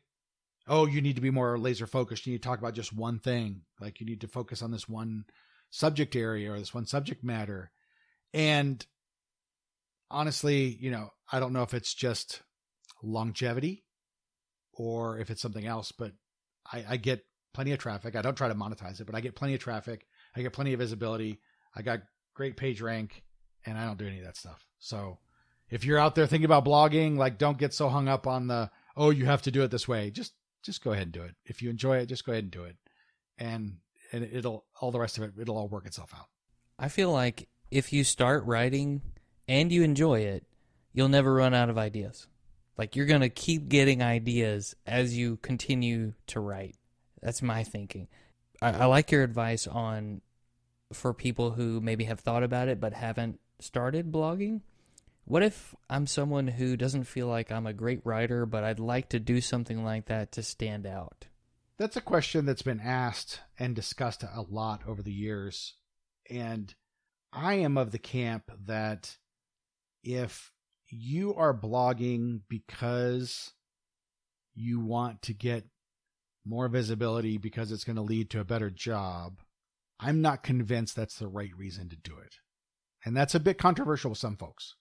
oh, 0.69 0.87
you 0.87 1.01
need 1.01 1.17
to 1.17 1.23
be 1.23 1.31
more 1.31 1.59
laser 1.59 1.87
focused. 1.87 2.27
You 2.27 2.33
need 2.33 2.43
to 2.43 2.49
talk 2.49 2.59
about 2.59 2.75
just 2.75 2.93
one 2.93 3.19
thing. 3.19 3.63
Like 3.81 4.01
you 4.01 4.07
need 4.07 4.21
to 4.23 4.29
focus 4.29 4.63
on 4.63 4.71
this 4.71 4.89
one 4.89 5.25
subject 5.71 6.17
area 6.17 6.53
or 6.53 6.59
this 6.59 6.75
one 6.75 6.87
subject 6.87 7.23
matter. 7.23 7.71
And 8.35 8.85
honestly, 10.11 10.77
you 10.81 10.91
know, 10.91 11.11
I 11.31 11.41
don't 11.41 11.53
know 11.53 11.63
if 11.63 11.75
it's 11.75 11.95
just 11.95 12.43
longevity 13.03 13.85
or 14.73 15.19
if 15.19 15.31
it's 15.31 15.43
something 15.43 15.67
else, 15.67 15.93
but 15.93 16.13
I, 16.73 16.85
I 16.91 16.97
get 16.97 17.25
plenty 17.55 17.73
of 17.73 17.79
traffic. 17.79 18.17
I 18.17 18.23
don't 18.23 18.37
try 18.37 18.49
to 18.49 18.55
monetize 18.55 19.01
it, 19.01 19.07
but 19.07 19.15
I 19.15 19.21
get 19.21 19.37
plenty 19.37 19.55
of 19.55 19.61
traffic. 19.61 20.07
I 20.37 20.43
get 20.43 20.53
plenty 20.53 20.73
of 20.73 20.81
visibility. 20.81 21.41
I 21.75 21.83
got 21.83 22.01
great 22.35 22.57
page 22.57 22.81
rank 22.81 23.23
and 23.65 23.79
I 23.79 23.87
don't 23.87 23.99
do 23.99 24.07
any 24.07 24.19
of 24.19 24.25
that 24.25 24.37
stuff. 24.37 24.67
So 24.79 25.19
if 25.71 25.85
you're 25.85 25.99
out 25.99 26.15
there 26.15 26.27
thinking 26.27 26.45
about 26.45 26.65
blogging, 26.65 27.17
like 27.17 27.39
don't 27.39 27.59
get 27.59 27.73
so 27.73 27.89
hung 27.89 28.09
up 28.09 28.27
on 28.27 28.47
the, 28.49 28.71
oh, 28.97 29.11
you 29.11 29.27
have 29.27 29.43
to 29.43 29.51
do 29.51 29.63
it 29.63 29.71
this 29.71 29.89
way. 29.89 30.11
Just 30.11 30.33
just 30.67 30.85
go 30.85 30.93
ahead 30.93 31.05
and 31.05 31.13
do 31.13 31.23
it. 31.23 31.35
If 31.45 31.63
you 31.63 31.71
enjoy 31.71 31.99
it, 31.99 32.07
just 32.07 32.27
go 32.27 32.33
ahead 32.33 32.45
and 32.45 32.51
do 32.51 32.65
it. 32.65 32.77
And 33.39 33.79
and 34.13 34.25
it'll 34.25 34.65
all 34.81 34.91
the 34.91 35.01
rest 35.01 35.19
of 35.19 35.25
it, 35.25 35.33
it'll 35.39 35.57
all 35.57 35.69
work 35.69 35.87
itself 35.87 36.13
out. 36.15 36.27
I 36.79 36.89
feel 36.89 37.11
like 37.11 37.49
if 37.71 37.93
you 37.93 38.05
start 38.05 38.45
writing 38.45 39.03
and 39.49 39.73
you 39.73 39.83
enjoy 39.83 40.21
it, 40.21 40.45
you'll 40.93 41.09
never 41.09 41.35
run 41.35 41.55
out 41.55 41.71
of 41.71 41.79
ideas. 41.79 42.27
Like 42.77 42.95
you're 42.95 43.07
going 43.07 43.23
to 43.23 43.29
keep 43.29 43.69
getting 43.69 44.03
ideas 44.03 44.77
as 44.87 45.17
you 45.17 45.39
continue 45.39 46.13
to 46.29 46.41
write. 46.41 46.77
That's 47.23 47.43
my 47.43 47.65
thinking. 47.65 48.09
I, 48.61 48.73
I, 48.73 48.85
like 48.87 49.11
your 49.11 49.23
advice 49.23 49.67
on 49.67 50.21
for 50.93 51.15
people 51.15 51.53
who 51.53 51.81
maybe 51.81 52.05
have 52.05 52.21
thought 52.21 52.43
about 52.43 52.69
it 52.69 52.81
but 52.81 52.93
haven't 52.93 53.41
started 53.59 54.13
blogging. 54.13 54.61
What 55.29 55.43
if 55.43 55.75
I'm 55.91 56.07
someone 56.07 56.47
who 56.47 56.77
doesn't 56.77 57.05
feel 57.05 57.27
like 57.27 57.51
I'm 57.51 57.67
a 57.67 57.73
great 57.73 58.01
writer, 58.05 58.47
but 58.47 58.63
I'd 58.63 58.79
like 58.79 59.09
to 59.09 59.19
do 59.19 59.41
something 59.41 59.85
like 59.85 60.07
that 60.07 60.31
to 60.33 60.43
stand 60.43 60.87
out? 60.87 61.27
That's 61.79 61.97
a 61.97 62.01
question 62.01 62.47
that's 62.47 62.63
been 62.63 62.79
asked 62.79 63.41
and 63.59 63.75
discussed 63.75 64.23
a 64.23 64.43
lot 64.49 64.83
over 64.87 65.03
the 65.03 65.13
years. 65.13 65.75
And 66.31 66.73
I 67.33 67.55
am 67.55 67.77
of 67.77 67.91
the 67.91 67.99
camp 67.99 68.53
that 68.67 69.17
if 70.05 70.53
you 70.89 71.35
are 71.35 71.53
blogging 71.53 72.43
because 72.49 73.53
you 74.55 74.79
want 74.79 75.23
to 75.23 75.35
get 75.35 75.65
more 76.45 76.69
visibility 76.69 77.37
because 77.37 77.73
it's 77.73 77.85
going 77.85 77.97
to 77.97 78.03
lead 78.03 78.31
to 78.31 78.41
a 78.41 78.45
better 78.45 78.71
job, 78.71 79.41
I'm 79.99 80.23
not 80.23 80.45
convinced 80.45 80.95
that's 80.95 81.19
the 81.19 81.27
right 81.27 81.51
reason 81.57 81.89
to 81.89 81.97
do 81.97 82.17
it. 82.17 82.37
And 83.05 83.17
that's 83.17 83.35
a 83.35 83.41
bit 83.41 83.59
controversial 83.59 84.11
with 84.11 84.21
some 84.21 84.37
folks 84.37 84.77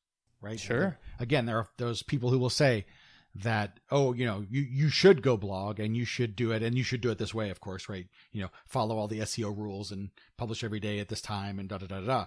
right? 0.46 0.60
Sure. 0.60 0.98
Again, 1.20 1.46
there 1.46 1.58
are 1.58 1.68
those 1.78 2.04
people 2.04 2.30
who 2.30 2.40
will 2.40 2.50
say 2.50 2.86
that, 3.36 3.80
oh, 3.92 4.14
you 4.14 4.26
know, 4.26 4.46
you, 4.50 4.62
you 4.62 4.90
should 4.90 5.22
go 5.22 5.36
blog 5.36 5.80
and 5.80 5.98
you 5.98 6.06
should 6.06 6.36
do 6.36 6.52
it 6.52 6.64
and 6.64 6.78
you 6.78 6.84
should 6.84 7.02
do 7.02 7.10
it 7.10 7.18
this 7.18 7.34
way, 7.34 7.50
of 7.50 7.60
course, 7.60 7.90
right? 7.90 8.08
You 8.32 8.44
know, 8.44 8.50
follow 8.66 8.98
all 8.98 9.08
the 9.08 9.20
SEO 9.20 9.58
rules 9.58 9.92
and 9.92 10.10
publish 10.38 10.64
every 10.64 10.80
day 10.80 11.00
at 11.00 11.10
this 11.10 11.22
time 11.22 11.60
and 11.60 11.68
da 11.68 11.80
da 11.80 11.88
da 11.88 12.00
da. 12.00 12.26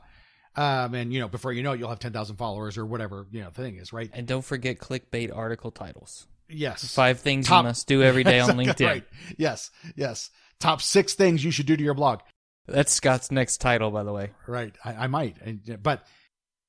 Um, 0.57 0.95
and 0.95 1.13
you 1.13 1.21
know, 1.21 1.29
before 1.29 1.53
you 1.53 1.63
know 1.63 1.73
it, 1.73 1.79
you'll 1.79 1.89
have 1.89 2.01
ten 2.01 2.13
thousand 2.13 2.37
followers 2.37 2.77
or 2.77 2.85
whatever 2.85 3.27
you 3.31 3.41
know 3.41 3.51
the 3.51 3.63
thing 3.63 3.77
is, 3.77 3.93
right? 3.93 4.11
And 4.13 4.27
don't 4.27 4.45
forget 4.45 4.79
clickbait 4.79 5.35
article 5.35 5.71
titles. 5.71 6.27
Yes, 6.49 6.93
five 6.93 7.21
things 7.21 7.47
Top, 7.47 7.63
you 7.63 7.69
must 7.69 7.87
do 7.87 8.03
every 8.03 8.25
day 8.25 8.41
on 8.41 8.51
LinkedIn. 8.51 8.87
Right. 8.87 9.05
Yes, 9.37 9.71
yes. 9.95 10.31
Top 10.59 10.83
six 10.83 11.15
things 11.15 11.45
you 11.45 11.53
should 11.53 11.67
do 11.67 11.77
to 11.77 11.83
your 11.85 11.95
blog. 11.95 12.21
That's 12.67 12.93
Scott's 12.93 13.31
next 13.31 13.59
title, 13.59 13.91
by 13.91 14.03
the 14.03 14.13
way. 14.13 14.31
Right, 14.47 14.75
I, 14.85 14.95
I 14.95 15.07
might, 15.07 15.37
and, 15.43 15.79
but 15.83 16.05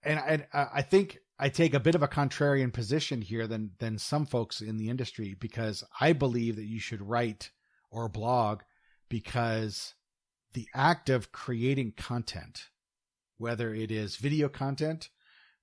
and, 0.04 0.20
and 0.20 0.46
I 0.54 0.82
think 0.82 1.20
I 1.42 1.48
take 1.48 1.74
a 1.74 1.80
bit 1.80 1.96
of 1.96 2.04
a 2.04 2.08
contrarian 2.08 2.74
position 2.74 3.22
here 3.22 3.48
than 3.48 3.72
than 3.80 3.98
some 3.98 4.26
folks 4.26 4.60
in 4.60 4.78
the 4.78 4.90
industry 4.90 5.36
because 5.40 5.84
I 6.00 6.12
believe 6.12 6.58
that 6.58 6.66
you 6.66 6.80
should 6.80 7.02
write 7.02 7.52
or 7.90 8.10
blog 8.10 8.62
because 9.08 9.94
the 10.54 10.68
act 10.76 11.10
of 11.10 11.32
creating 11.32 11.94
content, 11.96 12.70
whether 13.38 13.74
it 13.74 13.90
is 13.90 14.18
video 14.18 14.50
content, 14.50 15.10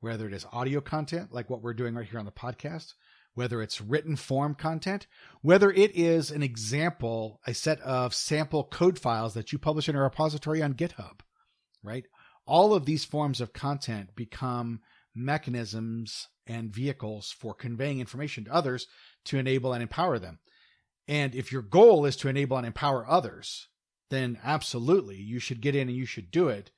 whether 0.01 0.27
it 0.27 0.33
is 0.33 0.47
audio 0.53 0.81
content, 0.81 1.33
like 1.33 1.51
what 1.51 1.63
we're 1.63 1.75
doing 1.75 1.95
right 1.95 2.09
here 2.09 2.19
on 2.19 2.25
the 2.25 2.33
podcast, 2.33 2.95
whether 3.35 3.61
it's 3.61 3.81
written 3.81 4.17
form 4.17 4.55
content, 4.55 5.07
whether 5.43 5.71
it 5.71 5.95
is 5.95 6.31
an 6.31 6.43
example, 6.43 7.41
a 7.47 7.53
set 7.53 7.81
of 7.81 8.15
sample 8.15 8.65
code 8.65 8.99
files 8.99 9.35
that 9.35 9.53
you 9.53 9.59
publish 9.59 9.89
in 9.89 9.97
a 9.97 10.01
repository 10.01 10.63
on 10.63 10.73
GitHub, 10.73 11.21
right? 11.83 12.07
All 12.47 12.73
of 12.73 12.87
these 12.87 13.05
forms 13.05 13.41
of 13.41 13.53
content 13.53 14.17
become 14.17 14.81
mechanisms 15.17 16.29
and 16.47 16.73
vehicles 16.73 17.35
for 17.37 17.55
conveying 17.55 18.01
information 18.01 18.45
to 18.45 18.55
others 18.55 18.87
to 19.25 19.39
enable 19.39 19.73
and 19.73 19.83
empower 19.83 20.19
them. 20.19 20.39
And 21.09 21.35
if 21.35 21.53
your 21.53 21.63
goal 21.63 22.05
is 22.05 22.17
to 22.17 22.29
enable 22.29 22.57
and 22.57 22.67
empower 22.67 23.09
others, 23.09 23.69
then 24.11 24.39
absolutely 24.45 25.17
you 25.17 25.39
should 25.39 25.61
get 25.61 25.75
in 25.75 25.89
and 25.89 25.97
you 25.97 26.07
should 26.07 26.31
do 26.31 26.49
it, 26.49 26.71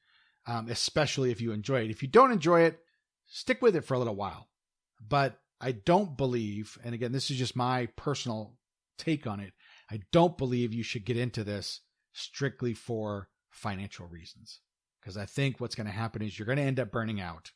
um, 0.47 0.69
especially 0.69 1.31
if 1.31 1.41
you 1.41 1.53
enjoy 1.53 1.83
it. 1.83 1.91
If 1.91 2.03
you 2.03 2.09
don't 2.09 2.33
enjoy 2.33 2.63
it, 2.63 2.79
stick 3.27 3.61
with 3.63 3.77
it 3.77 3.85
for 3.85 3.95
a 3.95 3.99
little 3.99 4.17
while. 4.17 4.49
But 5.07 5.39
I 5.61 5.73
don't 5.73 6.17
believe, 6.17 6.79
and 6.85 6.95
again, 6.95 7.13
this 7.13 7.31
is 7.31 7.39
just 7.39 7.57
my 7.57 7.87
personal 7.97 8.55
take 8.97 9.27
on 9.27 9.41
it, 9.41 9.53
I 9.91 10.01
don't 10.13 10.37
believe 10.37 10.75
you 10.75 10.83
should 10.83 11.05
get 11.05 11.17
into 11.17 11.45
this 11.45 11.81
strictly 12.13 12.75
for 12.75 13.29
financial 13.51 14.07
reasons. 14.07 14.61
Because 15.01 15.17
I 15.17 15.27
think 15.27 15.61
what's 15.61 15.75
going 15.75 15.87
to 15.87 15.93
happen 15.93 16.21
is 16.21 16.39
you're 16.39 16.47
going 16.47 16.59
to 16.59 16.65
end 16.65 16.81
up 16.81 16.91
burning 16.91 17.21
out 17.21 17.53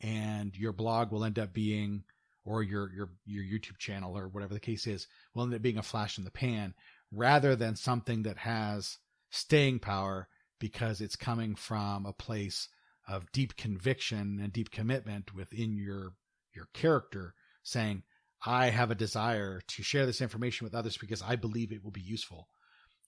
and 0.00 0.56
your 0.56 0.72
blog 0.72 1.10
will 1.10 1.24
end 1.24 1.38
up 1.38 1.52
being 1.52 2.04
or 2.44 2.62
your 2.62 2.90
your 2.92 3.10
your 3.24 3.44
YouTube 3.44 3.78
channel 3.78 4.16
or 4.16 4.28
whatever 4.28 4.54
the 4.54 4.60
case 4.60 4.86
is 4.86 5.06
will 5.34 5.44
end 5.44 5.54
up 5.54 5.62
being 5.62 5.78
a 5.78 5.82
flash 5.82 6.18
in 6.18 6.24
the 6.24 6.30
pan 6.30 6.74
rather 7.12 7.56
than 7.56 7.76
something 7.76 8.22
that 8.22 8.38
has 8.38 8.98
staying 9.30 9.78
power 9.78 10.28
because 10.58 11.00
it's 11.00 11.16
coming 11.16 11.54
from 11.54 12.06
a 12.06 12.12
place 12.12 12.68
of 13.08 13.30
deep 13.32 13.56
conviction 13.56 14.40
and 14.42 14.52
deep 14.52 14.70
commitment 14.70 15.34
within 15.34 15.76
your 15.76 16.12
your 16.54 16.68
character 16.72 17.34
saying 17.62 18.02
I 18.44 18.70
have 18.70 18.90
a 18.90 18.94
desire 18.94 19.60
to 19.66 19.82
share 19.82 20.06
this 20.06 20.20
information 20.20 20.64
with 20.64 20.74
others 20.74 20.96
because 20.96 21.22
I 21.22 21.36
believe 21.36 21.72
it 21.72 21.82
will 21.82 21.90
be 21.90 22.00
useful. 22.00 22.48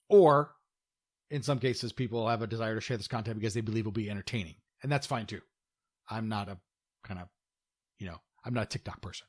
Or 0.09 0.51
in 1.29 1.43
some 1.43 1.59
cases 1.59 1.93
people 1.93 2.27
have 2.27 2.41
a 2.41 2.47
desire 2.47 2.75
to 2.75 2.81
share 2.81 2.97
this 2.97 3.07
content 3.07 3.39
because 3.39 3.53
they 3.53 3.61
believe 3.61 3.85
it 3.85 3.87
will 3.87 3.91
be 3.93 4.09
entertaining 4.09 4.55
and 4.83 4.91
that's 4.91 5.07
fine 5.07 5.25
too. 5.25 5.41
I'm 6.09 6.27
not 6.27 6.49
a 6.49 6.57
kind 7.09 7.19
of, 7.19 7.27
you 7.97 8.07
know, 8.07 8.17
I'm 8.45 8.53
not 8.53 8.63
a 8.63 8.67
TikTok 8.67 9.01
person, 9.01 9.27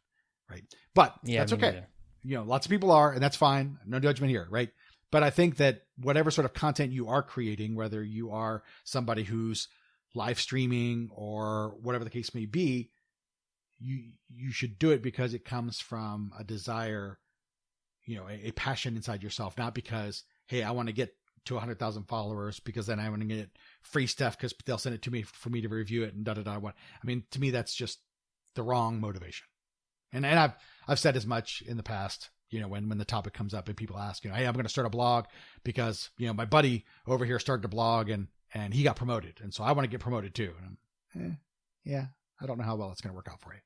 right? 0.48 0.62
But 0.94 1.16
yeah, 1.24 1.40
that's 1.40 1.52
okay. 1.54 1.72
Neither. 1.72 1.88
You 2.22 2.36
know, 2.36 2.42
lots 2.44 2.66
of 2.66 2.70
people 2.70 2.92
are, 2.92 3.12
and 3.12 3.22
that's 3.22 3.36
fine. 3.36 3.78
No 3.86 3.98
judgment 3.98 4.30
here, 4.30 4.46
right? 4.50 4.68
But 5.10 5.22
I 5.22 5.30
think 5.30 5.56
that 5.56 5.82
whatever 5.96 6.30
sort 6.30 6.44
of 6.44 6.52
content 6.52 6.92
you 6.92 7.08
are 7.08 7.22
creating, 7.22 7.74
whether 7.74 8.04
you 8.04 8.30
are 8.30 8.62
somebody 8.84 9.24
who's 9.24 9.68
live 10.14 10.38
streaming 10.38 11.08
or 11.12 11.76
whatever 11.82 12.04
the 12.04 12.10
case 12.10 12.34
may 12.34 12.44
be, 12.44 12.90
you 13.78 14.12
you 14.28 14.52
should 14.52 14.78
do 14.78 14.90
it 14.90 15.02
because 15.02 15.34
it 15.34 15.44
comes 15.44 15.80
from 15.80 16.32
a 16.38 16.44
desire, 16.44 17.18
you 18.04 18.16
know, 18.16 18.28
a, 18.28 18.48
a 18.48 18.50
passion 18.52 18.96
inside 18.96 19.22
yourself, 19.22 19.56
not 19.56 19.74
because 19.74 20.24
hey, 20.46 20.62
I 20.62 20.72
want 20.72 20.88
to 20.88 20.94
get 20.94 21.14
to 21.46 21.54
100,000 21.54 22.04
followers 22.04 22.60
because 22.60 22.86
then 22.86 23.00
I'm 23.00 23.14
going 23.14 23.28
to 23.28 23.34
get 23.34 23.50
free 23.82 24.06
stuff 24.06 24.36
because 24.36 24.54
they'll 24.64 24.78
send 24.78 24.94
it 24.94 25.02
to 25.02 25.10
me 25.10 25.22
for 25.22 25.50
me 25.50 25.60
to 25.60 25.68
review 25.68 26.04
it 26.04 26.14
and 26.14 26.24
da 26.24 26.34
da 26.34 26.42
da. 26.42 26.58
What 26.58 26.74
I 27.02 27.06
mean 27.06 27.24
to 27.30 27.40
me, 27.40 27.50
that's 27.50 27.74
just 27.74 28.00
the 28.54 28.62
wrong 28.62 29.00
motivation. 29.00 29.46
And 30.12 30.26
and 30.26 30.38
I've 30.38 30.54
I've 30.88 30.98
said 30.98 31.16
as 31.16 31.26
much 31.26 31.62
in 31.66 31.76
the 31.76 31.82
past. 31.82 32.30
You 32.50 32.60
know, 32.60 32.66
when 32.66 32.88
when 32.88 32.98
the 32.98 33.04
topic 33.04 33.32
comes 33.32 33.54
up 33.54 33.68
and 33.68 33.76
people 33.76 33.96
ask, 33.96 34.24
you 34.24 34.30
know, 34.30 34.36
hey, 34.36 34.44
I'm 34.44 34.54
going 34.54 34.64
to 34.64 34.70
start 34.70 34.86
a 34.86 34.90
blog 34.90 35.26
because 35.62 36.10
you 36.18 36.26
know 36.26 36.32
my 36.32 36.46
buddy 36.46 36.84
over 37.06 37.24
here 37.24 37.38
started 37.38 37.64
a 37.64 37.68
blog 37.68 38.10
and 38.10 38.26
and 38.52 38.74
he 38.74 38.82
got 38.82 38.96
promoted, 38.96 39.40
and 39.40 39.54
so 39.54 39.62
I 39.62 39.70
want 39.70 39.84
to 39.84 39.90
get 39.90 40.00
promoted 40.00 40.34
too. 40.34 40.52
And 40.58 40.76
I'm, 41.14 41.22
eh, 41.30 41.34
yeah, 41.84 42.06
I 42.40 42.46
don't 42.46 42.58
know 42.58 42.64
how 42.64 42.74
well 42.74 42.90
it's 42.90 43.00
going 43.00 43.12
to 43.12 43.16
work 43.16 43.28
out 43.30 43.40
for 43.40 43.54
you 43.54 43.60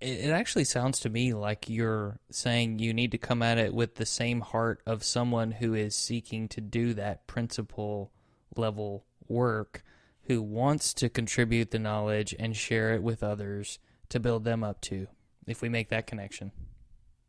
it 0.00 0.30
actually 0.30 0.64
sounds 0.64 1.00
to 1.00 1.08
me 1.08 1.32
like 1.32 1.68
you're 1.68 2.18
saying 2.30 2.78
you 2.78 2.92
need 2.92 3.12
to 3.12 3.18
come 3.18 3.42
at 3.42 3.58
it 3.58 3.72
with 3.72 3.94
the 3.94 4.06
same 4.06 4.40
heart 4.40 4.82
of 4.86 5.02
someone 5.02 5.52
who 5.52 5.74
is 5.74 5.96
seeking 5.96 6.48
to 6.48 6.60
do 6.60 6.92
that 6.94 7.26
principal 7.26 8.12
level 8.56 9.06
work 9.26 9.82
who 10.24 10.42
wants 10.42 10.92
to 10.92 11.08
contribute 11.08 11.70
the 11.70 11.78
knowledge 11.78 12.34
and 12.38 12.56
share 12.56 12.94
it 12.94 13.02
with 13.02 13.22
others 13.22 13.78
to 14.08 14.20
build 14.20 14.44
them 14.44 14.62
up 14.62 14.80
too, 14.80 15.06
if 15.46 15.62
we 15.62 15.68
make 15.68 15.88
that 15.88 16.06
connection. 16.06 16.52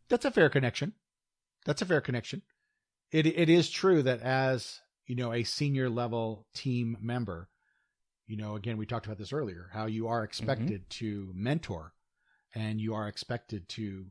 That's 0.09 0.26
a 0.26 0.32
fair 0.32 0.49
connection. 0.49 0.93
That's 1.65 1.82
a 1.82 1.86
fair 1.86 2.01
connection. 2.01 2.41
It 3.11 3.26
it 3.26 3.49
is 3.49 3.70
true 3.70 4.03
that 4.03 4.22
as, 4.22 4.82
you 5.05 5.15
know, 5.15 5.32
a 5.32 5.43
senior 5.43 5.89
level 5.89 6.45
team 6.53 6.97
member, 6.99 7.49
you 8.26 8.36
know, 8.36 8.55
again, 8.55 8.78
we 8.78 8.86
talked 8.86 9.05
about 9.05 9.18
this 9.18 9.32
earlier, 9.32 9.70
how 9.72 9.86
you 9.86 10.07
are 10.07 10.24
expected 10.24 10.89
mm-hmm. 10.89 11.05
to 11.05 11.32
mentor 11.34 11.93
and 12.56 12.80
you 12.80 12.93
are 12.93 13.08
expected 13.08 13.68
to 13.70 14.06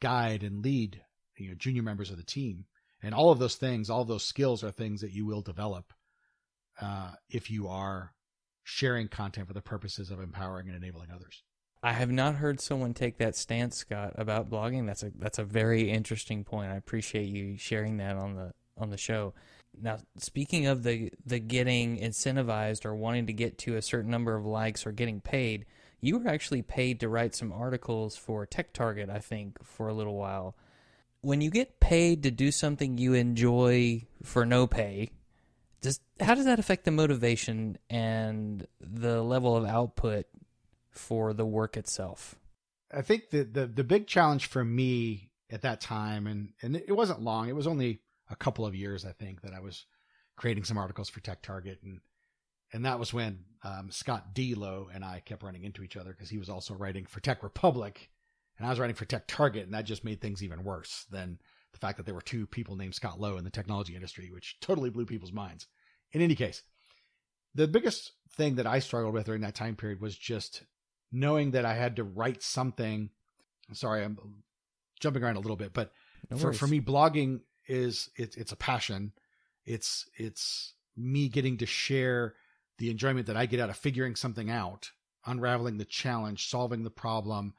guide 0.00 0.42
and 0.42 0.64
lead, 0.64 1.02
you 1.36 1.48
know, 1.48 1.54
junior 1.54 1.82
members 1.82 2.10
of 2.10 2.16
the 2.16 2.22
team. 2.22 2.64
And 3.02 3.14
all 3.14 3.30
of 3.30 3.38
those 3.38 3.56
things, 3.56 3.88
all 3.88 4.04
those 4.04 4.24
skills 4.24 4.62
are 4.62 4.70
things 4.70 5.00
that 5.00 5.12
you 5.12 5.24
will 5.24 5.40
develop 5.40 5.92
uh, 6.80 7.12
if 7.30 7.50
you 7.50 7.68
are 7.68 8.12
sharing 8.62 9.08
content 9.08 9.48
for 9.48 9.54
the 9.54 9.62
purposes 9.62 10.10
of 10.10 10.20
empowering 10.20 10.68
and 10.68 10.76
enabling 10.76 11.10
others. 11.10 11.42
I 11.82 11.94
have 11.94 12.10
not 12.10 12.34
heard 12.34 12.60
someone 12.60 12.92
take 12.92 13.18
that 13.18 13.36
stance, 13.36 13.76
Scott, 13.76 14.12
about 14.16 14.50
blogging. 14.50 14.86
That's 14.86 15.02
a 15.02 15.10
that's 15.18 15.38
a 15.38 15.44
very 15.44 15.90
interesting 15.90 16.44
point. 16.44 16.70
I 16.70 16.76
appreciate 16.76 17.28
you 17.28 17.56
sharing 17.56 17.96
that 17.98 18.16
on 18.16 18.34
the 18.34 18.52
on 18.76 18.90
the 18.90 18.98
show. 18.98 19.32
Now, 19.80 19.96
speaking 20.18 20.66
of 20.66 20.82
the 20.82 21.10
the 21.24 21.38
getting 21.38 21.98
incentivized 21.98 22.84
or 22.84 22.94
wanting 22.94 23.26
to 23.26 23.32
get 23.32 23.56
to 23.58 23.76
a 23.76 23.82
certain 23.82 24.10
number 24.10 24.36
of 24.36 24.44
likes 24.44 24.86
or 24.86 24.92
getting 24.92 25.22
paid, 25.22 25.64
you 26.00 26.18
were 26.18 26.28
actually 26.28 26.62
paid 26.62 27.00
to 27.00 27.08
write 27.08 27.34
some 27.34 27.52
articles 27.52 28.16
for 28.16 28.46
Tech 28.46 28.72
Target, 28.72 29.10
I 29.10 29.18
think, 29.18 29.62
for 29.64 29.88
a 29.88 29.94
little 29.94 30.16
while. 30.16 30.56
When 31.22 31.40
you 31.40 31.50
get 31.50 31.80
paid 31.80 32.22
to 32.22 32.30
do 32.30 32.50
something 32.50 32.96
you 32.96 33.14
enjoy 33.14 34.06
for 34.22 34.46
no 34.46 34.66
pay, 34.66 35.10
does 35.82 36.00
how 36.20 36.34
does 36.34 36.46
that 36.46 36.58
affect 36.58 36.84
the 36.84 36.90
motivation 36.90 37.78
and 37.88 38.66
the 38.80 39.22
level 39.22 39.56
of 39.56 39.64
output 39.64 40.26
for 40.90 41.32
the 41.32 41.46
work 41.46 41.76
itself? 41.76 42.36
I 42.92 43.02
think 43.02 43.30
the 43.30 43.44
the, 43.44 43.66
the 43.66 43.84
big 43.84 44.06
challenge 44.06 44.46
for 44.46 44.64
me 44.64 45.30
at 45.50 45.62
that 45.62 45.80
time, 45.80 46.26
and 46.26 46.52
and 46.62 46.76
it 46.76 46.92
wasn't 46.92 47.22
long. 47.22 47.48
It 47.48 47.56
was 47.56 47.66
only 47.66 48.00
a 48.30 48.36
couple 48.36 48.64
of 48.64 48.74
years, 48.74 49.04
I 49.04 49.12
think, 49.12 49.42
that 49.42 49.52
I 49.52 49.60
was 49.60 49.86
creating 50.36 50.64
some 50.64 50.78
articles 50.78 51.10
for 51.10 51.20
Tech 51.20 51.42
Target, 51.42 51.80
and 51.82 52.00
and 52.72 52.84
that 52.84 52.98
was 52.98 53.12
when 53.12 53.40
um, 53.62 53.90
Scott 53.90 54.34
D. 54.34 54.54
Lowe 54.54 54.88
and 54.92 55.04
I 55.04 55.22
kept 55.24 55.42
running 55.42 55.64
into 55.64 55.82
each 55.82 55.96
other 55.96 56.10
because 56.10 56.30
he 56.30 56.38
was 56.38 56.48
also 56.48 56.74
writing 56.74 57.04
for 57.06 57.20
Tech 57.20 57.42
Republic, 57.42 58.10
and 58.58 58.66
I 58.66 58.70
was 58.70 58.78
writing 58.78 58.96
for 58.96 59.04
Tech 59.04 59.26
Target, 59.26 59.64
and 59.64 59.74
that 59.74 59.84
just 59.84 60.04
made 60.04 60.20
things 60.20 60.42
even 60.42 60.64
worse 60.64 61.06
than 61.10 61.38
the 61.72 61.78
fact 61.78 61.96
that 61.98 62.06
there 62.06 62.14
were 62.14 62.20
two 62.20 62.46
people 62.46 62.76
named 62.76 62.94
Scott 62.94 63.20
Lowe 63.20 63.36
in 63.36 63.44
the 63.44 63.50
technology 63.50 63.94
industry, 63.94 64.30
which 64.32 64.58
totally 64.60 64.90
blew 64.90 65.06
people's 65.06 65.32
minds. 65.32 65.66
In 66.12 66.20
any 66.20 66.34
case, 66.34 66.62
the 67.54 67.68
biggest 67.68 68.12
thing 68.32 68.56
that 68.56 68.66
I 68.66 68.78
struggled 68.78 69.14
with 69.14 69.26
during 69.26 69.42
that 69.42 69.54
time 69.54 69.76
period 69.76 70.00
was 70.00 70.16
just 70.16 70.64
knowing 71.12 71.52
that 71.52 71.64
I 71.64 71.74
had 71.74 71.96
to 71.96 72.04
write 72.04 72.42
something. 72.42 73.10
Sorry, 73.72 74.04
I'm 74.04 74.18
jumping 75.00 75.22
around 75.22 75.36
a 75.36 75.40
little 75.40 75.56
bit, 75.56 75.72
but 75.72 75.92
no 76.30 76.36
for, 76.36 76.52
for 76.52 76.66
me, 76.66 76.80
blogging 76.80 77.40
is 77.68 78.10
it's 78.16 78.36
it's 78.36 78.52
a 78.52 78.56
passion. 78.56 79.12
It's 79.64 80.08
it's 80.16 80.74
me 80.96 81.28
getting 81.28 81.58
to 81.58 81.66
share 81.66 82.34
the 82.80 82.90
enjoyment 82.90 83.26
that 83.26 83.36
I 83.36 83.46
get 83.46 83.60
out 83.60 83.70
of 83.70 83.76
figuring 83.76 84.16
something 84.16 84.50
out, 84.50 84.90
unraveling 85.26 85.76
the 85.76 85.84
challenge, 85.84 86.48
solving 86.48 86.82
the 86.82 86.90
problem, 86.90 87.52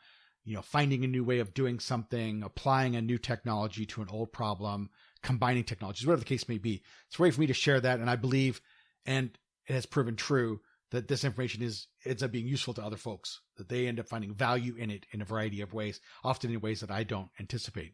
you 0.44 0.56
know, 0.56 0.64
finding 0.64 1.06
a 1.06 1.08
new 1.08 1.24
way 1.24 1.40
of 1.40 1.54
doing 1.54 1.80
something, 1.80 2.42
applying 2.42 2.96
a 2.96 3.02
new 3.02 3.20
technology 3.20 3.86
to 3.86 4.02
an 4.02 4.08
old 4.10 4.34
problem, 4.34 4.90
combining 5.22 5.64
technologies, 5.64 6.08
whatever 6.08 6.22
the 6.22 6.26
case 6.26 6.50
may 6.50 6.58
be. 6.58 6.82
It's 7.08 7.20
a 7.20 7.22
way 7.22 7.30
for 7.30 7.40
me 7.40 7.46
to 7.48 7.54
share 7.54 7.80
that. 7.80 8.00
And 8.00 8.10
I 8.10 8.16
believe, 8.16 8.62
and 9.06 9.30
it 9.68 9.74
has 9.74 9.86
proven 9.86 10.16
true, 10.16 10.60
that 10.90 11.08
this 11.08 11.24
information 11.24 11.62
is 11.62 11.86
ends 12.04 12.24
up 12.24 12.32
being 12.32 12.48
useful 12.48 12.74
to 12.74 12.84
other 12.84 12.98
folks, 12.98 13.42
that 13.58 13.70
they 13.70 13.88
end 13.88 14.00
up 14.00 14.10
finding 14.10 14.34
value 14.34 14.76
in 14.76 14.90
it 14.90 15.06
in 15.12 15.22
a 15.22 15.26
variety 15.26 15.62
of 15.62 15.72
ways, 15.72 16.02
often 16.24 16.52
in 16.52 16.60
ways 16.62 16.82
that 16.82 16.92
I 16.92 17.04
don't 17.04 17.30
anticipate. 17.40 17.94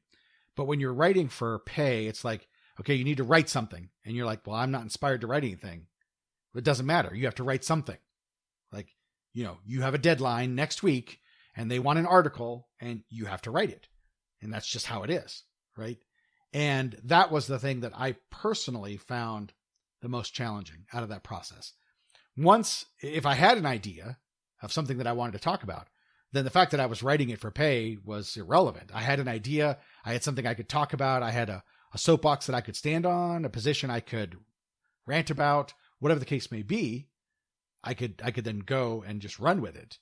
But 0.55 0.65
when 0.65 0.79
you're 0.79 0.93
writing 0.93 1.27
for 1.27 1.59
pay, 1.59 2.07
it's 2.07 2.23
like, 2.23 2.47
okay, 2.79 2.95
you 2.95 3.03
need 3.03 3.17
to 3.17 3.25
write 3.25 3.49
something. 3.49 3.89
And 4.05 4.15
you're 4.15 4.25
like, 4.25 4.47
well, 4.47 4.55
I'm 4.55 4.71
not 4.71 4.83
inspired 4.83 5.21
to 5.21 5.27
write 5.27 5.43
anything. 5.43 5.87
It 6.55 6.63
doesn't 6.63 6.85
matter. 6.85 7.13
You 7.13 7.25
have 7.25 7.35
to 7.35 7.43
write 7.43 7.63
something. 7.63 7.97
Like, 8.71 8.87
you 9.33 9.43
know, 9.43 9.57
you 9.65 9.81
have 9.81 9.93
a 9.93 9.99
deadline 9.99 10.55
next 10.55 10.81
week 10.81 11.19
and 11.55 11.69
they 11.69 11.79
want 11.79 11.99
an 11.99 12.05
article 12.05 12.67
and 12.79 13.03
you 13.09 13.25
have 13.25 13.41
to 13.43 13.51
write 13.51 13.69
it. 13.69 13.87
And 14.41 14.53
that's 14.53 14.67
just 14.67 14.87
how 14.87 15.03
it 15.03 15.09
is. 15.09 15.43
Right. 15.77 15.99
And 16.53 16.99
that 17.03 17.31
was 17.31 17.47
the 17.47 17.59
thing 17.59 17.81
that 17.81 17.93
I 17.95 18.15
personally 18.31 18.97
found 18.97 19.53
the 20.01 20.09
most 20.09 20.33
challenging 20.33 20.85
out 20.93 21.03
of 21.03 21.09
that 21.09 21.23
process. 21.23 21.73
Once, 22.35 22.85
if 23.01 23.25
I 23.25 23.33
had 23.33 23.57
an 23.57 23.65
idea 23.65 24.17
of 24.61 24.71
something 24.71 24.97
that 24.97 25.07
I 25.07 25.13
wanted 25.13 25.33
to 25.33 25.39
talk 25.39 25.63
about, 25.63 25.87
then 26.31 26.43
the 26.43 26.51
fact 26.51 26.71
that 26.71 26.79
I 26.79 26.85
was 26.85 27.03
writing 27.03 27.29
it 27.29 27.39
for 27.39 27.51
pay 27.51 27.97
was 28.03 28.37
irrelevant. 28.37 28.91
I 28.93 29.01
had 29.01 29.19
an 29.19 29.27
idea, 29.27 29.77
I 30.05 30.13
had 30.13 30.23
something 30.23 30.45
I 30.45 30.53
could 30.53 30.69
talk 30.69 30.93
about, 30.93 31.23
I 31.23 31.31
had 31.31 31.49
a, 31.49 31.63
a 31.93 31.97
soapbox 31.97 32.45
that 32.45 32.55
I 32.55 32.61
could 32.61 32.75
stand 32.75 33.05
on, 33.05 33.45
a 33.45 33.49
position 33.49 33.89
I 33.89 34.01
could 34.01 34.37
rant 35.05 35.29
about, 35.29 35.73
whatever 35.99 36.19
the 36.19 36.25
case 36.25 36.51
may 36.51 36.61
be. 36.61 37.07
I 37.83 37.93
could 37.93 38.21
I 38.23 38.31
could 38.31 38.43
then 38.43 38.59
go 38.59 39.03
and 39.07 39.21
just 39.21 39.39
run 39.39 39.61
with 39.61 39.75
it. 39.75 39.97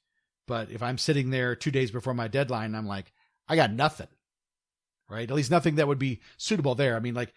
But 0.48 0.72
if 0.72 0.82
I'm 0.82 0.98
sitting 0.98 1.30
there 1.30 1.56
two 1.56 1.72
days 1.72 1.92
before 1.92 2.14
my 2.14 2.28
deadline, 2.28 2.76
I'm 2.76 2.88
like, 2.88 3.12
I 3.48 3.56
got 3.56 3.72
nothing 3.72 4.08
right? 5.10 5.30
At 5.30 5.36
least 5.36 5.52
nothing 5.52 5.76
that 5.76 5.88
would 5.88 6.00
be 6.00 6.22
suitable 6.38 6.76
there. 6.76 6.96
I 6.96 7.00
mean, 7.00 7.14
like, 7.14 7.34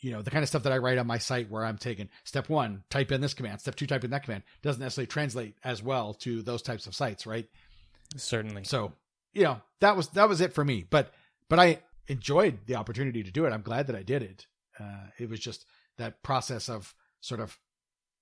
you 0.00 0.12
know, 0.12 0.22
the 0.22 0.30
kind 0.30 0.42
of 0.42 0.48
stuff 0.48 0.62
that 0.62 0.72
I 0.72 0.78
write 0.78 0.98
on 0.98 1.06
my 1.06 1.18
site 1.18 1.50
where 1.50 1.64
I'm 1.64 1.78
taking 1.78 2.08
step 2.24 2.48
one, 2.48 2.84
type 2.90 3.10
in 3.10 3.20
this 3.20 3.34
command, 3.34 3.60
step 3.60 3.74
two, 3.74 3.86
type 3.86 4.04
in 4.04 4.10
that 4.10 4.22
command 4.24 4.44
doesn't 4.62 4.80
necessarily 4.80 5.08
translate 5.08 5.56
as 5.64 5.82
well 5.82 6.14
to 6.14 6.42
those 6.42 6.62
types 6.62 6.86
of 6.86 6.94
sites, 6.94 7.26
right? 7.26 7.48
Certainly. 8.16 8.64
So, 8.64 8.92
you 9.32 9.42
know, 9.42 9.60
that 9.80 9.96
was, 9.96 10.08
that 10.10 10.28
was 10.28 10.40
it 10.40 10.54
for 10.54 10.64
me. 10.64 10.84
But, 10.88 11.12
but 11.48 11.58
I 11.58 11.80
enjoyed 12.06 12.58
the 12.66 12.76
opportunity 12.76 13.22
to 13.22 13.30
do 13.30 13.44
it. 13.44 13.52
I'm 13.52 13.62
glad 13.62 13.88
that 13.88 13.96
I 13.96 14.02
did 14.02 14.22
it. 14.22 14.46
Uh, 14.78 15.08
it 15.18 15.28
was 15.28 15.40
just 15.40 15.66
that 15.96 16.22
process 16.22 16.68
of 16.68 16.94
sort 17.20 17.40
of, 17.40 17.58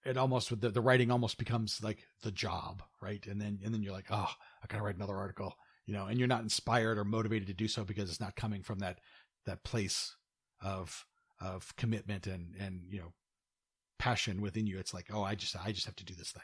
it 0.06 0.16
almost 0.16 0.50
with 0.50 0.60
the, 0.60 0.70
the 0.70 0.80
writing 0.80 1.10
almost 1.10 1.38
becomes 1.38 1.82
like 1.82 2.06
the 2.22 2.30
job, 2.30 2.82
right? 3.00 3.24
And 3.26 3.40
then, 3.40 3.60
and 3.64 3.74
then 3.74 3.82
you're 3.82 3.92
like, 3.92 4.08
oh, 4.10 4.28
I 4.62 4.66
gotta 4.68 4.82
write 4.82 4.96
another 4.96 5.16
article 5.16 5.56
you 5.86 5.94
know, 5.94 6.06
and 6.06 6.18
you're 6.18 6.28
not 6.28 6.42
inspired 6.42 6.98
or 6.98 7.04
motivated 7.04 7.46
to 7.46 7.54
do 7.54 7.68
so 7.68 7.84
because 7.84 8.10
it's 8.10 8.20
not 8.20 8.36
coming 8.36 8.62
from 8.62 8.80
that 8.80 8.98
that 9.46 9.62
place 9.62 10.16
of 10.60 11.06
of 11.40 11.74
commitment 11.76 12.26
and 12.26 12.54
and 12.58 12.82
you 12.90 12.98
know 12.98 13.12
passion 13.98 14.40
within 14.40 14.66
you. 14.66 14.78
It's 14.78 14.92
like, 14.92 15.06
oh, 15.12 15.22
I 15.22 15.36
just 15.36 15.56
I 15.64 15.72
just 15.72 15.86
have 15.86 15.96
to 15.96 16.04
do 16.04 16.14
this 16.14 16.32
thing. 16.32 16.42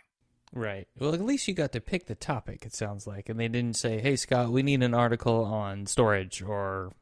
Right. 0.55 0.87
Well, 0.99 1.15
at 1.15 1.21
least 1.21 1.49
you 1.49 1.55
got 1.55 1.73
to 1.73 1.81
pick 1.81 2.07
the 2.07 2.15
topic. 2.15 2.65
It 2.65 2.75
sounds 2.75 3.07
like, 3.07 3.29
and 3.29 3.41
they 3.41 3.49
didn't 3.49 3.77
say, 3.77 4.01
"Hey, 4.01 4.17
Scott, 4.17 4.53
we 4.53 4.63
need 4.63 4.83
an 4.83 4.95
article 4.95 5.45
on 5.45 5.87
storage," 5.87 6.43
or 6.43 6.93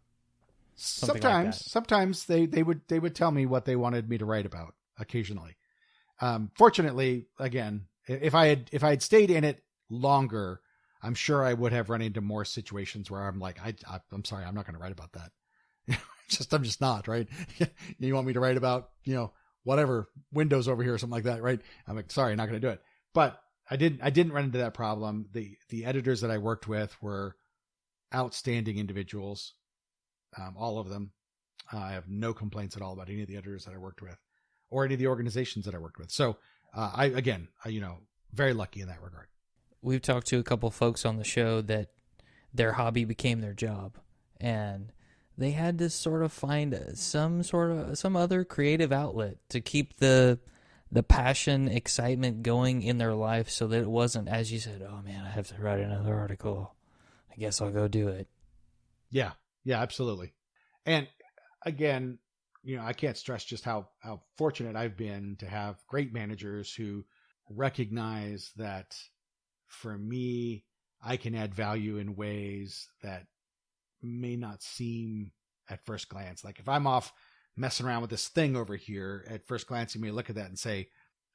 sometimes. 0.77 1.47
Like 1.47 1.55
sometimes 1.55 2.25
they 2.25 2.47
they 2.47 2.63
would 2.63 2.81
they 2.89 2.99
would 2.99 3.15
tell 3.15 3.33
me 3.33 3.45
what 3.45 3.67
they 3.67 3.77
wanted 3.77 4.09
me 4.09 4.19
to 4.19 4.25
write 4.25 4.47
about. 4.47 4.75
Occasionally, 4.99 5.57
um, 6.21 6.51
fortunately, 6.57 7.27
again, 7.39 7.87
if 8.07 8.35
I 8.35 8.47
had 8.47 8.69
if 8.73 8.85
I 8.85 8.91
had 8.91 9.03
stayed 9.03 9.31
in 9.31 9.45
it 9.45 9.63
longer, 9.89 10.61
I'm 11.03 11.15
sure 11.15 11.45
I 11.45 11.55
would 11.55 11.73
have 11.73 11.91
run 11.91 12.03
into 12.03 12.21
more 12.21 12.45
situations 12.45 13.11
where 13.11 13.23
I'm 13.23 13.39
like, 13.39 13.61
I, 13.61 13.75
I 13.89 14.01
am 14.13 14.25
sorry, 14.25 14.45
I'm 14.45 14.55
not 14.55 14.67
going 14.67 14.75
to 14.75 14.81
write 14.81 14.93
about 14.93 15.13
that. 15.13 16.01
just 16.29 16.53
I'm 16.53 16.63
just 16.63 16.81
not 16.81 17.09
right. 17.09 17.29
you 17.99 18.15
want 18.15 18.27
me 18.27 18.33
to 18.35 18.41
write 18.41 18.57
about 18.57 18.91
you 19.05 19.15
know 19.15 19.33
whatever 19.65 20.09
Windows 20.33 20.69
over 20.69 20.83
here 20.83 20.95
or 20.95 20.99
something 20.99 21.15
like 21.15 21.25
that, 21.25 21.43
right? 21.43 21.61
I'm 21.87 21.97
like, 21.97 22.11
sorry, 22.11 22.35
not 22.37 22.49
going 22.49 22.61
to 22.61 22.67
do 22.67 22.73
it. 22.73 22.83
But 23.13 23.41
I 23.71 23.77
didn't 23.77 24.01
I 24.03 24.11
didn't 24.11 24.33
run 24.33 24.45
into 24.45 24.59
that 24.59 24.75
problem. 24.75 25.27
The 25.33 25.57
the 25.69 25.85
editors 25.85 26.21
that 26.23 26.31
I 26.31 26.39
worked 26.39 26.69
with 26.69 26.95
were 27.03 27.37
outstanding 28.15 28.79
individuals, 28.79 29.55
um, 30.37 30.55
all 30.57 30.79
of 30.79 30.89
them. 30.89 31.13
Uh, 31.73 31.79
I 31.79 31.93
have 31.93 32.09
no 32.09 32.35
complaints 32.35 32.77
at 32.77 32.83
all 32.83 32.93
about 32.93 33.09
any 33.09 33.23
of 33.23 33.29
the 33.29 33.37
editors 33.37 33.65
that 33.65 33.75
I 33.75 33.79
worked 33.79 34.03
with, 34.03 34.17
or 34.71 34.85
any 34.85 34.95
of 34.95 35.01
the 35.01 35.07
organizations 35.07 35.65
that 35.65 35.75
I 35.75 35.79
worked 35.79 35.99
with. 35.99 36.11
So 36.11 36.37
uh, 36.75 36.91
I 36.95 37.07
again, 37.07 37.49
I, 37.65 37.71
you 37.71 37.81
know, 37.81 37.99
very 38.33 38.55
lucky 38.55 38.81
in 38.81 38.89
that 38.89 39.03
regard. 39.03 39.27
We've 39.83 40.03
talked 40.03 40.27
to 40.29 40.39
a 40.39 40.43
couple 40.43 40.71
folks 40.71 41.05
on 41.05 41.17
the 41.17 41.25
show 41.25 41.61
that 41.63 41.89
their 42.53 42.73
hobby 42.73 43.05
became 43.05 43.41
their 43.41 43.55
job 43.55 43.97
and 44.41 44.93
they 45.39 45.53
had 45.53 45.79
to 45.79 45.89
sort 45.89 46.23
of 46.23 46.33
find 46.33 46.79
some 46.95 47.43
sort 47.43 47.71
of 47.71 47.99
some 47.99 48.17
other 48.17 48.45
creative 48.45 48.93
outlet 48.93 49.37
to 49.49 49.61
keep 49.61 49.97
the 49.99 50.39
the 50.93 51.03
passion 51.03 51.69
excitement 51.69 52.43
going 52.43 52.83
in 52.83 52.99
their 52.99 53.15
life 53.15 53.49
so 53.49 53.67
that 53.69 53.81
it 53.81 53.91
wasn't 53.91 54.29
as 54.29 54.53
you 54.53 54.59
said 54.59 54.83
oh 54.83 55.01
man 55.03 55.25
i 55.25 55.31
have 55.31 55.49
to 55.49 55.63
write 55.63 55.81
another 55.81 56.15
article. 56.15 56.75
I 57.33 57.37
guess 57.37 57.61
i'll 57.61 57.71
go 57.71 57.89
do 57.89 58.09
it. 58.09 58.29
Yeah. 59.11 59.33
Yeah 59.65 59.81
absolutely. 59.81 60.35
And 60.85 61.09
again 61.65 62.19
you 62.63 62.77
know 62.77 62.83
i 62.83 62.93
can't 62.93 63.17
stress 63.17 63.45
just 63.45 63.65
how 63.65 63.89
how 64.01 64.21
fortunate 64.37 64.77
i've 64.77 64.97
been 64.97 65.37
to 65.39 65.47
have 65.47 65.77
great 65.87 66.13
managers 66.13 66.73
who 66.75 67.05
recognize 67.51 68.53
that 68.57 68.97
for 69.71 69.97
me, 69.97 70.65
I 71.03 71.17
can 71.17 71.35
add 71.35 71.55
value 71.55 71.97
in 71.97 72.17
ways 72.17 72.89
that 73.03 73.27
may 74.03 74.37
not 74.37 74.63
seem 74.63 75.33
at 75.69 75.85
first 75.85 76.09
glance. 76.09 76.45
Like 76.45 76.59
if 76.59 76.69
I'm 76.69 76.87
off 76.87 77.13
messing 77.57 77.87
around 77.87 78.03
with 78.03 78.11
this 78.11 78.29
thing 78.29 78.57
over 78.57 78.77
here, 78.77 79.25
at 79.29 79.47
first 79.47 79.67
glance, 79.67 79.95
you 79.95 80.01
may 80.01 80.11
look 80.11 80.29
at 80.29 80.37
that 80.37 80.49
and 80.49 80.59
say, 80.59 80.89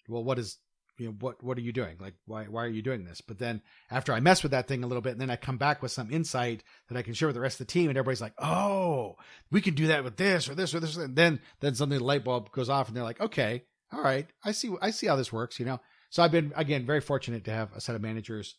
well, 0.07 0.23
what 0.23 0.37
is, 0.37 0.57
you 0.97 1.07
know, 1.07 1.15
what 1.19 1.43
what 1.43 1.57
are 1.57 1.61
you 1.61 1.71
doing? 1.71 1.97
Like, 1.99 2.15
why 2.25 2.45
why 2.45 2.63
are 2.63 2.69
you 2.69 2.81
doing 2.81 3.03
this? 3.03 3.21
But 3.21 3.39
then 3.39 3.61
after 3.91 4.13
I 4.13 4.19
mess 4.19 4.43
with 4.43 4.51
that 4.51 4.67
thing 4.67 4.83
a 4.83 4.87
little 4.87 5.01
bit, 5.01 5.13
and 5.13 5.21
then 5.21 5.29
I 5.29 5.35
come 5.35 5.57
back 5.57 5.81
with 5.81 5.91
some 5.91 6.11
insight 6.11 6.63
that 6.89 6.97
I 6.97 7.01
can 7.01 7.13
share 7.13 7.27
with 7.27 7.35
the 7.35 7.41
rest 7.41 7.59
of 7.59 7.67
the 7.67 7.71
team, 7.71 7.89
and 7.89 7.97
everybody's 7.97 8.21
like, 8.21 8.33
oh, 8.37 9.15
we 9.51 9.61
can 9.61 9.75
do 9.75 9.87
that 9.87 10.03
with 10.03 10.17
this 10.17 10.49
or 10.49 10.55
this 10.55 10.73
or 10.73 10.79
this, 10.79 10.97
and 10.97 11.15
then 11.15 11.39
then 11.59 11.75
suddenly 11.75 11.97
the 11.97 12.03
light 12.03 12.23
bulb 12.23 12.51
goes 12.51 12.69
off, 12.69 12.87
and 12.87 12.95
they're 12.95 13.03
like, 13.03 13.21
okay, 13.21 13.63
all 13.91 14.01
right, 14.01 14.27
I 14.43 14.51
see 14.51 14.73
I 14.81 14.91
see 14.91 15.07
how 15.07 15.15
this 15.15 15.33
works, 15.33 15.59
you 15.59 15.65
know. 15.65 15.79
So 16.09 16.23
I've 16.23 16.31
been 16.31 16.53
again 16.55 16.85
very 16.85 17.01
fortunate 17.01 17.45
to 17.45 17.51
have 17.51 17.73
a 17.75 17.81
set 17.81 17.95
of 17.95 18.01
managers 18.01 18.55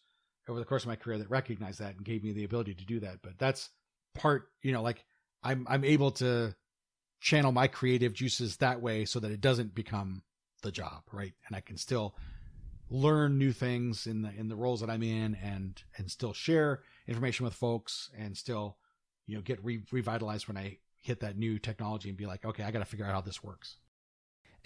over 0.48 0.58
the 0.58 0.64
course 0.64 0.82
of 0.82 0.88
my 0.88 0.96
career 0.96 1.18
that 1.18 1.30
recognized 1.30 1.80
that 1.80 1.96
and 1.96 2.04
gave 2.04 2.22
me 2.22 2.32
the 2.32 2.44
ability 2.44 2.74
to 2.74 2.84
do 2.84 3.00
that. 3.00 3.22
But 3.22 3.38
that's 3.38 3.70
part, 4.14 4.48
you 4.62 4.72
know, 4.72 4.82
like 4.82 5.04
I'm 5.42 5.66
I'm 5.68 5.84
able 5.84 6.10
to 6.12 6.54
channel 7.20 7.52
my 7.52 7.66
creative 7.66 8.12
juices 8.12 8.58
that 8.58 8.80
way 8.80 9.04
so 9.04 9.20
that 9.20 9.30
it 9.30 9.40
doesn't 9.40 9.74
become 9.74 10.22
the 10.62 10.72
job, 10.72 11.02
right? 11.12 11.34
And 11.46 11.56
I 11.56 11.60
can 11.60 11.76
still 11.76 12.16
learn 12.88 13.38
new 13.38 13.52
things 13.52 14.06
in 14.06 14.22
the 14.22 14.30
in 14.30 14.48
the 14.48 14.56
roles 14.56 14.80
that 14.80 14.90
I'm 14.90 15.02
in 15.02 15.34
and 15.42 15.82
and 15.96 16.10
still 16.10 16.32
share 16.32 16.82
information 17.08 17.44
with 17.44 17.54
folks 17.54 18.10
and 18.16 18.36
still 18.36 18.76
you 19.26 19.34
know 19.34 19.42
get 19.42 19.64
re- 19.64 19.82
revitalized 19.90 20.46
when 20.46 20.56
I 20.56 20.78
hit 21.00 21.20
that 21.20 21.38
new 21.38 21.58
technology 21.58 22.08
and 22.08 22.18
be 22.18 22.26
like, 22.26 22.44
okay, 22.44 22.64
I 22.64 22.70
got 22.70 22.80
to 22.80 22.84
figure 22.84 23.06
out 23.06 23.12
how 23.12 23.20
this 23.20 23.42
works. 23.42 23.76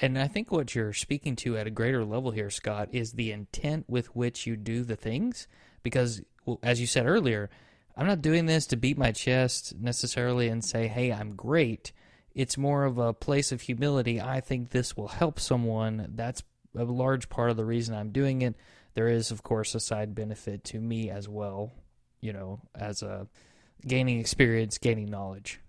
And 0.00 0.18
I 0.18 0.28
think 0.28 0.50
what 0.50 0.74
you're 0.74 0.94
speaking 0.94 1.36
to 1.36 1.58
at 1.58 1.66
a 1.66 1.70
greater 1.70 2.04
level 2.04 2.30
here, 2.30 2.48
Scott, 2.48 2.88
is 2.92 3.12
the 3.12 3.30
intent 3.30 3.84
with 3.86 4.16
which 4.16 4.46
you 4.46 4.56
do 4.56 4.82
the 4.82 4.96
things. 4.96 5.46
Because, 5.82 6.22
well, 6.46 6.58
as 6.62 6.80
you 6.80 6.86
said 6.86 7.06
earlier, 7.06 7.50
I'm 7.96 8.06
not 8.06 8.22
doing 8.22 8.46
this 8.46 8.66
to 8.68 8.76
beat 8.76 8.96
my 8.96 9.12
chest 9.12 9.74
necessarily 9.78 10.48
and 10.48 10.64
say, 10.64 10.88
hey, 10.88 11.12
I'm 11.12 11.36
great. 11.36 11.92
It's 12.34 12.56
more 12.56 12.84
of 12.84 12.98
a 12.98 13.12
place 13.12 13.52
of 13.52 13.62
humility. 13.62 14.20
I 14.20 14.40
think 14.40 14.70
this 14.70 14.96
will 14.96 15.08
help 15.08 15.40
someone. 15.40 16.12
That's 16.14 16.42
a 16.76 16.84
large 16.84 17.28
part 17.28 17.50
of 17.50 17.56
the 17.56 17.64
reason 17.64 17.94
I'm 17.94 18.10
doing 18.10 18.42
it. 18.42 18.56
There 18.94 19.08
is, 19.08 19.30
of 19.30 19.42
course, 19.42 19.74
a 19.74 19.80
side 19.80 20.14
benefit 20.14 20.64
to 20.64 20.80
me 20.80 21.10
as 21.10 21.28
well, 21.28 21.72
you 22.20 22.32
know, 22.32 22.60
as 22.74 23.02
a 23.02 23.28
gaining 23.86 24.18
experience, 24.18 24.78
gaining 24.78 25.10
knowledge. 25.10 25.60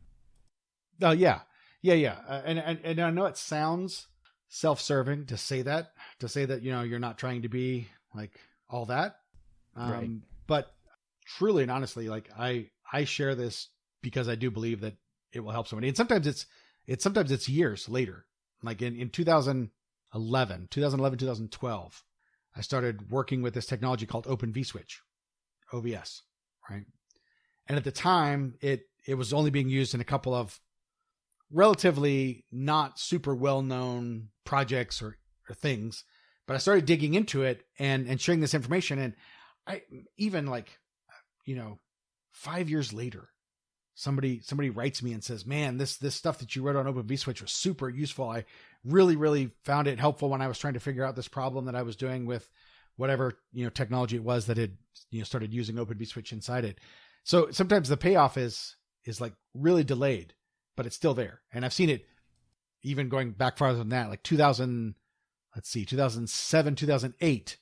Oh, 1.02 1.12
yeah. 1.12 1.42
Yeah, 1.82 1.96
yeah. 1.96 2.18
Uh, 2.28 2.42
and, 2.46 2.60
and, 2.60 2.80
and 2.84 3.00
I 3.00 3.10
know 3.10 3.26
it 3.26 3.38
sounds 3.38 4.08
self-serving 4.54 5.26
to 5.28 5.38
say 5.38 5.62
that 5.62 5.94
to 6.20 6.28
say 6.28 6.44
that 6.44 6.62
you 6.62 6.74
know 6.74 6.82
you're 6.82 7.00
not 7.00 7.18
trying 7.18 7.42
to 7.44 7.48
be 7.48 7.88
like 8.14 8.38
all 8.70 8.86
that 8.86 9.16
um, 9.78 9.92
right. 9.92 10.10
but 10.46 10.74
truly 11.26 11.64
and 11.64 11.72
honestly 11.72 12.10
like 12.10 12.30
i 12.38 12.68
i 12.92 13.06
share 13.06 13.34
this 13.34 13.70
because 14.02 14.28
i 14.28 14.36
do 14.36 14.52
believe 14.52 14.82
that 14.82 14.94
it 15.34 15.42
will 15.42 15.52
help 15.52 15.68
somebody. 15.68 15.88
And 15.88 15.98
sometimes 15.98 16.28
it's 16.28 16.46
it's 16.88 17.04
sometimes 17.04 17.32
it's 17.32 17.50
years 17.50 17.90
later. 17.90 18.26
Like 18.64 18.82
in 18.82 18.96
in 18.96 19.10
2011 19.10 20.68
2011 20.70 21.20
2012 21.20 22.04
i 22.54 22.62
started 22.62 23.10
working 23.10 23.42
with 23.42 23.54
this 23.54 23.66
technology 23.66 24.06
called 24.06 24.28
open 24.28 24.54
vswitch 24.54 24.98
ovs 25.74 26.22
right? 26.70 26.86
And 27.68 27.78
at 27.78 27.84
the 27.84 27.92
time 27.92 28.56
it 28.62 28.88
it 29.06 29.16
was 29.16 29.34
only 29.34 29.50
being 29.50 29.70
used 29.70 29.94
in 29.94 30.02
a 30.02 30.06
couple 30.06 30.34
of 30.34 30.60
relatively 31.52 32.46
not 32.52 33.00
super 33.00 33.36
well 33.36 33.62
known 33.62 34.30
projects 34.46 35.02
or, 35.02 35.18
or 35.50 35.56
things. 35.56 36.04
But 36.48 36.56
I 36.56 36.60
started 36.60 36.86
digging 36.86 37.14
into 37.14 37.44
it 37.44 37.64
and 37.80 38.08
and 38.08 38.20
sharing 38.20 38.42
this 38.42 38.54
information, 38.54 39.00
and 39.00 39.16
I 39.68 39.84
even 40.18 40.48
like, 40.48 40.80
you 41.46 41.56
know, 41.56 41.80
five 42.32 42.70
years 42.70 42.94
later, 42.94 43.30
somebody 44.02 44.42
somebody 44.42 44.70
writes 44.70 45.04
me 45.04 45.14
and 45.14 45.24
says, 45.24 45.46
"Man, 45.46 45.78
this 45.78 45.98
this 45.98 46.16
stuff 46.16 46.40
that 46.40 46.56
you 46.56 46.64
wrote 46.64 46.76
on 46.76 46.88
Open 46.88 47.04
vSwitch 47.04 47.42
was 47.42 47.52
super 47.52 47.90
useful. 47.90 48.30
I 48.30 48.46
really 48.84 49.16
really 49.16 49.52
found 49.64 49.88
it 49.88 50.00
helpful 50.00 50.30
when 50.30 50.42
I 50.42 50.48
was 50.48 50.60
trying 50.60 50.74
to 50.74 50.80
figure 50.80 51.06
out 51.06 51.16
this 51.16 51.28
problem 51.28 51.66
that 51.66 51.76
I 51.76 51.84
was 51.84 51.96
doing 51.96 52.26
with 52.26 52.50
whatever 52.98 53.34
you 53.54 53.64
know 53.64 53.70
technology 53.70 54.16
it 54.16 54.24
was 54.24 54.46
that 54.48 54.58
had 54.58 54.78
you 55.10 55.20
know 55.20 55.26
started 55.26 55.54
using 55.54 55.78
Open 55.80 55.98
vSwitch 55.98 56.32
inside 56.32 56.66
it." 56.66 56.80
So 57.24 57.52
sometimes 57.52 57.90
the 57.90 57.98
payoff 57.98 58.38
is 58.38 58.76
is 59.06 59.22
like 59.22 59.34
really 59.54 59.84
delayed 59.84 60.34
but 60.76 60.86
it's 60.86 60.96
still 60.96 61.14
there. 61.14 61.42
And 61.54 61.64
I've 61.64 61.74
seen 61.74 61.90
it 61.90 62.06
even 62.82 63.10
going 63.10 63.32
back 63.32 63.58
farther 63.58 63.78
than 63.78 63.90
that, 63.90 64.10
like 64.10 64.24
2000, 64.24 64.96
let's 65.56 65.70
see, 65.70 65.86
2007, 65.86 66.76
2008. 66.76 67.58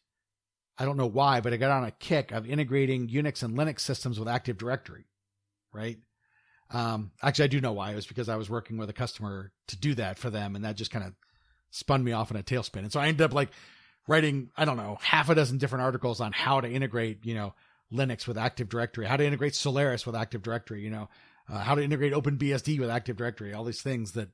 I 0.77 0.85
don't 0.85 0.97
know 0.97 1.07
why, 1.07 1.41
but 1.41 1.51
I 1.51 1.57
got 1.57 1.71
on 1.71 1.83
a 1.83 1.91
kick 1.91 2.31
of 2.31 2.49
integrating 2.49 3.09
Unix 3.09 3.43
and 3.43 3.57
Linux 3.57 3.81
systems 3.81 4.17
with 4.17 4.29
Active 4.29 4.57
Directory, 4.57 5.07
right? 5.73 5.97
Um, 6.71 7.11
actually, 7.21 7.45
I 7.45 7.49
do 7.49 7.61
know 7.61 7.73
why. 7.73 7.91
It 7.91 7.95
was 7.95 8.07
because 8.07 8.29
I 8.29 8.35
was 8.35 8.49
working 8.49 8.77
with 8.77 8.89
a 8.89 8.93
customer 8.93 9.51
to 9.67 9.77
do 9.77 9.95
that 9.95 10.17
for 10.17 10.29
them, 10.29 10.55
and 10.55 10.65
that 10.65 10.75
just 10.75 10.91
kind 10.91 11.05
of 11.05 11.13
spun 11.71 12.03
me 12.03 12.11
off 12.11 12.31
in 12.31 12.37
a 12.37 12.43
tailspin. 12.43 12.79
And 12.79 12.91
so 12.91 12.99
I 12.99 13.07
ended 13.07 13.21
up 13.21 13.33
like 13.33 13.49
writing, 14.07 14.49
I 14.57 14.65
don't 14.65 14.77
know, 14.77 14.97
half 15.01 15.29
a 15.29 15.35
dozen 15.35 15.57
different 15.57 15.83
articles 15.83 16.19
on 16.19 16.31
how 16.31 16.61
to 16.61 16.69
integrate, 16.69 17.25
you 17.25 17.35
know, 17.35 17.53
Linux 17.91 18.27
with 18.27 18.37
Active 18.37 18.69
Directory, 18.69 19.05
how 19.05 19.17
to 19.17 19.25
integrate 19.25 19.55
Solaris 19.55 20.05
with 20.05 20.15
Active 20.15 20.41
Directory, 20.41 20.81
you 20.81 20.89
know, 20.89 21.09
uh, 21.51 21.59
how 21.59 21.75
to 21.75 21.83
integrate 21.83 22.13
OpenBSD 22.13 22.79
with 22.79 22.89
Active 22.89 23.17
Directory, 23.17 23.53
all 23.53 23.63
these 23.63 23.81
things 23.81 24.11
that, 24.13 24.29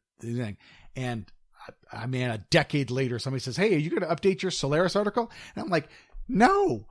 and 0.96 1.32
I, 1.92 2.04
I 2.04 2.06
mean, 2.08 2.30
a 2.30 2.38
decade 2.38 2.92
later, 2.92 3.20
somebody 3.20 3.42
says, 3.42 3.58
Hey, 3.58 3.76
are 3.76 3.80
you 3.80 3.90
going 3.90 4.02
to 4.02 4.14
update 4.14 4.42
your 4.42 4.52
Solaris 4.52 4.96
article? 4.96 5.32
And 5.56 5.64
I'm 5.64 5.70
like, 5.70 5.90
no, 6.28 6.88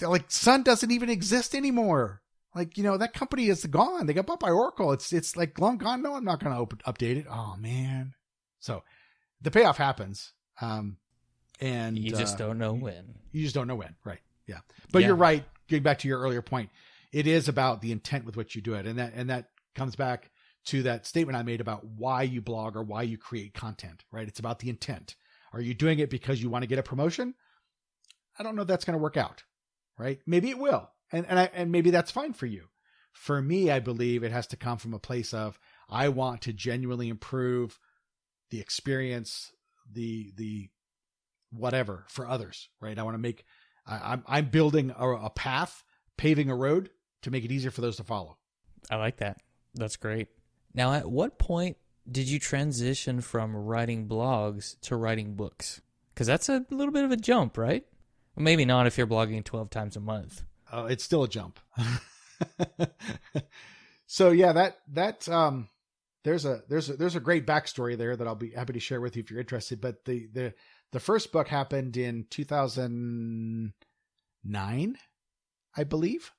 like 0.00 0.30
Sun 0.30 0.62
doesn't 0.62 0.90
even 0.90 1.08
exist 1.08 1.54
anymore. 1.54 2.20
Like, 2.54 2.76
you 2.78 2.84
know, 2.84 2.96
that 2.96 3.14
company 3.14 3.48
is 3.48 3.64
gone. 3.66 4.06
They 4.06 4.12
got 4.12 4.26
bought 4.26 4.40
by 4.40 4.50
Oracle. 4.50 4.92
It's, 4.92 5.12
it's 5.12 5.36
like 5.36 5.58
long 5.58 5.78
gone. 5.78 6.02
No, 6.02 6.14
I'm 6.14 6.24
not 6.24 6.42
going 6.42 6.54
to 6.54 6.76
update 6.86 7.16
it. 7.16 7.26
Oh 7.28 7.56
man. 7.58 8.14
So 8.60 8.82
the 9.40 9.50
payoff 9.50 9.76
happens. 9.76 10.32
Um, 10.60 10.98
and 11.60 11.98
you 11.98 12.10
just 12.10 12.36
uh, 12.36 12.46
don't 12.46 12.58
know 12.58 12.72
when. 12.72 13.14
You 13.32 13.42
just 13.42 13.54
don't 13.54 13.66
know 13.66 13.74
when. 13.74 13.94
Right. 14.04 14.20
Yeah. 14.46 14.58
But 14.92 15.02
yeah. 15.02 15.08
you're 15.08 15.16
right. 15.16 15.44
Getting 15.68 15.82
back 15.82 15.98
to 16.00 16.08
your 16.08 16.20
earlier 16.20 16.42
point, 16.42 16.70
it 17.12 17.26
is 17.26 17.48
about 17.48 17.80
the 17.80 17.90
intent 17.90 18.24
with 18.24 18.36
which 18.36 18.54
you 18.54 18.62
do 18.62 18.74
it. 18.74 18.86
And 18.86 18.98
that, 18.98 19.12
and 19.14 19.30
that 19.30 19.50
comes 19.74 19.96
back 19.96 20.30
to 20.66 20.82
that 20.84 21.06
statement 21.06 21.36
I 21.36 21.42
made 21.42 21.60
about 21.60 21.84
why 21.84 22.22
you 22.22 22.40
blog 22.40 22.76
or 22.76 22.82
why 22.82 23.02
you 23.02 23.18
create 23.18 23.54
content, 23.54 24.04
right? 24.10 24.26
It's 24.28 24.38
about 24.38 24.58
the 24.58 24.70
intent. 24.70 25.14
Are 25.52 25.60
you 25.60 25.74
doing 25.74 25.98
it 25.98 26.10
because 26.10 26.42
you 26.42 26.50
want 26.50 26.62
to 26.62 26.68
get 26.68 26.78
a 26.78 26.82
promotion? 26.82 27.34
I 28.38 28.42
don't 28.42 28.56
know 28.56 28.62
if 28.62 28.68
that's 28.68 28.84
going 28.84 28.98
to 28.98 29.02
work 29.02 29.16
out, 29.16 29.44
right? 29.98 30.18
Maybe 30.26 30.50
it 30.50 30.58
will. 30.58 30.90
And, 31.14 31.26
and, 31.28 31.38
I, 31.38 31.50
and 31.54 31.70
maybe 31.70 31.90
that's 31.90 32.10
fine 32.10 32.32
for 32.32 32.46
you. 32.46 32.64
For 33.12 33.40
me, 33.40 33.70
I 33.70 33.78
believe 33.78 34.24
it 34.24 34.32
has 34.32 34.48
to 34.48 34.56
come 34.56 34.78
from 34.78 34.94
a 34.94 34.98
place 34.98 35.32
of, 35.32 35.60
I 35.88 36.08
want 36.08 36.42
to 36.42 36.52
genuinely 36.52 37.08
improve 37.08 37.78
the 38.50 38.58
experience, 38.58 39.52
the, 39.90 40.32
the 40.36 40.70
whatever 41.52 42.04
for 42.08 42.26
others, 42.26 42.68
right? 42.80 42.98
I 42.98 43.04
want 43.04 43.14
to 43.14 43.20
make, 43.20 43.44
I, 43.86 44.12
I'm, 44.12 44.24
I'm 44.26 44.46
building 44.46 44.92
a, 44.98 45.08
a 45.08 45.30
path, 45.30 45.84
paving 46.16 46.50
a 46.50 46.56
road 46.56 46.90
to 47.22 47.30
make 47.30 47.44
it 47.44 47.52
easier 47.52 47.70
for 47.70 47.80
those 47.80 47.96
to 47.98 48.04
follow. 48.04 48.36
I 48.90 48.96
like 48.96 49.18
that. 49.18 49.36
That's 49.72 49.96
great. 49.96 50.28
Now, 50.74 50.94
at 50.94 51.08
what 51.08 51.38
point 51.38 51.76
did 52.10 52.28
you 52.28 52.40
transition 52.40 53.20
from 53.20 53.54
writing 53.54 54.08
blogs 54.08 54.80
to 54.80 54.96
writing 54.96 55.34
books? 55.34 55.80
Because 56.12 56.26
that's 56.26 56.48
a 56.48 56.66
little 56.70 56.92
bit 56.92 57.04
of 57.04 57.12
a 57.12 57.16
jump, 57.16 57.56
right? 57.56 57.86
Maybe 58.36 58.64
not 58.64 58.88
if 58.88 58.98
you're 58.98 59.06
blogging 59.06 59.44
12 59.44 59.70
times 59.70 59.96
a 59.96 60.00
month. 60.00 60.42
Oh, 60.74 60.86
it's 60.86 61.04
still 61.04 61.22
a 61.22 61.28
jump. 61.28 61.60
so 64.06 64.32
yeah, 64.32 64.52
that 64.52 64.78
that 64.92 65.28
um 65.28 65.68
there's 66.24 66.44
a 66.44 66.62
there's 66.68 66.90
a 66.90 66.96
there's 66.96 67.14
a 67.14 67.20
great 67.20 67.46
backstory 67.46 67.96
there 67.96 68.16
that 68.16 68.26
I'll 68.26 68.34
be 68.34 68.50
happy 68.50 68.72
to 68.72 68.80
share 68.80 69.00
with 69.00 69.14
you 69.14 69.22
if 69.22 69.30
you're 69.30 69.38
interested. 69.38 69.80
But 69.80 70.04
the 70.04 70.26
the 70.32 70.52
the 70.90 70.98
first 70.98 71.30
book 71.30 71.46
happened 71.46 71.96
in 71.96 72.26
2009, 72.28 74.98
I 75.76 75.84
believe, 75.84 76.32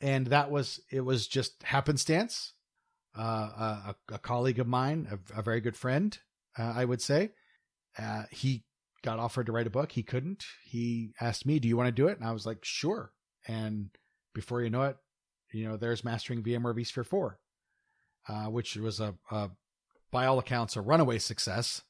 and 0.00 0.28
that 0.28 0.52
was 0.52 0.80
it 0.92 1.00
was 1.00 1.26
just 1.26 1.60
happenstance 1.64 2.52
uh, 3.18 3.22
a, 3.22 3.96
a, 4.12 4.18
colleague 4.18 4.60
of 4.60 4.68
mine, 4.68 5.08
a, 5.10 5.18
a 5.40 5.42
very 5.42 5.60
good 5.60 5.76
friend, 5.76 6.16
uh, 6.56 6.74
I 6.76 6.84
would 6.84 7.02
say. 7.02 7.32
Uh, 7.98 8.22
he 8.30 8.62
got 9.02 9.18
offered 9.18 9.46
to 9.46 9.52
write 9.52 9.66
a 9.66 9.70
book. 9.70 9.90
He 9.90 10.04
couldn't. 10.04 10.44
He 10.64 11.10
asked 11.20 11.44
me, 11.44 11.58
"Do 11.58 11.66
you 11.66 11.76
want 11.76 11.88
to 11.88 11.92
do 11.92 12.06
it?" 12.06 12.18
And 12.18 12.28
I 12.28 12.32
was 12.32 12.46
like, 12.46 12.58
"Sure." 12.62 13.10
And 13.46 13.90
before 14.34 14.62
you 14.62 14.70
know 14.70 14.82
it, 14.82 14.96
you 15.52 15.68
know, 15.68 15.76
there's 15.76 16.04
mastering 16.04 16.42
VMware 16.42 16.76
vSphere 16.76 17.06
4, 17.06 17.38
uh, 18.28 18.44
which 18.46 18.76
was 18.76 19.00
a, 19.00 19.14
a, 19.30 19.50
by 20.10 20.26
all 20.26 20.38
accounts, 20.38 20.76
a 20.76 20.80
runaway 20.80 21.18
success. 21.18 21.82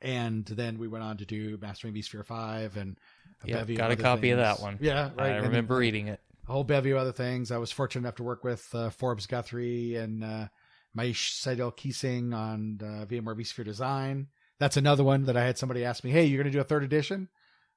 And 0.00 0.44
then 0.44 0.78
we 0.78 0.88
went 0.88 1.04
on 1.04 1.16
to 1.18 1.24
do 1.24 1.58
mastering 1.60 1.94
vSphere 1.94 2.24
5 2.26 2.76
and 2.76 2.98
a 3.44 3.48
yep, 3.48 3.68
got 3.74 3.90
a 3.90 3.96
copy 3.96 4.22
things. 4.22 4.32
of 4.32 4.38
that 4.38 4.60
one. 4.60 4.78
Yeah, 4.80 5.10
right. 5.16 5.32
I 5.32 5.36
remember 5.36 5.76
reading 5.76 6.08
it. 6.08 6.20
A 6.48 6.52
whole 6.52 6.64
bevy 6.64 6.90
of 6.90 6.98
other 6.98 7.12
things. 7.12 7.50
I 7.50 7.58
was 7.58 7.72
fortunate 7.72 8.02
enough 8.02 8.16
to 8.16 8.22
work 8.22 8.44
with 8.44 8.68
uh, 8.74 8.90
Forbes 8.90 9.26
Guthrie 9.26 9.96
and 9.96 10.22
uh, 10.22 10.48
Maish 10.96 11.40
Saidel-Keesing 11.40 12.34
on 12.34 12.80
uh, 12.82 13.06
VMware 13.06 13.36
vSphere 13.36 13.64
Design. 13.64 14.28
That's 14.58 14.76
another 14.76 15.04
one 15.04 15.24
that 15.24 15.36
I 15.36 15.44
had 15.44 15.58
somebody 15.58 15.84
ask 15.84 16.04
me, 16.04 16.10
"Hey, 16.10 16.26
you're 16.26 16.42
going 16.42 16.52
to 16.52 16.56
do 16.56 16.60
a 16.60 16.64
third 16.64 16.84
edition?" 16.84 17.28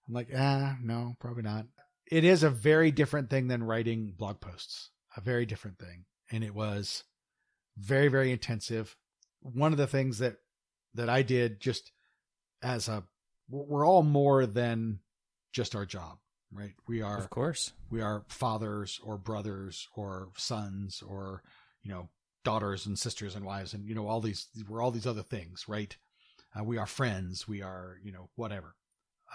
I'm 0.08 0.14
like, 0.14 0.30
"Ah, 0.36 0.78
no, 0.82 1.16
probably 1.20 1.44
not." 1.44 1.66
It 2.12 2.24
is 2.24 2.44
a 2.44 2.50
very 2.50 2.92
different 2.92 3.30
thing 3.30 3.48
than 3.48 3.64
writing 3.64 4.14
blog 4.18 4.40
posts. 4.40 4.92
A 5.16 5.22
very 5.22 5.46
different 5.46 5.80
thing, 5.80 6.06
and 6.32 6.44
it 6.44 6.54
was 6.54 7.04
very, 7.78 8.08
very 8.08 8.32
intensive. 8.32 8.96
One 9.42 9.72
of 9.72 9.78
the 9.78 9.88
things 9.88 10.20
that 10.20 10.38
that 10.94 11.10
I 11.10 11.22
did 11.22 11.60
just 11.60 11.92
as 12.62 12.88
a 12.88 13.04
we're 13.50 13.86
all 13.88 14.04
more 14.04 14.46
than 14.46 15.00
just 15.54 15.76
our 15.76 15.86
job, 15.86 16.18
right? 16.52 16.74
We 16.88 17.02
are 17.02 17.18
Of 17.18 17.30
course. 17.30 17.72
we 17.90 18.02
are 18.02 18.26
fathers 18.28 19.00
or 19.04 19.18
brothers 19.18 19.88
or 19.96 20.30
sons 20.38 21.02
or 21.02 21.42
you 21.82 21.92
know 21.92 22.10
daughters 22.44 22.86
and 22.86 22.98
sisters 22.98 23.36
and 23.36 23.44
wives 23.46 23.74
and 23.74 23.86
you 23.88 23.96
know 23.96 24.08
all 24.08 24.22
these 24.22 24.48
we're 24.70 24.82
all 24.82 24.92
these 24.92 25.08
other 25.08 25.24
things 25.24 25.66
right 25.68 25.98
uh, 26.58 26.64
we 26.64 26.78
are 26.78 26.86
friends 26.86 27.46
we 27.48 27.62
are 27.62 27.98
you 28.02 28.12
know 28.12 28.30
whatever 28.36 28.76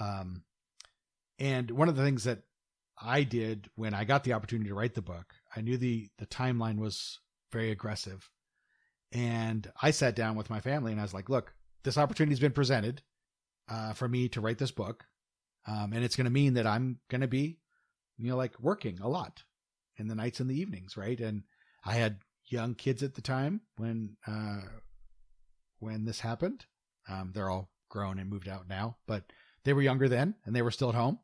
um 0.01 0.45
and 1.39 1.70
one 1.73 1.91
of 1.91 1.97
the 1.97 2.03
things 2.03 2.25
that 2.25 2.39
i 3.03 3.23
did 3.23 3.69
when 3.75 3.95
i 3.95 4.05
got 4.05 4.25
the 4.25 4.33
opportunity 4.33 4.69
to 4.69 4.75
write 4.75 4.95
the 4.95 5.03
book 5.03 5.35
i 5.57 5.61
knew 5.61 5.77
the 5.77 6.09
the 6.19 6.27
timeline 6.27 6.79
was 6.79 7.21
very 7.51 7.71
aggressive 7.71 8.31
and 9.13 9.71
i 9.81 9.91
sat 9.91 10.17
down 10.17 10.37
with 10.37 10.51
my 10.51 10.61
family 10.61 10.93
and 10.93 11.01
i 11.01 11.05
was 11.05 11.15
like 11.15 11.29
look 11.29 11.55
this 11.85 11.99
opportunity's 11.99 12.41
been 12.41 12.53
presented 12.53 13.03
uh, 13.69 13.93
for 13.93 14.09
me 14.09 14.29
to 14.29 14.41
write 14.41 14.59
this 14.59 14.71
book 14.71 15.05
um, 15.67 15.93
and 15.93 16.05
it's 16.05 16.17
going 16.17 16.25
to 16.25 16.31
mean 16.31 16.55
that 16.55 16.67
i'm 16.67 16.99
going 17.09 17.21
to 17.21 17.29
be 17.29 17.59
you 18.23 18.31
know, 18.31 18.37
like 18.37 18.59
working 18.61 19.01
a 19.01 19.09
lot 19.09 19.43
in 19.97 20.07
the 20.07 20.15
nights 20.15 20.41
and 20.41 20.49
the 20.49 20.59
evenings, 20.59 20.97
right? 20.97 21.19
And 21.19 21.43
I 21.85 21.95
had 21.95 22.19
young 22.47 22.75
kids 22.75 23.03
at 23.03 23.15
the 23.15 23.23
time 23.23 23.63
when 23.77 24.17
uh, 24.27 24.61
when 25.81 26.05
this 26.05 26.21
happened. 26.21 26.65
Um, 27.09 27.33
they're 27.35 27.51
all 27.51 27.71
grown 27.89 28.21
and 28.21 28.31
moved 28.31 28.49
out 28.49 28.69
now, 28.69 28.97
but 29.09 29.25
they 29.65 29.73
were 29.73 29.83
younger 29.83 30.09
then, 30.09 30.37
and 30.45 30.55
they 30.55 30.63
were 30.63 30.71
still 30.71 30.89
at 30.89 30.95
home. 30.95 31.19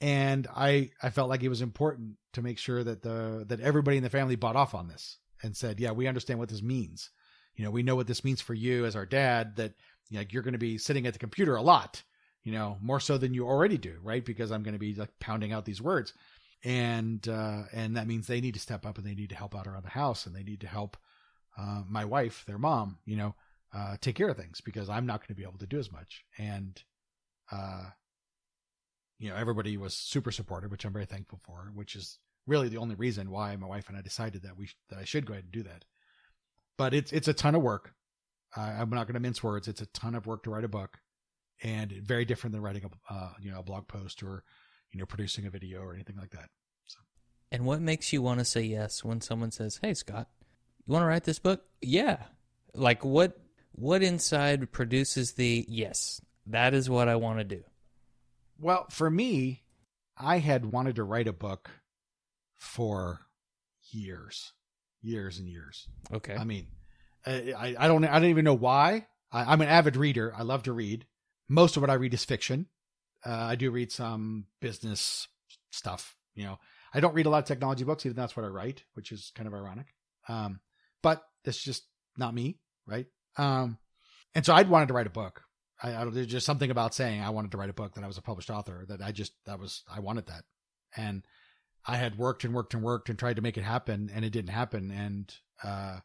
And 0.00 0.46
I 0.54 0.90
I 1.02 1.10
felt 1.10 1.28
like 1.28 1.42
it 1.42 1.48
was 1.48 1.62
important 1.62 2.16
to 2.32 2.42
make 2.42 2.58
sure 2.58 2.82
that 2.82 3.02
the 3.02 3.44
that 3.48 3.60
everybody 3.60 3.96
in 3.96 4.02
the 4.02 4.10
family 4.10 4.36
bought 4.36 4.56
off 4.56 4.74
on 4.74 4.88
this 4.88 5.18
and 5.42 5.56
said, 5.56 5.80
yeah, 5.80 5.92
we 5.92 6.06
understand 6.06 6.38
what 6.38 6.48
this 6.48 6.62
means. 6.62 7.10
You 7.56 7.64
know, 7.64 7.70
we 7.70 7.82
know 7.82 7.96
what 7.96 8.06
this 8.06 8.24
means 8.24 8.40
for 8.40 8.54
you 8.54 8.86
as 8.86 8.96
our 8.96 9.06
dad. 9.06 9.56
That 9.56 9.74
you 10.08 10.18
know, 10.18 10.24
you're 10.30 10.42
going 10.42 10.52
to 10.52 10.58
be 10.58 10.78
sitting 10.78 11.06
at 11.06 11.12
the 11.12 11.18
computer 11.18 11.56
a 11.56 11.62
lot 11.62 12.02
you 12.44 12.52
know, 12.52 12.78
more 12.80 13.00
so 13.00 13.18
than 13.18 13.34
you 13.34 13.46
already 13.46 13.78
do, 13.78 13.96
right? 14.02 14.24
Because 14.24 14.50
I'm 14.50 14.62
going 14.62 14.74
to 14.74 14.78
be 14.78 14.94
like 14.94 15.10
pounding 15.20 15.52
out 15.52 15.64
these 15.64 15.82
words. 15.82 16.14
And, 16.64 17.26
uh, 17.28 17.62
and 17.72 17.96
that 17.96 18.06
means 18.06 18.26
they 18.26 18.40
need 18.40 18.54
to 18.54 18.60
step 18.60 18.86
up 18.86 18.98
and 18.98 19.06
they 19.06 19.14
need 19.14 19.30
to 19.30 19.36
help 19.36 19.54
out 19.54 19.66
around 19.66 19.84
the 19.84 19.90
house 19.90 20.26
and 20.26 20.34
they 20.34 20.42
need 20.42 20.60
to 20.60 20.66
help, 20.66 20.96
uh, 21.58 21.82
my 21.88 22.04
wife, 22.04 22.44
their 22.46 22.58
mom, 22.58 22.98
you 23.04 23.16
know, 23.16 23.34
uh, 23.74 23.96
take 24.00 24.16
care 24.16 24.28
of 24.28 24.36
things 24.36 24.60
because 24.60 24.88
I'm 24.88 25.06
not 25.06 25.20
going 25.20 25.28
to 25.28 25.34
be 25.34 25.42
able 25.42 25.58
to 25.58 25.66
do 25.66 25.78
as 25.78 25.92
much. 25.92 26.24
And, 26.38 26.82
uh, 27.52 27.84
you 29.20 29.30
know, 29.30 29.36
everybody 29.36 29.76
was 29.76 29.94
super 29.94 30.32
supportive, 30.32 30.72
which 30.72 30.84
I'm 30.84 30.92
very 30.92 31.06
thankful 31.06 31.40
for, 31.44 31.70
which 31.74 31.94
is 31.94 32.18
really 32.46 32.68
the 32.68 32.78
only 32.78 32.96
reason 32.96 33.30
why 33.30 33.54
my 33.54 33.68
wife 33.68 33.88
and 33.88 33.96
I 33.96 34.02
decided 34.02 34.42
that 34.42 34.56
we, 34.56 34.70
that 34.88 34.98
I 34.98 35.04
should 35.04 35.26
go 35.26 35.34
ahead 35.34 35.44
and 35.44 35.52
do 35.52 35.62
that. 35.62 35.84
But 36.76 36.94
it's, 36.94 37.12
it's 37.12 37.28
a 37.28 37.34
ton 37.34 37.54
of 37.54 37.62
work. 37.62 37.94
I'm 38.56 38.90
not 38.90 39.06
going 39.06 39.14
to 39.14 39.20
mince 39.20 39.42
words. 39.42 39.68
It's 39.68 39.80
a 39.82 39.86
ton 39.86 40.16
of 40.16 40.26
work 40.26 40.42
to 40.42 40.50
write 40.50 40.64
a 40.64 40.68
book 40.68 40.98
and 41.62 41.92
very 41.92 42.24
different 42.24 42.52
than 42.52 42.62
writing 42.62 42.84
a 42.84 43.12
uh, 43.12 43.32
you 43.40 43.50
know 43.50 43.60
a 43.60 43.62
blog 43.62 43.88
post 43.88 44.22
or 44.22 44.44
you 44.92 44.98
know 44.98 45.06
producing 45.06 45.46
a 45.46 45.50
video 45.50 45.80
or 45.80 45.94
anything 45.94 46.16
like 46.16 46.30
that. 46.30 46.48
So. 46.86 46.98
And 47.52 47.64
what 47.64 47.80
makes 47.80 48.12
you 48.12 48.22
want 48.22 48.38
to 48.38 48.44
say 48.44 48.62
yes 48.62 49.04
when 49.04 49.20
someone 49.20 49.50
says, 49.50 49.78
"Hey, 49.82 49.94
Scott, 49.94 50.28
you 50.86 50.92
want 50.92 51.02
to 51.02 51.06
write 51.06 51.24
this 51.24 51.38
book?" 51.38 51.64
Yeah. 51.80 52.18
Like 52.74 53.04
what? 53.04 53.38
What 53.72 54.02
inside 54.02 54.72
produces 54.72 55.32
the 55.32 55.64
yes? 55.68 56.20
That 56.46 56.74
is 56.74 56.90
what 56.90 57.08
I 57.08 57.16
want 57.16 57.38
to 57.38 57.44
do. 57.44 57.62
Well, 58.60 58.86
for 58.90 59.10
me, 59.10 59.62
I 60.16 60.38
had 60.38 60.66
wanted 60.66 60.96
to 60.96 61.04
write 61.04 61.28
a 61.28 61.32
book 61.32 61.70
for 62.58 63.20
years, 63.90 64.52
years 65.00 65.38
and 65.38 65.48
years. 65.48 65.88
Okay. 66.12 66.34
I 66.34 66.44
mean, 66.44 66.68
I 67.26 67.74
I 67.78 67.88
don't 67.88 68.04
I 68.04 68.18
don't 68.18 68.28
even 68.30 68.44
know 68.44 68.54
why. 68.54 69.06
I, 69.32 69.52
I'm 69.52 69.60
an 69.60 69.68
avid 69.68 69.96
reader. 69.96 70.32
I 70.36 70.42
love 70.42 70.64
to 70.64 70.72
read 70.72 71.06
most 71.48 71.76
of 71.76 71.82
what 71.82 71.90
I 71.90 71.94
read 71.94 72.14
is 72.14 72.24
fiction. 72.24 72.66
Uh, 73.26 73.32
I 73.32 73.56
do 73.56 73.70
read 73.70 73.92
some 73.92 74.46
business 74.60 75.28
stuff. 75.70 76.16
You 76.34 76.44
know, 76.44 76.58
I 76.94 77.00
don't 77.00 77.14
read 77.14 77.26
a 77.26 77.30
lot 77.30 77.38
of 77.38 77.44
technology 77.44 77.84
books, 77.84 78.06
even 78.06 78.16
that's 78.16 78.36
what 78.36 78.46
I 78.46 78.48
write, 78.48 78.84
which 78.94 79.12
is 79.12 79.32
kind 79.34 79.46
of 79.46 79.52
ironic. 79.54 79.86
Um, 80.28 80.60
but 81.02 81.22
that's 81.44 81.62
just 81.62 81.84
not 82.16 82.34
me, 82.34 82.60
right? 82.86 83.06
Um, 83.36 83.78
and 84.34 84.46
so 84.46 84.54
I'd 84.54 84.70
wanted 84.70 84.88
to 84.88 84.94
write 84.94 85.06
a 85.06 85.10
book. 85.10 85.42
I, 85.82 85.94
I 85.94 86.04
there's 86.06 86.26
just 86.26 86.46
something 86.46 86.70
about 86.70 86.94
saying 86.94 87.22
I 87.22 87.30
wanted 87.30 87.52
to 87.52 87.58
write 87.58 87.70
a 87.70 87.74
book 87.74 87.94
that 87.94 88.04
I 88.04 88.06
was 88.06 88.18
a 88.18 88.22
published 88.22 88.50
author 88.50 88.84
that 88.88 89.00
I 89.02 89.12
just 89.12 89.32
that 89.46 89.58
was 89.58 89.82
I 89.92 90.00
wanted 90.00 90.26
that, 90.26 90.44
and 90.96 91.22
I 91.86 91.96
had 91.96 92.18
worked 92.18 92.44
and 92.44 92.54
worked 92.54 92.74
and 92.74 92.82
worked 92.82 93.08
and 93.08 93.18
tried 93.18 93.36
to 93.36 93.42
make 93.42 93.56
it 93.56 93.64
happen, 93.64 94.10
and 94.14 94.24
it 94.24 94.30
didn't 94.30 94.50
happen. 94.50 94.90
And 94.90 95.34
uh, 95.62 96.00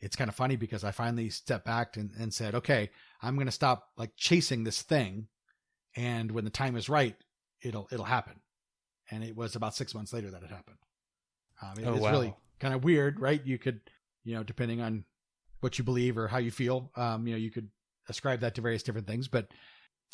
it's 0.00 0.16
kind 0.16 0.28
of 0.28 0.34
funny 0.34 0.56
because 0.56 0.82
I 0.82 0.90
finally 0.90 1.30
stepped 1.30 1.64
back 1.64 1.96
and, 1.96 2.10
and 2.18 2.32
said, 2.32 2.54
okay, 2.54 2.90
I'm 3.22 3.34
going 3.34 3.46
to 3.46 3.52
stop 3.52 3.88
like 3.96 4.12
chasing 4.16 4.64
this 4.64 4.82
thing. 4.82 5.28
And 5.96 6.32
when 6.32 6.44
the 6.44 6.50
time 6.50 6.76
is 6.76 6.88
right, 6.88 7.16
it'll, 7.62 7.88
it'll 7.92 8.04
happen. 8.04 8.40
And 9.10 9.22
it 9.22 9.36
was 9.36 9.56
about 9.56 9.74
six 9.74 9.94
months 9.94 10.12
later 10.12 10.30
that 10.30 10.42
it 10.42 10.50
happened. 10.50 10.78
Um, 11.62 11.78
it, 11.78 11.86
oh, 11.86 11.94
it's 11.94 12.02
wow. 12.02 12.10
really 12.12 12.34
kind 12.58 12.74
of 12.74 12.84
weird, 12.84 13.20
right? 13.20 13.44
You 13.44 13.58
could, 13.58 13.80
you 14.24 14.34
know, 14.34 14.42
depending 14.42 14.80
on 14.80 15.04
what 15.60 15.78
you 15.78 15.84
believe 15.84 16.16
or 16.16 16.28
how 16.28 16.38
you 16.38 16.50
feel, 16.50 16.90
um, 16.96 17.26
you 17.26 17.34
know, 17.34 17.38
you 17.38 17.50
could 17.50 17.68
ascribe 18.08 18.40
that 18.40 18.54
to 18.56 18.60
various 18.60 18.82
different 18.82 19.06
things, 19.06 19.28
but 19.28 19.48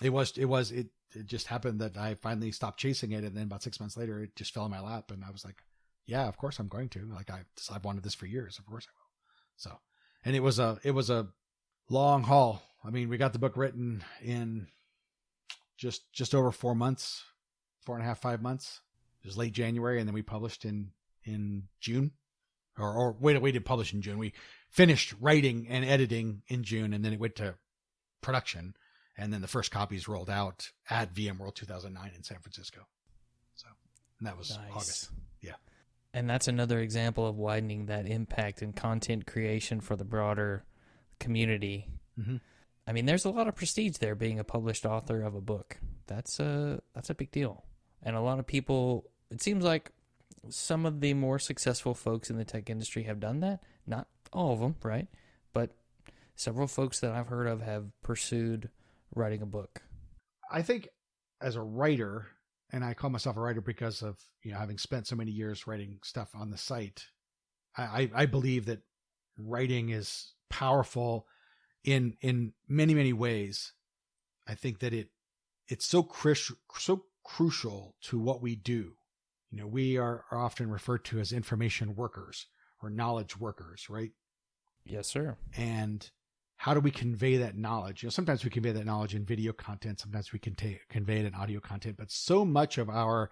it 0.02 0.10
was, 0.10 0.36
it 0.36 0.44
was, 0.46 0.72
it, 0.72 0.88
it 1.14 1.26
just 1.26 1.46
happened 1.46 1.80
that 1.80 1.96
I 1.96 2.14
finally 2.14 2.52
stopped 2.52 2.80
chasing 2.80 3.12
it. 3.12 3.24
And 3.24 3.36
then 3.36 3.44
about 3.44 3.62
six 3.62 3.80
months 3.80 3.96
later, 3.96 4.22
it 4.22 4.36
just 4.36 4.52
fell 4.52 4.64
in 4.64 4.70
my 4.70 4.80
lap. 4.80 5.10
And 5.10 5.24
I 5.24 5.30
was 5.30 5.44
like, 5.44 5.62
yeah, 6.06 6.28
of 6.28 6.36
course 6.36 6.58
I'm 6.58 6.68
going 6.68 6.88
to. 6.90 7.08
Like 7.12 7.30
I, 7.30 7.40
I've 7.72 7.84
wanted 7.84 8.02
this 8.02 8.14
for 8.14 8.26
years. 8.26 8.58
Of 8.58 8.66
course 8.66 8.86
I 8.88 8.92
will. 8.94 9.06
So, 9.56 9.78
and 10.24 10.36
it 10.36 10.40
was 10.40 10.58
a 10.58 10.78
it 10.82 10.92
was 10.92 11.10
a 11.10 11.28
long 11.88 12.22
haul. 12.22 12.62
I 12.84 12.90
mean, 12.90 13.08
we 13.08 13.16
got 13.16 13.32
the 13.32 13.38
book 13.38 13.56
written 13.56 14.04
in 14.22 14.68
just 15.76 16.12
just 16.12 16.34
over 16.34 16.52
four 16.52 16.74
months, 16.74 17.24
four 17.80 17.96
and 17.96 18.04
a 18.04 18.06
half, 18.06 18.20
five 18.20 18.42
months. 18.42 18.80
It 19.22 19.26
was 19.26 19.36
late 19.36 19.52
January, 19.52 19.98
and 19.98 20.08
then 20.08 20.14
we 20.14 20.22
published 20.22 20.64
in 20.64 20.90
in 21.24 21.64
June, 21.80 22.12
or 22.78 22.92
or 22.92 23.16
wait, 23.18 23.40
we 23.42 23.52
didn't 23.52 23.64
publish 23.64 23.92
in 23.92 24.02
June. 24.02 24.18
We 24.18 24.32
finished 24.70 25.14
writing 25.20 25.66
and 25.68 25.84
editing 25.84 26.42
in 26.48 26.62
June, 26.62 26.92
and 26.92 27.04
then 27.04 27.12
it 27.12 27.20
went 27.20 27.36
to 27.36 27.56
production, 28.26 28.74
and 29.16 29.32
then 29.32 29.40
the 29.40 29.48
first 29.48 29.70
copies 29.70 30.08
rolled 30.08 30.28
out 30.28 30.70
at 30.90 31.14
VMworld 31.14 31.54
2009 31.54 32.12
in 32.14 32.22
San 32.22 32.38
Francisco. 32.40 32.80
So, 33.54 33.68
and 34.18 34.26
that 34.26 34.36
was 34.36 34.50
Nice. 34.50 34.70
August. 34.72 35.10
Yeah. 35.40 35.54
And 36.12 36.28
that's 36.28 36.48
another 36.48 36.80
example 36.80 37.26
of 37.26 37.36
widening 37.36 37.86
that 37.86 38.06
impact 38.06 38.60
and 38.62 38.74
content 38.74 39.26
creation 39.26 39.80
for 39.80 39.96
the 39.96 40.04
broader 40.04 40.64
community. 41.20 41.88
Mhm. 42.18 42.40
I 42.86 42.92
mean, 42.92 43.06
there's 43.06 43.24
a 43.24 43.30
lot 43.30 43.48
of 43.48 43.54
prestige 43.56 43.96
there 43.98 44.14
being 44.14 44.38
a 44.38 44.44
published 44.44 44.84
author 44.86 45.22
of 45.22 45.34
a 45.34 45.40
book. 45.40 45.78
That's 46.06 46.38
a 46.40 46.80
that's 46.94 47.10
a 47.10 47.14
big 47.14 47.30
deal. 47.32 47.64
And 48.02 48.16
a 48.16 48.20
lot 48.20 48.38
of 48.38 48.46
people 48.46 49.10
it 49.30 49.42
seems 49.42 49.64
like 49.64 49.92
some 50.48 50.86
of 50.86 51.00
the 51.00 51.14
more 51.14 51.38
successful 51.38 51.94
folks 51.94 52.30
in 52.30 52.36
the 52.36 52.44
tech 52.44 52.70
industry 52.70 53.02
have 53.04 53.18
done 53.18 53.40
that. 53.40 53.62
Not 53.86 54.08
all 54.32 54.52
of 54.52 54.60
them, 54.60 54.76
right? 54.82 55.08
Several 56.36 56.66
folks 56.66 57.00
that 57.00 57.12
I've 57.12 57.28
heard 57.28 57.46
of 57.46 57.62
have 57.62 57.86
pursued 58.02 58.68
writing 59.14 59.40
a 59.40 59.46
book. 59.46 59.82
I 60.50 60.62
think 60.62 60.88
as 61.40 61.56
a 61.56 61.62
writer, 61.62 62.28
and 62.70 62.84
I 62.84 62.94
call 62.94 63.10
myself 63.10 63.36
a 63.36 63.40
writer 63.40 63.60
because 63.62 64.02
of 64.02 64.18
you 64.42 64.52
know 64.52 64.58
having 64.58 64.78
spent 64.78 65.06
so 65.06 65.16
many 65.16 65.30
years 65.30 65.66
writing 65.66 65.98
stuff 66.04 66.30
on 66.34 66.50
the 66.50 66.58
site. 66.58 67.06
I, 67.76 67.82
I, 67.82 68.10
I 68.14 68.26
believe 68.26 68.66
that 68.66 68.80
writing 69.38 69.88
is 69.90 70.34
powerful 70.50 71.26
in 71.84 72.16
in 72.20 72.52
many 72.68 72.94
many 72.94 73.12
ways. 73.14 73.72
I 74.46 74.54
think 74.54 74.80
that 74.80 74.92
it 74.92 75.08
it's 75.68 75.86
so 75.86 76.02
crucial 76.02 76.56
so 76.78 77.04
crucial 77.24 77.96
to 78.02 78.18
what 78.18 78.42
we 78.42 78.54
do. 78.54 78.92
You 79.50 79.58
know, 79.58 79.66
we 79.66 79.96
are, 79.96 80.24
are 80.30 80.38
often 80.38 80.70
referred 80.70 81.04
to 81.06 81.18
as 81.18 81.32
information 81.32 81.96
workers 81.96 82.46
or 82.82 82.90
knowledge 82.90 83.38
workers, 83.38 83.88
right? 83.88 84.10
Yes, 84.84 85.08
sir. 85.08 85.36
and 85.56 86.10
how 86.56 86.74
do 86.74 86.80
we 86.80 86.90
convey 86.90 87.36
that 87.36 87.56
knowledge? 87.56 88.02
You 88.02 88.06
know, 88.06 88.10
sometimes 88.10 88.44
we 88.44 88.50
convey 88.50 88.72
that 88.72 88.86
knowledge 88.86 89.14
in 89.14 89.24
video 89.24 89.52
content, 89.52 90.00
sometimes 90.00 90.32
we 90.32 90.38
can 90.38 90.54
ta- 90.54 90.80
convey 90.88 91.18
it 91.18 91.26
in 91.26 91.34
audio 91.34 91.60
content, 91.60 91.96
but 91.96 92.10
so 92.10 92.44
much 92.44 92.78
of 92.78 92.88
our 92.88 93.30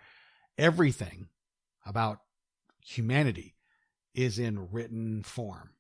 everything 0.59 1.29
about 1.87 2.21
humanity 2.85 3.57
is 4.15 4.39
in 4.39 4.71
written 4.71 5.23
form. 5.23 5.71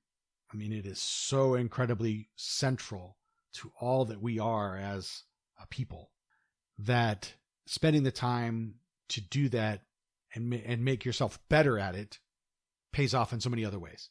I 0.53 0.57
mean, 0.57 0.72
it 0.72 0.86
is 0.86 0.99
so 0.99 1.55
incredibly 1.55 2.28
central 2.36 3.16
to 3.55 3.72
all 3.80 4.05
that 4.07 4.22
we 4.22 4.38
are 4.38 4.76
as 4.76 5.22
a 5.61 5.66
people 5.66 6.11
that 6.78 7.34
spending 7.66 8.03
the 8.03 8.11
time 8.11 8.74
to 9.09 9.20
do 9.20 9.49
that 9.51 9.82
and 10.34 10.53
and 10.53 10.84
make 10.84 11.05
yourself 11.05 11.38
better 11.49 11.78
at 11.78 11.95
it 11.95 12.18
pays 12.92 13.14
off 13.14 13.32
in 13.32 13.40
so 13.40 13.51
many 13.51 13.64
other 13.64 13.78
ways 13.78 14.11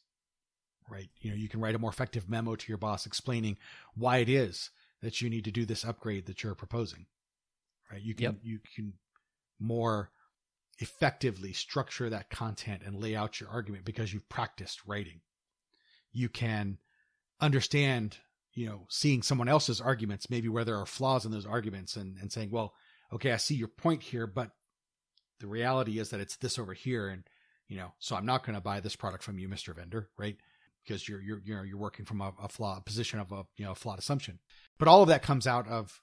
right? 0.88 1.10
You 1.20 1.30
know, 1.30 1.36
you 1.36 1.48
can 1.48 1.60
write 1.60 1.74
a 1.74 1.78
more 1.78 1.90
effective 1.90 2.28
memo 2.28 2.56
to 2.56 2.68
your 2.68 2.78
boss 2.78 3.06
explaining 3.06 3.56
why 3.94 4.18
it 4.18 4.28
is 4.28 4.70
that 5.02 5.20
you 5.20 5.30
need 5.30 5.44
to 5.44 5.50
do 5.50 5.64
this 5.64 5.84
upgrade 5.84 6.26
that 6.26 6.42
you're 6.42 6.54
proposing, 6.54 7.06
right? 7.90 8.02
You 8.02 8.14
can 8.14 8.24
Yep. 8.24 8.34
you 8.42 8.58
can 8.74 8.94
more 9.58 10.10
effectively 10.78 11.52
structure 11.52 12.10
that 12.10 12.30
content 12.30 12.82
and 12.84 13.00
lay 13.00 13.14
out 13.14 13.40
your 13.40 13.48
argument 13.48 13.84
because 13.84 14.12
you've 14.12 14.28
practiced 14.28 14.80
writing. 14.86 15.20
You 16.12 16.28
can 16.28 16.78
understand, 17.40 18.18
you 18.52 18.66
know, 18.66 18.86
seeing 18.88 19.22
someone 19.22 19.48
else's 19.48 19.80
arguments, 19.80 20.30
maybe 20.30 20.48
where 20.48 20.64
there 20.64 20.78
are 20.78 20.86
flaws 20.86 21.24
in 21.24 21.32
those 21.32 21.46
arguments 21.46 21.96
and, 21.96 22.16
and 22.18 22.32
saying, 22.32 22.50
well, 22.50 22.74
okay, 23.12 23.32
I 23.32 23.36
see 23.36 23.54
your 23.54 23.68
point 23.68 24.02
here, 24.02 24.26
but 24.26 24.50
the 25.40 25.46
reality 25.46 25.98
is 25.98 26.10
that 26.10 26.20
it's 26.20 26.36
this 26.36 26.58
over 26.58 26.72
here. 26.72 27.08
And, 27.08 27.24
you 27.68 27.76
know, 27.76 27.92
so 27.98 28.16
I'm 28.16 28.26
not 28.26 28.44
going 28.44 28.54
to 28.54 28.60
buy 28.60 28.80
this 28.80 28.96
product 28.96 29.22
from 29.22 29.38
you, 29.38 29.48
Mr. 29.48 29.74
Vendor, 29.74 30.08
right? 30.16 30.36
Because 30.86 31.08
you're, 31.08 31.20
you're, 31.20 31.40
you 31.44 31.54
know, 31.54 31.62
you're 31.62 31.78
working 31.78 32.04
from 32.04 32.20
a, 32.20 32.32
a 32.42 32.48
flawed 32.48 32.84
position 32.84 33.18
of 33.18 33.32
a, 33.32 33.44
you 33.56 33.64
know, 33.64 33.72
a 33.72 33.76
flawed 33.76 33.98
assumption. 33.98 34.38
But 34.78 34.88
all 34.88 35.02
of 35.02 35.08
that 35.08 35.22
comes 35.22 35.46
out 35.46 35.68
of 35.68 36.00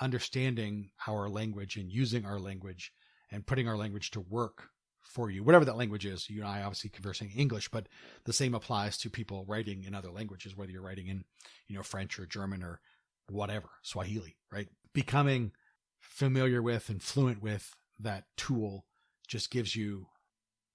understanding 0.00 0.90
our 1.06 1.28
language 1.28 1.76
and 1.76 1.90
using 1.90 2.24
our 2.24 2.38
language 2.38 2.92
and 3.30 3.46
putting 3.46 3.68
our 3.68 3.76
language 3.76 4.10
to 4.12 4.20
work 4.20 4.68
for 5.02 5.30
you, 5.30 5.44
whatever 5.44 5.64
that 5.66 5.76
language 5.76 6.06
is. 6.06 6.28
You 6.28 6.40
and 6.40 6.50
I 6.50 6.62
obviously 6.62 6.90
conversing 6.90 7.30
English, 7.30 7.68
but 7.68 7.88
the 8.24 8.32
same 8.32 8.54
applies 8.54 8.96
to 8.98 9.10
people 9.10 9.44
writing 9.46 9.84
in 9.84 9.94
other 9.94 10.10
languages, 10.10 10.56
whether 10.56 10.72
you're 10.72 10.82
writing 10.82 11.08
in, 11.08 11.24
you 11.68 11.76
know, 11.76 11.82
French 11.82 12.18
or 12.18 12.26
German 12.26 12.62
or 12.62 12.80
whatever, 13.28 13.68
Swahili, 13.82 14.36
right? 14.50 14.68
Becoming 14.92 15.52
familiar 16.00 16.62
with 16.62 16.88
and 16.88 17.02
fluent 17.02 17.42
with 17.42 17.74
that 17.98 18.24
tool 18.36 18.86
just 19.28 19.50
gives 19.50 19.76
you 19.76 20.06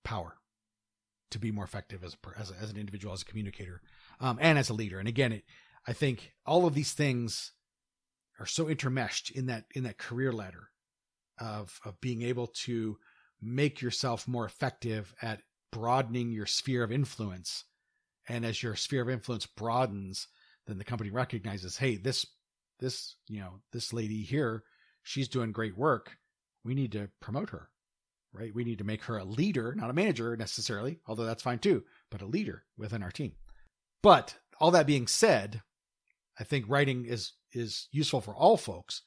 power 0.04 0.36
to 1.32 1.40
be 1.40 1.52
more 1.52 1.64
effective 1.66 2.04
as 2.04 2.16
a, 2.16 2.40
as, 2.40 2.52
a, 2.52 2.56
as 2.62 2.70
an 2.70 2.78
individual, 2.78 3.14
as 3.14 3.22
a 3.22 3.26
communicator, 3.26 3.82
um, 4.20 4.38
and 4.42 4.58
as 4.58 4.70
a 4.70 4.74
leader. 4.74 5.00
And 5.00 5.08
again, 5.08 5.32
it, 5.32 5.44
I 5.88 5.94
think 5.94 6.34
all 6.46 6.66
of 6.66 6.74
these 6.74 6.94
things 6.94 7.52
are 8.40 8.46
so 8.46 8.66
intermeshed 8.66 9.32
in 9.32 9.48
that 9.48 9.66
in 9.76 9.84
that 9.84 9.98
career 9.98 10.32
ladder 10.32 10.70
of 11.40 11.80
of 11.86 12.00
being 12.02 12.22
able 12.22 12.48
to 12.48 12.98
make 13.42 13.82
yourself 13.82 14.28
more 14.28 14.46
effective 14.46 15.14
at 15.22 15.42
broadening 15.72 16.32
your 16.32 16.46
sphere 16.46 16.84
of 16.84 16.92
influence. 16.92 17.66
And 18.28 18.46
as 18.46 18.62
your 18.62 18.76
sphere 18.76 19.02
of 19.02 19.10
influence 19.10 19.46
broadens, 19.46 20.28
then 20.68 20.78
the 20.78 20.84
company 20.84 21.10
recognizes, 21.10 21.78
hey, 21.78 21.96
this 21.98 22.26
this 22.80 23.16
you 23.28 23.40
know 23.40 23.60
this 23.72 23.94
lady 23.94 24.24
here, 24.24 24.64
she's 25.04 25.28
doing 25.28 25.52
great 25.52 25.78
work. 25.78 26.18
We 26.64 26.76
need 26.76 26.92
to 26.94 27.10
promote 27.20 27.50
her, 27.52 27.70
right? 28.34 28.54
We 28.54 28.64
need 28.64 28.78
to 28.80 28.84
make 28.84 29.04
her 29.04 29.18
a 29.18 29.24
leader, 29.24 29.74
not 29.76 29.90
a 29.90 29.94
manager 29.94 30.36
necessarily, 30.38 31.00
although 31.08 31.26
that's 31.26 31.44
fine 31.44 31.60
too, 31.60 31.84
but 32.10 32.22
a 32.22 32.28
leader 32.28 32.64
within 32.78 33.04
our 33.04 33.12
team. 33.12 33.34
But 34.02 34.38
all 34.60 34.72
that 34.72 34.88
being 34.88 35.08
said, 35.08 35.62
I 36.40 36.44
think 36.44 36.66
writing 36.68 37.06
is 37.06 37.34
is 37.52 37.88
useful 37.92 38.22
for 38.22 38.36
all 38.36 38.58
folks, 38.58 39.02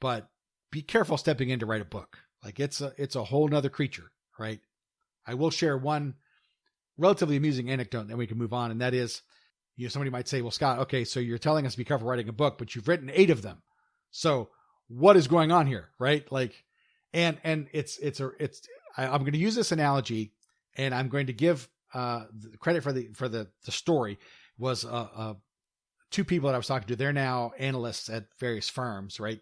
but 0.00 0.28
be 0.70 0.82
careful 0.82 1.16
stepping 1.16 1.50
in 1.50 1.60
to 1.60 1.66
write 1.66 1.82
a 1.82 1.86
book. 1.86 2.18
Like 2.44 2.58
it's 2.58 2.80
a 2.80 2.92
it's 2.96 3.16
a 3.16 3.24
whole 3.24 3.46
nother 3.46 3.68
creature, 3.68 4.10
right? 4.38 4.60
I 5.26 5.34
will 5.34 5.50
share 5.50 5.76
one 5.76 6.14
relatively 6.98 7.36
amusing 7.36 7.70
anecdote, 7.70 8.02
and 8.02 8.10
then 8.10 8.18
we 8.18 8.26
can 8.26 8.38
move 8.38 8.52
on, 8.52 8.70
and 8.70 8.80
that 8.80 8.94
is, 8.94 9.22
you 9.76 9.84
know, 9.86 9.90
somebody 9.90 10.10
might 10.10 10.28
say, 10.28 10.42
"Well, 10.42 10.50
Scott, 10.50 10.80
okay, 10.80 11.04
so 11.04 11.20
you're 11.20 11.38
telling 11.38 11.66
us 11.66 11.72
to 11.72 11.78
be 11.78 11.84
careful 11.84 12.08
writing 12.08 12.28
a 12.28 12.32
book, 12.32 12.58
but 12.58 12.74
you've 12.74 12.88
written 12.88 13.10
eight 13.12 13.30
of 13.30 13.42
them, 13.42 13.62
so 14.10 14.50
what 14.88 15.16
is 15.16 15.28
going 15.28 15.52
on 15.52 15.66
here, 15.66 15.90
right?" 15.98 16.30
Like, 16.32 16.64
and 17.12 17.38
and 17.44 17.68
it's 17.72 17.98
it's 17.98 18.20
a 18.20 18.30
it's 18.38 18.62
I, 18.96 19.06
I'm 19.06 19.20
going 19.20 19.32
to 19.32 19.38
use 19.38 19.54
this 19.54 19.72
analogy, 19.72 20.32
and 20.76 20.94
I'm 20.94 21.08
going 21.08 21.26
to 21.26 21.32
give 21.32 21.68
uh 21.94 22.24
credit 22.58 22.82
for 22.82 22.92
the 22.92 23.10
for 23.14 23.28
the 23.28 23.48
the 23.64 23.72
story 23.72 24.18
was 24.58 24.84
uh, 24.84 25.08
uh 25.14 25.34
two 26.10 26.24
people 26.24 26.48
that 26.48 26.54
I 26.54 26.58
was 26.58 26.66
talking 26.66 26.88
to. 26.88 26.96
They're 26.96 27.12
now 27.12 27.52
analysts 27.58 28.08
at 28.08 28.26
various 28.38 28.68
firms, 28.68 29.18
right? 29.18 29.40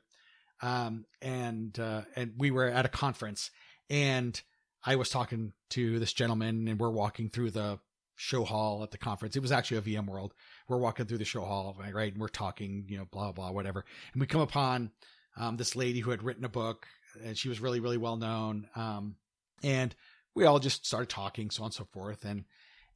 Um, 0.63 1.05
and 1.21 1.79
uh, 1.79 2.03
and 2.17 2.33
we 2.39 2.51
were 2.51 2.69
at 2.69 2.87
a 2.87 2.89
conference, 2.89 3.51
and 3.91 4.41
I 4.85 4.97
was 4.97 5.11
talking 5.11 5.53
to 5.71 5.99
this 5.99 6.13
gentleman, 6.13 6.69
and 6.69 6.79
we're 6.79 6.91
walking 6.91 7.29
through 7.29 7.51
the 7.51 7.79
show 8.17 8.45
hall 8.45 8.83
at 8.83 8.91
the 8.91 8.99
conference. 8.99 9.35
It 9.37 9.43
was 9.43 9.53
actually 9.53 9.79
a 9.79 10.03
VMworld. 10.03 10.31
We're 10.69 10.79
walking 10.79 11.07
through 11.07 11.19
the 11.19 11.25
show 11.25 11.43
hall, 11.43 11.79
right? 11.93 12.13
And 12.13 12.21
we're 12.21 12.29
talking, 12.29 12.85
you 12.89 12.99
know, 12.99 13.07
blah 13.11 13.33
blah 13.33 13.51
whatever. 13.51 13.85
And 14.13 14.21
we 14.21 14.27
come 14.27 14.43
upon 14.43 14.91
um, 15.37 15.57
this 15.57 15.75
lady 15.75 16.01
who 16.01 16.11
had 16.11 16.23
written 16.23 16.45
a 16.45 16.49
book, 16.49 16.87
and 17.25 17.37
she 17.37 17.49
was 17.49 17.61
really 17.61 17.81
really 17.81 17.99
well 17.99 18.17
known. 18.17 18.69
Um, 18.75 19.17
and 19.63 19.95
we 20.35 20.45
all 20.45 20.59
just 20.59 20.87
started 20.87 21.09
talking, 21.09 21.51
so 21.51 21.63
on 21.63 21.67
and 21.67 21.75
so 21.75 21.85
forth. 21.93 22.25
And 22.25 22.45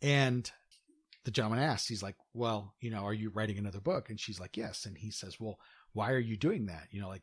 and 0.02 0.50
the 1.24 1.30
gentleman 1.30 1.60
asks, 1.60 1.88
he's 1.88 2.02
like, 2.02 2.16
"Well, 2.32 2.74
you 2.80 2.90
know, 2.90 3.04
are 3.04 3.14
you 3.14 3.30
writing 3.30 3.58
another 3.58 3.80
book?" 3.80 4.10
And 4.10 4.20
she's 4.20 4.40
like, 4.40 4.56
"Yes." 4.56 4.86
And 4.86 4.96
he 4.96 5.10
says, 5.10 5.40
"Well, 5.40 5.58
why 5.92 6.12
are 6.12 6.18
you 6.18 6.36
doing 6.36 6.66
that? 6.66 6.88
You 6.90 7.00
know, 7.00 7.08
like 7.08 7.22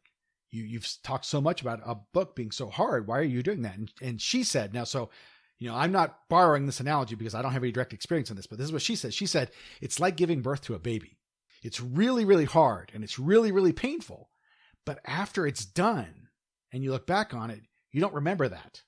you 0.49 0.63
you've 0.63 0.87
talked 1.03 1.25
so 1.25 1.41
much 1.41 1.61
about 1.61 1.81
a 1.85 1.95
book 2.13 2.35
being 2.35 2.51
so 2.51 2.69
hard. 2.69 3.07
Why 3.07 3.19
are 3.19 3.23
you 3.23 3.43
doing 3.43 3.61
that?" 3.63 3.77
And 3.77 3.91
and 4.01 4.21
she 4.21 4.43
said, 4.43 4.73
"Now, 4.73 4.83
so." 4.83 5.09
You 5.59 5.67
know, 5.67 5.75
I'm 5.75 5.91
not 5.91 6.27
borrowing 6.27 6.65
this 6.65 6.79
analogy 6.79 7.13
because 7.13 7.35
I 7.35 7.43
don't 7.43 7.51
have 7.51 7.61
any 7.61 7.71
direct 7.71 7.93
experience 7.93 8.31
in 8.31 8.35
this, 8.35 8.47
but 8.47 8.57
this 8.57 8.65
is 8.65 8.73
what 8.73 8.81
she 8.81 8.95
said. 8.95 9.13
She 9.13 9.27
said, 9.27 9.51
it's 9.79 9.99
like 9.99 10.17
giving 10.17 10.41
birth 10.41 10.61
to 10.61 10.73
a 10.73 10.79
baby. 10.79 11.19
It's 11.61 11.79
really, 11.79 12.25
really 12.25 12.45
hard 12.45 12.91
and 12.95 13.03
it's 13.03 13.19
really, 13.19 13.51
really 13.51 13.71
painful. 13.71 14.31
But 14.87 15.01
after 15.05 15.45
it's 15.45 15.63
done 15.63 16.20
and 16.71 16.83
you 16.83 16.91
look 16.91 17.07
back 17.07 17.33
on 17.33 17.49
it, 17.51 17.61
you 17.91 18.01
don't 18.01 18.13
remember 18.13 18.47
that. 18.47 18.81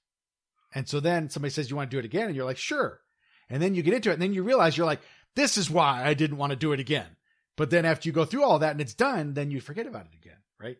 And 0.75 0.87
so 0.87 0.99
then 0.99 1.29
somebody 1.29 1.51
says, 1.51 1.69
you 1.69 1.75
want 1.75 1.91
to 1.91 1.95
do 1.95 1.99
it 1.99 2.05
again? 2.05 2.27
And 2.27 2.35
you're 2.35 2.45
like, 2.45 2.57
sure. 2.57 2.99
And 3.49 3.61
then 3.61 3.75
you 3.75 3.83
get 3.83 3.93
into 3.93 4.09
it 4.09 4.13
and 4.13 4.21
then 4.21 4.33
you 4.33 4.43
realize 4.43 4.75
you're 4.77 4.87
like, 4.87 5.01
this 5.35 5.57
is 5.57 5.69
why 5.69 6.03
I 6.03 6.13
didn't 6.13 6.37
want 6.37 6.51
to 6.51 6.55
do 6.55 6.73
it 6.73 6.79
again. 6.79 7.17
But 7.55 7.69
then 7.69 7.85
after 7.85 8.09
you 8.09 8.13
go 8.13 8.25
through 8.25 8.43
all 8.43 8.59
that 8.59 8.71
and 8.71 8.81
it's 8.81 8.93
done, 8.95 9.33
then 9.33 9.51
you 9.51 9.61
forget 9.61 9.85
about 9.85 10.05
it 10.05 10.15
again. 10.15 10.37
Right. 10.59 10.77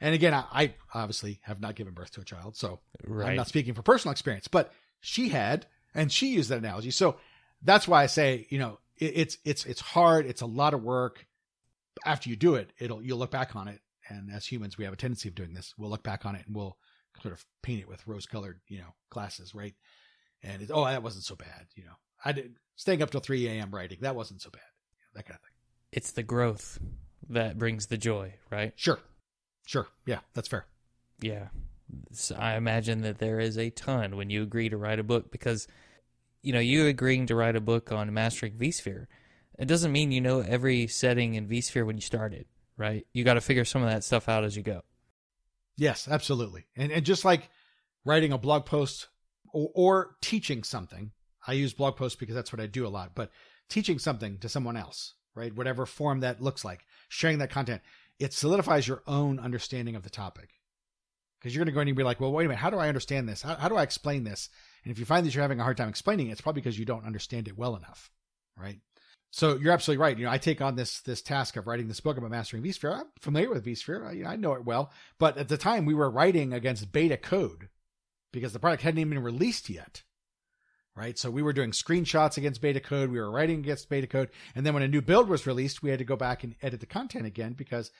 And 0.00 0.14
again, 0.14 0.34
I, 0.34 0.44
I 0.52 0.74
obviously 0.92 1.40
have 1.42 1.60
not 1.60 1.76
given 1.76 1.94
birth 1.94 2.10
to 2.12 2.20
a 2.20 2.24
child. 2.24 2.56
So 2.56 2.80
Right. 3.06 3.30
I'm 3.30 3.36
not 3.36 3.48
speaking 3.48 3.74
for 3.74 3.82
personal 3.82 4.12
experience, 4.12 4.48
but 4.48 4.72
she 5.00 5.28
had, 5.28 5.66
and 5.94 6.10
she 6.10 6.28
used 6.34 6.50
that 6.50 6.58
analogy. 6.58 6.90
So 6.90 7.16
that's 7.62 7.86
why 7.86 8.02
I 8.02 8.06
say, 8.06 8.46
you 8.50 8.58
know, 8.58 8.78
it, 8.98 9.12
it's, 9.16 9.38
it's, 9.44 9.64
it's 9.66 9.80
hard. 9.80 10.26
It's 10.26 10.42
a 10.42 10.46
lot 10.46 10.74
of 10.74 10.82
work. 10.82 11.26
After 12.04 12.28
you 12.28 12.36
do 12.36 12.56
it, 12.56 12.72
it'll, 12.78 13.02
you'll 13.02 13.18
look 13.18 13.30
back 13.30 13.56
on 13.56 13.68
it. 13.68 13.80
And 14.08 14.30
as 14.32 14.46
humans, 14.46 14.78
we 14.78 14.84
have 14.84 14.92
a 14.92 14.96
tendency 14.96 15.28
of 15.28 15.34
doing 15.34 15.54
this. 15.54 15.74
We'll 15.76 15.90
look 15.90 16.02
back 16.02 16.24
on 16.24 16.34
it 16.36 16.46
and 16.46 16.54
we'll 16.54 16.76
sort 17.22 17.34
of 17.34 17.44
paint 17.62 17.80
it 17.80 17.88
with 17.88 18.06
rose 18.06 18.26
colored, 18.26 18.60
you 18.68 18.78
know, 18.78 18.94
glasses. 19.10 19.54
Right. 19.54 19.74
And 20.42 20.62
it, 20.62 20.70
oh, 20.72 20.84
that 20.84 21.02
wasn't 21.02 21.24
so 21.24 21.34
bad. 21.34 21.66
You 21.74 21.84
know, 21.84 21.94
I 22.24 22.32
did 22.32 22.56
staying 22.76 23.02
up 23.02 23.10
till 23.10 23.20
3 23.20 23.46
a.m. 23.48 23.74
writing. 23.74 23.98
That 24.02 24.16
wasn't 24.16 24.42
so 24.42 24.50
bad. 24.50 24.60
You 24.90 25.02
know, 25.02 25.18
that 25.18 25.26
kind 25.26 25.36
of 25.36 25.40
thing. 25.40 25.54
It's 25.92 26.12
the 26.12 26.22
growth 26.22 26.78
that 27.30 27.58
brings 27.58 27.86
the 27.86 27.98
joy, 27.98 28.34
right? 28.50 28.72
Sure. 28.76 28.98
Sure. 29.66 29.88
Yeah. 30.06 30.20
That's 30.34 30.48
fair. 30.48 30.66
Yeah. 31.20 31.48
So 32.12 32.36
I 32.36 32.56
imagine 32.56 33.02
that 33.02 33.18
there 33.18 33.40
is 33.40 33.58
a 33.58 33.70
ton 33.70 34.16
when 34.16 34.30
you 34.30 34.42
agree 34.42 34.68
to 34.68 34.76
write 34.76 34.98
a 34.98 35.04
book 35.04 35.30
because, 35.30 35.66
you 36.42 36.52
know, 36.52 36.60
you 36.60 36.86
agreeing 36.86 37.26
to 37.26 37.34
write 37.34 37.56
a 37.56 37.60
book 37.60 37.92
on 37.92 38.12
mastering 38.12 38.52
vSphere, 38.54 39.06
it 39.58 39.66
doesn't 39.66 39.92
mean 39.92 40.12
you 40.12 40.20
know 40.20 40.40
every 40.40 40.86
setting 40.86 41.34
in 41.34 41.48
vSphere 41.48 41.86
when 41.86 41.96
you 41.96 42.02
started, 42.02 42.46
right? 42.76 43.06
You 43.12 43.24
got 43.24 43.34
to 43.34 43.40
figure 43.40 43.64
some 43.64 43.82
of 43.82 43.88
that 43.88 44.04
stuff 44.04 44.28
out 44.28 44.44
as 44.44 44.56
you 44.56 44.62
go. 44.62 44.82
Yes, 45.76 46.08
absolutely. 46.10 46.66
And 46.76 46.90
and 46.90 47.04
just 47.04 47.24
like 47.24 47.50
writing 48.04 48.32
a 48.32 48.38
blog 48.38 48.66
post 48.66 49.08
or, 49.52 49.70
or 49.74 50.16
teaching 50.22 50.62
something, 50.62 51.12
I 51.46 51.52
use 51.52 51.72
blog 51.74 51.96
posts 51.96 52.18
because 52.18 52.34
that's 52.34 52.52
what 52.52 52.60
I 52.60 52.66
do 52.66 52.86
a 52.86 52.88
lot, 52.88 53.14
but 53.14 53.30
teaching 53.68 53.98
something 53.98 54.38
to 54.38 54.48
someone 54.48 54.76
else, 54.76 55.14
right? 55.34 55.54
Whatever 55.54 55.86
form 55.86 56.20
that 56.20 56.40
looks 56.40 56.64
like, 56.64 56.86
sharing 57.08 57.38
that 57.38 57.50
content, 57.50 57.82
it 58.18 58.32
solidifies 58.32 58.88
your 58.88 59.02
own 59.06 59.38
understanding 59.38 59.96
of 59.96 60.02
the 60.02 60.10
topic. 60.10 60.50
Because 61.38 61.54
you're 61.54 61.60
going 61.64 61.72
to 61.72 61.76
go 61.76 61.80
in 61.80 61.88
and 61.88 61.96
be 61.96 62.02
like, 62.02 62.18
well, 62.18 62.32
wait 62.32 62.46
a 62.46 62.48
minute, 62.48 62.60
how 62.60 62.70
do 62.70 62.78
I 62.78 62.88
understand 62.88 63.28
this? 63.28 63.42
How, 63.42 63.54
how 63.56 63.68
do 63.68 63.76
I 63.76 63.82
explain 63.82 64.24
this? 64.24 64.48
And 64.84 64.90
if 64.90 64.98
you 64.98 65.04
find 65.04 65.26
that 65.26 65.34
you're 65.34 65.42
having 65.42 65.60
a 65.60 65.64
hard 65.64 65.76
time 65.76 65.88
explaining 65.88 66.28
it, 66.28 66.32
it's 66.32 66.40
probably 66.40 66.62
because 66.62 66.78
you 66.78 66.86
don't 66.86 67.04
understand 67.04 67.46
it 67.46 67.58
well 67.58 67.76
enough, 67.76 68.10
right? 68.56 68.80
So 69.30 69.56
you're 69.56 69.72
absolutely 69.72 70.02
right. 70.02 70.18
You 70.18 70.24
know, 70.24 70.30
I 70.30 70.38
take 70.38 70.60
on 70.60 70.76
this 70.76 71.00
this 71.00 71.20
task 71.20 71.56
of 71.56 71.66
writing 71.66 71.88
this 71.88 72.00
book 72.00 72.16
about 72.16 72.30
mastering 72.30 72.62
vSphere. 72.62 73.00
I'm 73.00 73.06
familiar 73.20 73.50
with 73.50 73.64
vSphere. 73.64 74.06
I, 74.06 74.12
you 74.12 74.24
know, 74.24 74.30
I 74.30 74.36
know 74.36 74.54
it 74.54 74.64
well. 74.64 74.90
But 75.18 75.36
at 75.36 75.48
the 75.48 75.58
time, 75.58 75.84
we 75.84 75.94
were 75.94 76.10
writing 76.10 76.52
against 76.52 76.92
beta 76.92 77.16
code 77.16 77.68
because 78.32 78.52
the 78.52 78.58
product 78.58 78.82
hadn't 78.82 78.98
even 78.98 79.14
been 79.14 79.22
released 79.22 79.68
yet. 79.68 80.02
Right. 80.94 81.18
So 81.18 81.30
we 81.30 81.42
were 81.42 81.52
doing 81.52 81.72
screenshots 81.72 82.38
against 82.38 82.62
beta 82.62 82.80
code. 82.80 83.10
We 83.10 83.20
were 83.20 83.30
writing 83.30 83.58
against 83.58 83.90
beta 83.90 84.06
code. 84.06 84.30
And 84.54 84.64
then 84.64 84.72
when 84.72 84.82
a 84.82 84.88
new 84.88 85.02
build 85.02 85.28
was 85.28 85.46
released, 85.46 85.82
we 85.82 85.90
had 85.90 85.98
to 85.98 86.06
go 86.06 86.16
back 86.16 86.42
and 86.42 86.54
edit 86.62 86.80
the 86.80 86.86
content 86.86 87.26
again 87.26 87.52
because 87.52 87.90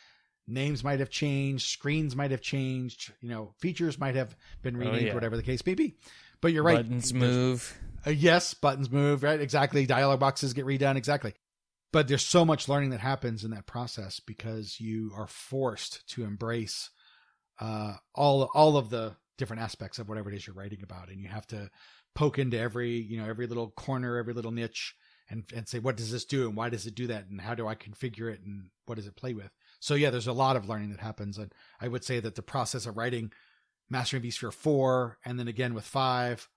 names 0.48 0.82
might 0.82 1.00
have 1.00 1.10
changed, 1.10 1.68
screens 1.68 2.16
might 2.16 2.30
have 2.30 2.40
changed, 2.40 3.12
you 3.20 3.28
know, 3.28 3.52
features 3.58 3.98
might 3.98 4.14
have 4.14 4.34
been 4.62 4.76
oh, 4.76 4.78
renamed, 4.78 5.08
yeah. 5.08 5.14
whatever 5.14 5.36
the 5.36 5.42
case 5.42 5.64
may 5.66 5.74
be. 5.74 5.96
But 6.40 6.52
you're 6.52 6.62
right. 6.62 6.76
Buttons 6.76 7.12
move. 7.12 7.78
Uh, 8.06 8.10
yes, 8.10 8.54
buttons 8.54 8.90
move, 8.90 9.22
right? 9.22 9.40
Exactly. 9.40 9.86
Dialog 9.86 10.20
boxes 10.20 10.52
get 10.52 10.66
redone, 10.66 10.96
exactly. 10.96 11.34
But 11.92 12.08
there's 12.08 12.24
so 12.24 12.44
much 12.44 12.68
learning 12.68 12.90
that 12.90 13.00
happens 13.00 13.44
in 13.44 13.50
that 13.52 13.66
process 13.66 14.20
because 14.20 14.80
you 14.80 15.12
are 15.16 15.26
forced 15.26 16.06
to 16.10 16.24
embrace 16.24 16.90
uh, 17.60 17.94
all 18.14 18.50
all 18.54 18.76
of 18.76 18.90
the 18.90 19.16
different 19.38 19.62
aspects 19.62 19.98
of 19.98 20.08
whatever 20.08 20.30
it 20.30 20.36
is 20.36 20.46
you're 20.46 20.56
writing 20.56 20.82
about, 20.82 21.08
and 21.08 21.20
you 21.20 21.28
have 21.28 21.46
to 21.48 21.70
poke 22.14 22.38
into 22.38 22.58
every 22.58 22.90
you 22.90 23.18
know 23.18 23.28
every 23.28 23.46
little 23.46 23.70
corner, 23.70 24.18
every 24.18 24.34
little 24.34 24.50
niche, 24.50 24.94
and 25.30 25.44
and 25.54 25.66
say 25.66 25.78
what 25.78 25.96
does 25.96 26.12
this 26.12 26.24
do 26.24 26.48
and 26.48 26.56
why 26.56 26.68
does 26.68 26.86
it 26.86 26.94
do 26.94 27.06
that 27.06 27.28
and 27.28 27.40
how 27.40 27.54
do 27.54 27.66
I 27.66 27.74
configure 27.74 28.30
it 28.30 28.40
and 28.44 28.68
what 28.84 28.96
does 28.96 29.06
it 29.06 29.16
play 29.16 29.32
with. 29.32 29.50
So 29.80 29.94
yeah, 29.94 30.10
there's 30.10 30.26
a 30.26 30.32
lot 30.32 30.56
of 30.56 30.68
learning 30.68 30.90
that 30.90 31.00
happens, 31.00 31.38
and 31.38 31.52
I 31.80 31.88
would 31.88 32.04
say 32.04 32.20
that 32.20 32.34
the 32.34 32.42
process 32.42 32.86
of 32.86 32.96
writing 32.96 33.32
Mastering 33.88 34.22
vSphere 34.24 34.52
four 34.52 35.16
and 35.24 35.38
then 35.38 35.46
again 35.46 35.72
with 35.72 35.84
five, 35.84 36.48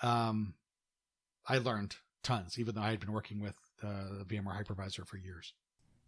um, 0.00 0.54
I 1.48 1.58
learned 1.58 1.96
tons, 2.22 2.58
even 2.58 2.74
though 2.74 2.82
I 2.82 2.90
had 2.90 3.00
been 3.00 3.12
working 3.12 3.40
with 3.40 3.56
uh, 3.82 4.18
the 4.18 4.24
VMware 4.24 4.64
hypervisor 4.64 5.06
for 5.06 5.16
years. 5.16 5.54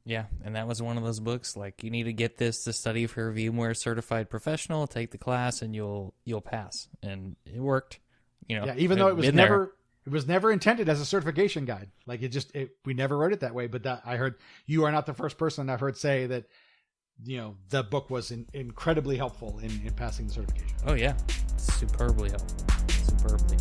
Yeah, 0.06 0.26
and 0.44 0.54
that 0.54 0.68
was 0.68 0.82
one 0.82 0.98
of 0.98 1.04
those 1.04 1.20
books 1.20 1.56
like 1.56 1.82
you 1.82 1.90
need 1.90 2.04
to 2.04 2.12
get 2.12 2.36
this 2.36 2.64
to 2.64 2.72
study 2.72 3.06
for 3.06 3.30
a 3.30 3.32
VMware 3.32 3.76
certified 3.76 4.28
professional, 4.28 4.86
take 4.86 5.10
the 5.10 5.18
class 5.18 5.62
and 5.62 5.74
you'll 5.74 6.14
you'll 6.24 6.42
pass. 6.42 6.88
And 7.02 7.36
it 7.46 7.60
worked. 7.60 8.00
You 8.46 8.60
know. 8.60 8.66
Yeah, 8.66 8.74
even 8.76 8.98
though 8.98 9.08
it 9.08 9.16
was 9.16 9.26
been 9.26 9.36
there. 9.36 9.46
never 9.46 9.74
it 10.04 10.12
was 10.12 10.28
never 10.28 10.52
intended 10.52 10.90
as 10.90 11.00
a 11.00 11.06
certification 11.06 11.64
guide. 11.64 11.90
Like 12.06 12.22
it 12.22 12.28
just 12.28 12.54
it, 12.54 12.76
we 12.84 12.92
never 12.92 13.16
wrote 13.16 13.32
it 13.32 13.40
that 13.40 13.54
way. 13.54 13.66
But 13.66 13.84
that 13.84 14.02
I 14.04 14.16
heard 14.16 14.34
you 14.66 14.84
are 14.84 14.92
not 14.92 15.06
the 15.06 15.14
first 15.14 15.38
person 15.38 15.70
I've 15.70 15.80
heard 15.80 15.96
say 15.96 16.26
that 16.26 16.44
you 17.24 17.38
know 17.38 17.56
the 17.70 17.82
book 17.82 18.10
was 18.10 18.30
in, 18.30 18.46
incredibly 18.52 19.16
helpful 19.16 19.58
in, 19.60 19.70
in 19.86 19.94
passing 19.94 20.26
the 20.26 20.34
certification. 20.34 20.76
Oh 20.86 20.94
yeah. 20.94 21.14
Superbly 21.56 22.28
helpful. 22.28 22.66
Superbly. 22.88 23.56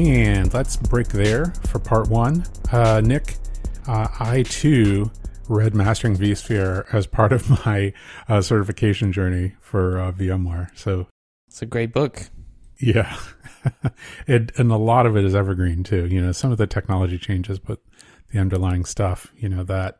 And 0.00 0.52
let's 0.54 0.78
break 0.78 1.08
there 1.08 1.52
for 1.66 1.78
part 1.78 2.08
one. 2.08 2.46
Uh, 2.72 3.02
Nick, 3.04 3.36
uh, 3.86 4.08
I 4.18 4.44
too 4.44 5.10
read 5.46 5.74
Mastering 5.74 6.16
vSphere 6.16 6.86
as 6.94 7.06
part 7.06 7.32
of 7.32 7.50
my 7.66 7.92
uh, 8.26 8.40
certification 8.40 9.12
journey 9.12 9.56
for 9.60 10.00
uh, 10.00 10.10
VMware. 10.12 10.70
So, 10.74 11.06
It's 11.48 11.60
a 11.60 11.66
great 11.66 11.92
book. 11.92 12.30
yeah. 12.80 13.14
it, 14.26 14.52
and 14.58 14.72
a 14.72 14.78
lot 14.78 15.04
of 15.04 15.18
it 15.18 15.24
is 15.26 15.34
evergreen 15.34 15.84
too. 15.84 16.06
You 16.06 16.22
know, 16.22 16.32
some 16.32 16.50
of 16.50 16.56
the 16.56 16.66
technology 16.66 17.18
changes, 17.18 17.58
but 17.58 17.80
the 18.32 18.38
underlying 18.38 18.86
stuff, 18.86 19.30
you 19.36 19.50
know, 19.50 19.64
that 19.64 19.98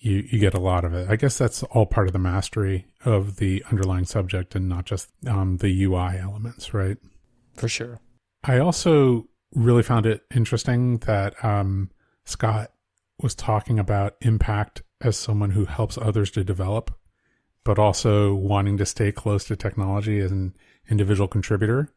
you, 0.00 0.26
you 0.30 0.38
get 0.38 0.54
a 0.54 0.60
lot 0.60 0.82
of 0.86 0.94
it. 0.94 1.10
I 1.10 1.16
guess 1.16 1.36
that's 1.36 1.62
all 1.64 1.84
part 1.84 2.06
of 2.06 2.14
the 2.14 2.18
mastery 2.18 2.86
of 3.04 3.36
the 3.36 3.62
underlying 3.70 4.06
subject 4.06 4.54
and 4.54 4.66
not 4.66 4.86
just 4.86 5.10
um, 5.26 5.58
the 5.58 5.84
UI 5.84 6.16
elements, 6.18 6.72
right? 6.72 6.96
For 7.54 7.68
sure. 7.68 8.00
I 8.44 8.58
also 8.58 9.28
really 9.54 9.82
found 9.82 10.06
it 10.06 10.22
interesting 10.34 10.98
that 10.98 11.42
um, 11.44 11.90
Scott 12.24 12.72
was 13.22 13.34
talking 13.34 13.78
about 13.78 14.16
impact 14.20 14.82
as 15.00 15.16
someone 15.16 15.50
who 15.50 15.64
helps 15.64 15.98
others 15.98 16.30
to 16.32 16.44
develop, 16.44 16.90
but 17.64 17.78
also 17.78 18.34
wanting 18.34 18.78
to 18.78 18.86
stay 18.86 19.12
close 19.12 19.44
to 19.44 19.56
technology 19.56 20.20
as 20.20 20.30
an 20.30 20.56
individual 20.88 21.28
contributor 21.28 21.92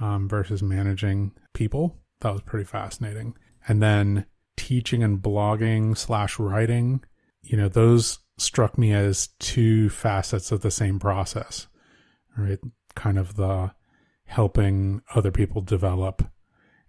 um, 0.00 0.28
versus 0.28 0.62
managing 0.62 1.32
people. 1.54 1.96
That 2.20 2.32
was 2.32 2.42
pretty 2.42 2.64
fascinating. 2.64 3.34
And 3.66 3.82
then 3.82 4.26
teaching 4.56 5.02
and 5.02 5.20
blogging 5.20 5.96
slash 5.96 6.38
writing, 6.38 7.02
you 7.42 7.56
know, 7.56 7.68
those 7.68 8.18
struck 8.36 8.76
me 8.78 8.92
as 8.92 9.28
two 9.38 9.88
facets 9.88 10.52
of 10.52 10.60
the 10.60 10.70
same 10.70 10.98
process, 10.98 11.66
right? 12.36 12.58
Kind 12.94 13.18
of 13.18 13.36
the 13.36 13.72
helping 14.28 15.02
other 15.14 15.30
people 15.30 15.60
develop. 15.60 16.22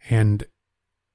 And 0.10 0.46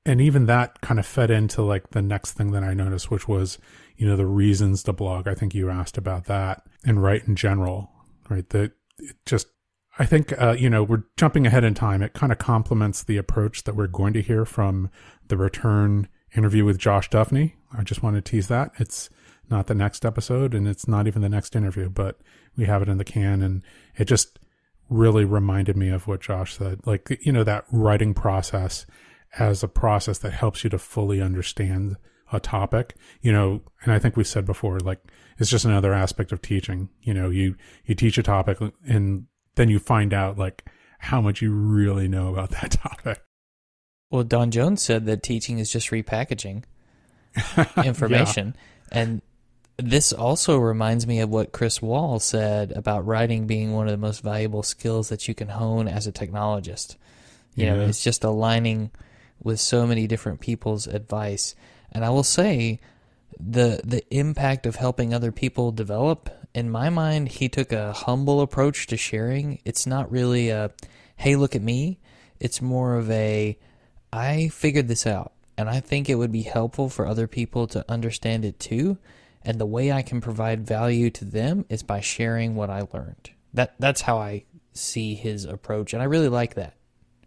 and 0.06 0.20
even 0.20 0.46
that 0.46 0.80
kind 0.82 1.00
of 1.00 1.06
fed 1.06 1.30
into 1.30 1.62
like 1.62 1.90
the 1.90 2.02
next 2.02 2.32
thing 2.32 2.50
that 2.50 2.62
i 2.62 2.74
noticed 2.74 3.10
which 3.10 3.26
was 3.26 3.56
you 3.96 4.06
know 4.06 4.16
the 4.16 4.26
reasons 4.26 4.82
to 4.82 4.92
blog. 4.92 5.28
I 5.28 5.34
think 5.34 5.54
you 5.54 5.70
asked 5.70 5.96
about 5.96 6.24
that 6.24 6.62
and 6.84 7.02
write 7.02 7.26
in 7.26 7.36
general 7.36 7.90
right? 8.28 8.48
That 8.50 8.72
it 8.98 9.16
just 9.26 9.48
i 9.98 10.06
think 10.06 10.32
uh, 10.40 10.56
you 10.58 10.70
know 10.70 10.82
we're 10.82 11.04
jumping 11.16 11.46
ahead 11.46 11.64
in 11.64 11.74
time. 11.74 12.02
It 12.02 12.12
kind 12.12 12.32
of 12.32 12.38
complements 12.38 13.02
the 13.02 13.16
approach 13.16 13.64
that 13.64 13.76
we're 13.76 13.86
going 13.86 14.12
to 14.14 14.22
hear 14.22 14.44
from 14.44 14.90
the 15.28 15.36
return 15.36 16.08
interview 16.36 16.64
with 16.64 16.78
josh 16.78 17.08
duffney. 17.10 17.54
I 17.76 17.82
just 17.82 18.02
want 18.02 18.16
to 18.16 18.22
tease 18.22 18.48
that. 18.48 18.72
It's 18.78 19.10
not 19.50 19.66
the 19.66 19.74
next 19.74 20.04
episode 20.04 20.54
and 20.54 20.66
it's 20.66 20.88
not 20.88 21.06
even 21.06 21.22
the 21.22 21.28
next 21.28 21.54
interview 21.54 21.88
but 21.90 22.18
we 22.56 22.64
have 22.64 22.82
it 22.82 22.88
in 22.88 22.98
the 22.98 23.04
can 23.04 23.42
and 23.42 23.62
it 23.96 24.06
just 24.06 24.38
really 24.88 25.24
reminded 25.24 25.76
me 25.76 25.88
of 25.88 26.06
what 26.06 26.20
Josh 26.20 26.56
said. 26.56 26.80
Like, 26.84 27.18
you 27.22 27.32
know, 27.32 27.44
that 27.44 27.64
writing 27.70 28.14
process 28.14 28.86
as 29.38 29.62
a 29.62 29.68
process 29.68 30.18
that 30.18 30.32
helps 30.32 30.64
you 30.64 30.70
to 30.70 30.78
fully 30.78 31.20
understand 31.20 31.96
a 32.32 32.40
topic, 32.40 32.96
you 33.20 33.32
know, 33.32 33.62
and 33.82 33.92
I 33.92 33.98
think 33.98 34.16
we 34.16 34.24
said 34.24 34.44
before, 34.44 34.80
like, 34.80 35.00
it's 35.38 35.50
just 35.50 35.64
another 35.64 35.92
aspect 35.92 36.32
of 36.32 36.42
teaching. 36.42 36.88
You 37.02 37.14
know, 37.14 37.30
you, 37.30 37.56
you 37.84 37.94
teach 37.94 38.18
a 38.18 38.22
topic 38.22 38.58
and 38.86 39.26
then 39.56 39.68
you 39.68 39.78
find 39.78 40.12
out 40.14 40.38
like 40.38 40.64
how 40.98 41.20
much 41.20 41.42
you 41.42 41.52
really 41.52 42.08
know 42.08 42.28
about 42.28 42.50
that 42.50 42.70
topic. 42.82 43.22
Well, 44.10 44.24
Don 44.24 44.50
Jones 44.50 44.82
said 44.82 45.06
that 45.06 45.22
teaching 45.22 45.58
is 45.58 45.72
just 45.72 45.90
repackaging 45.90 46.64
information. 47.84 48.54
And 48.92 49.22
this 49.76 50.12
also 50.12 50.58
reminds 50.58 51.06
me 51.06 51.20
of 51.20 51.30
what 51.30 51.52
Chris 51.52 51.82
Wahl 51.82 52.20
said 52.20 52.72
about 52.72 53.06
writing 53.06 53.46
being 53.46 53.72
one 53.72 53.86
of 53.86 53.92
the 53.92 53.98
most 53.98 54.22
valuable 54.22 54.62
skills 54.62 55.08
that 55.08 55.26
you 55.26 55.34
can 55.34 55.48
hone 55.48 55.88
as 55.88 56.06
a 56.06 56.12
technologist. 56.12 56.96
You 57.56 57.66
know, 57.66 57.80
it's 57.82 58.02
just 58.02 58.24
aligning 58.24 58.90
with 59.42 59.60
so 59.60 59.86
many 59.86 60.06
different 60.06 60.40
people's 60.40 60.86
advice. 60.86 61.54
And 61.92 62.04
I 62.04 62.10
will 62.10 62.24
say 62.24 62.80
the 63.38 63.80
the 63.84 64.02
impact 64.14 64.66
of 64.66 64.76
helping 64.76 65.12
other 65.12 65.32
people 65.32 65.70
develop, 65.70 66.30
in 66.52 66.70
my 66.70 66.90
mind, 66.90 67.28
he 67.28 67.48
took 67.48 67.72
a 67.72 67.92
humble 67.92 68.40
approach 68.40 68.86
to 68.88 68.96
sharing. 68.96 69.60
It's 69.64 69.86
not 69.86 70.10
really 70.10 70.50
a 70.50 70.72
hey, 71.16 71.36
look 71.36 71.54
at 71.54 71.62
me. 71.62 72.00
It's 72.40 72.60
more 72.60 72.96
of 72.96 73.10
a 73.10 73.56
I 74.12 74.48
figured 74.48 74.88
this 74.88 75.06
out 75.06 75.32
and 75.56 75.68
I 75.68 75.80
think 75.80 76.08
it 76.08 76.16
would 76.16 76.32
be 76.32 76.42
helpful 76.42 76.88
for 76.88 77.06
other 77.06 77.26
people 77.26 77.66
to 77.68 77.84
understand 77.88 78.44
it 78.44 78.58
too. 78.58 78.98
And 79.44 79.60
the 79.60 79.66
way 79.66 79.92
I 79.92 80.02
can 80.02 80.20
provide 80.20 80.66
value 80.66 81.10
to 81.10 81.24
them 81.24 81.66
is 81.68 81.82
by 81.82 82.00
sharing 82.00 82.54
what 82.54 82.70
I 82.70 82.86
learned. 82.92 83.30
That 83.52 83.74
that's 83.78 84.00
how 84.00 84.18
I 84.18 84.44
see 84.72 85.14
his 85.14 85.44
approach, 85.44 85.92
and 85.92 86.02
I 86.02 86.06
really 86.06 86.28
like 86.28 86.54
that. 86.54 86.74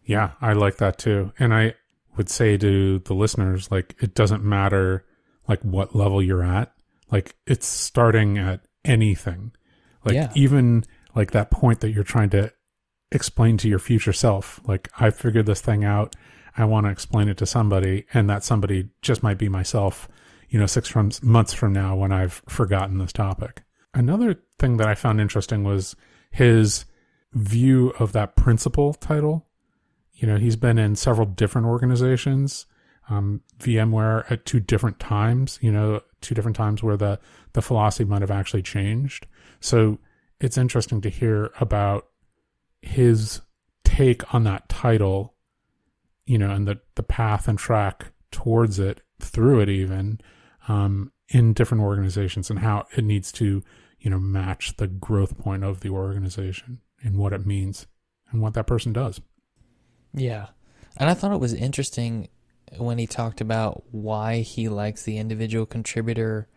Yeah, 0.04 0.32
I 0.42 0.54
like 0.54 0.78
that 0.78 0.98
too. 0.98 1.32
And 1.38 1.54
I 1.54 1.76
would 2.16 2.30
say 2.30 2.58
to 2.58 3.00
the 3.00 3.14
listeners, 3.14 3.70
like, 3.70 3.96
it 4.00 4.16
doesn't 4.16 4.44
matter 4.44 5.06
like 5.48 5.62
what 5.62 5.96
level 5.96 6.22
you're 6.22 6.44
at. 6.44 6.74
Like, 7.12 7.36
it's 7.46 7.68
starting 7.68 8.38
at 8.38 8.62
anything. 8.84 9.52
Like, 10.04 10.16
Yeah. 10.16 10.32
even 10.36 10.84
like 11.16 11.32
that 11.32 11.52
point 11.52 11.80
that 11.82 11.92
you're 11.92 12.04
trying 12.04 12.30
to 12.32 12.52
explain 13.12 13.58
to 13.58 13.70
your 13.70 13.80
future 13.80 14.14
self. 14.14 14.60
Like, 14.66 14.90
I 15.00 15.10
figured 15.12 15.46
this 15.46 15.62
thing 15.62 15.84
out. 15.86 16.16
I 16.58 16.66
want 16.66 16.86
to 16.86 16.92
explain 16.92 17.30
it 17.30 17.38
to 17.38 17.46
somebody, 17.46 18.06
and 18.14 18.30
that 18.30 18.44
somebody 18.44 18.90
just 19.02 19.22
might 19.24 19.38
be 19.38 19.48
myself, 19.48 20.10
you 20.50 20.60
know, 20.60 20.66
six 20.66 20.88
from, 20.88 21.12
months 21.22 21.54
from 21.54 21.74
now 21.74 21.96
when 21.96 22.12
I've 22.12 22.42
forgotten 22.48 22.98
this 22.98 23.14
topic. 23.14 23.64
Another 23.94 24.40
thing 24.60 24.78
that 24.78 24.88
I 24.88 24.96
found 24.96 25.20
interesting 25.20 25.64
was 25.64 25.96
his 26.32 26.86
view 27.34 27.94
of 28.00 28.14
that 28.14 28.36
principal 28.36 28.94
title 28.94 29.48
you 30.18 30.28
know 30.28 30.38
he's 30.38 30.56
been 30.56 30.78
in 30.78 30.96
several 30.96 31.26
different 31.26 31.68
organizations 31.68 32.66
um, 33.10 33.42
vmware 33.60 34.30
at 34.30 34.46
two 34.46 34.60
different 34.60 35.00
times 35.00 35.60
you 35.62 35.72
know 35.72 36.02
two 36.22 36.36
different 36.36 36.58
times 36.58 36.84
where 36.84 36.98
the 36.98 37.20
the 37.54 37.62
philosophy 37.62 38.04
might 38.04 38.22
have 38.22 38.32
actually 38.32 38.62
changed 38.62 39.26
so 39.60 39.98
it's 40.40 40.58
interesting 40.58 41.02
to 41.02 41.10
hear 41.10 41.52
about 41.60 42.08
his 42.82 43.42
take 43.84 44.34
on 44.34 44.44
that 44.44 44.68
title 44.68 45.36
you 46.26 46.38
know 46.38 46.50
and 46.50 46.68
the 46.68 46.80
the 46.96 47.04
path 47.04 47.48
and 47.48 47.58
track 47.58 48.12
towards 48.32 48.80
it 48.80 49.02
through 49.20 49.60
it 49.60 49.70
even 49.70 50.20
um, 50.68 51.12
in 51.30 51.54
different 51.54 51.84
organizations 51.84 52.50
and 52.50 52.60
how 52.60 52.86
it 52.96 53.04
needs 53.04 53.32
to 53.32 53.64
you 54.00 54.10
know 54.10 54.20
match 54.20 54.76
the 54.78 54.88
growth 54.88 55.38
point 55.38 55.64
of 55.64 55.82
the 55.82 55.90
organization 55.90 56.80
and 57.04 57.18
what 57.18 57.34
it 57.34 57.46
means 57.46 57.88
and 58.32 58.42
what 58.42 58.54
that 58.54 58.68
person 58.68 58.94
does 58.94 59.22
Yeah. 60.14 60.48
And 60.98 61.10
I 61.10 61.14
thought 61.14 61.34
it 61.34 61.40
was 61.40 61.54
interesting 61.54 62.30
when 62.78 62.98
he 62.98 63.08
talked 63.08 63.40
about 63.40 63.84
why 63.92 64.42
he 64.42 64.68
likes 64.68 65.04
the 65.04 65.18
individual 65.18 65.66
contributor 65.66 66.48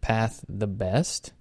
path 0.00 0.44
the 0.48 0.66
best. 0.66 1.32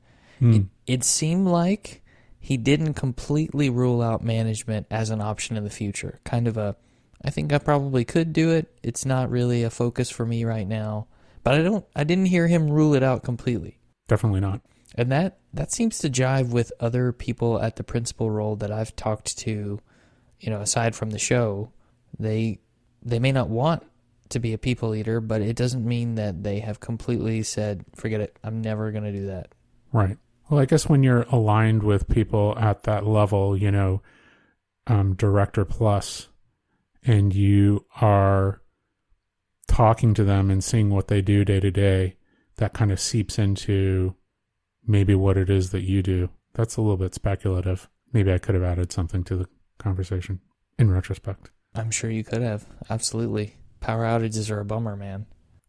It, 0.56 0.66
it 0.86 1.04
seemed 1.04 1.48
like 1.48 2.04
he 2.40 2.58
didn't 2.58 2.94
completely 2.94 3.70
rule 3.70 4.02
out 4.02 4.24
management 4.24 4.88
as 4.92 5.10
an 5.10 5.22
option 5.22 5.58
in 5.58 5.64
the 5.64 5.70
future. 5.70 6.20
Kind 6.24 6.48
of 6.48 6.58
a, 6.58 6.76
I 7.24 7.30
think 7.30 7.52
I 7.52 7.58
probably 7.58 8.06
could 8.06 8.34
do 8.34 8.52
it. 8.52 8.78
It's 8.84 9.06
not 9.06 9.30
really 9.30 9.64
a 9.64 9.70
focus 9.70 10.10
for 10.10 10.26
me 10.26 10.44
right 10.44 10.68
now. 10.68 11.08
But 11.44 11.56
I 11.56 11.62
don't, 11.62 11.86
I 11.96 12.04
didn't 12.04 12.28
hear 12.28 12.48
him 12.48 12.70
rule 12.70 12.94
it 12.94 13.04
out 13.04 13.24
completely. 13.24 13.80
definitely 14.08 14.40
not 14.40 14.62
And 14.96 15.12
that 15.12 15.40
that 15.54 15.72
seems 15.72 16.00
to 16.00 16.10
jive 16.10 16.50
with 16.50 16.72
other 16.80 17.12
people 17.12 17.60
at 17.62 17.76
the 17.76 17.84
principal 17.84 18.32
role 18.32 18.56
that 18.58 18.72
I've 18.72 18.96
talked 18.96 19.38
to, 19.40 19.80
you 20.40 20.50
know, 20.50 20.62
aside 20.62 20.96
from 20.96 21.10
the 21.12 21.20
show. 21.20 21.72
They 22.20 22.60
they 23.02 23.20
may 23.20 23.32
not 23.32 23.50
want 23.50 23.84
to 24.30 24.40
be 24.40 24.54
a 24.54 24.58
people 24.58 24.90
leader, 24.90 25.20
but 25.20 25.42
it 25.42 25.56
doesn't 25.56 25.86
mean 25.86 26.16
that 26.16 26.44
they 26.44 26.60
have 26.60 26.80
completely 26.80 27.44
said, 27.44 27.86
"Forget 27.96 28.22
it. 28.22 28.40
I'm 28.44 28.62
never 28.62 28.92
going 28.92 29.04
to 29.04 29.12
do 29.12 29.28
that." 29.28 29.54
Right. 29.92 30.18
Well, 30.50 30.60
I 30.60 30.66
guess 30.66 30.88
when 30.90 31.04
you're 31.04 31.24
aligned 31.30 31.84
with 31.84 32.08
people 32.08 32.58
at 32.58 32.84
that 32.84 33.06
level, 33.06 33.56
you 33.58 33.72
know, 33.72 34.02
um, 34.88 35.16
director 35.16 35.66
plus, 35.66 36.30
and 37.06 37.34
you 37.34 37.86
are 38.02 38.62
talking 39.68 40.14
to 40.14 40.24
them 40.24 40.52
and 40.52 40.64
seeing 40.64 40.90
what 40.90 41.08
they 41.08 41.22
do 41.22 41.46
day 41.46 41.60
to 41.60 41.72
day, 41.72 42.16
that 42.58 42.74
kind 42.74 42.92
of 42.92 43.00
seeps 43.00 43.40
into 43.40 44.16
maybe 44.86 45.16
what 45.16 45.38
it 45.38 45.50
is 45.50 45.72
that 45.72 45.84
you 45.84 46.04
do. 46.04 46.30
That's 46.54 46.78
a 46.78 46.82
little 46.82 46.98
bit 46.98 47.16
speculative. 47.16 47.90
Maybe 48.12 48.32
I 48.32 48.38
could 48.38 48.56
have 48.56 48.64
added 48.64 48.92
something 48.92 49.24
to 49.26 49.36
the 49.36 49.48
conversation 49.80 50.40
in 50.78 50.92
retrospect. 50.92 51.50
I'm 51.74 51.90
sure 51.92 52.12
you 52.12 52.24
could 52.24 52.42
have. 52.42 52.66
Absolutely. 52.90 53.56
Power 53.80 54.06
outages 54.06 54.52
are 54.52 54.60
a 54.60 54.66
bummer, 54.66 54.96
man. 54.96 55.26